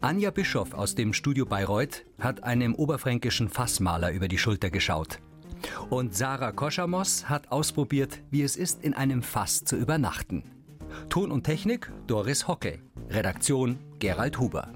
Anja 0.00 0.30
Bischoff 0.30 0.72
aus 0.74 0.94
dem 0.94 1.12
Studio 1.12 1.44
Bayreuth 1.44 2.04
hat 2.18 2.42
einem 2.42 2.74
oberfränkischen 2.74 3.48
Fassmaler 3.48 4.12
über 4.12 4.28
die 4.28 4.38
Schulter 4.38 4.70
geschaut. 4.70 5.20
Und 5.90 6.14
Sarah 6.14 6.52
Koschamos 6.52 7.28
hat 7.28 7.52
ausprobiert, 7.52 8.20
wie 8.30 8.42
es 8.42 8.56
ist, 8.56 8.82
in 8.82 8.94
einem 8.94 9.22
Fass 9.22 9.64
zu 9.64 9.76
übernachten. 9.76 10.42
Ton 11.08 11.30
und 11.30 11.44
Technik 11.44 11.90
Doris 12.06 12.48
Hocke. 12.48 12.80
Redaktion 13.10 13.78
Gerald 13.98 14.38
Huber. 14.38 14.72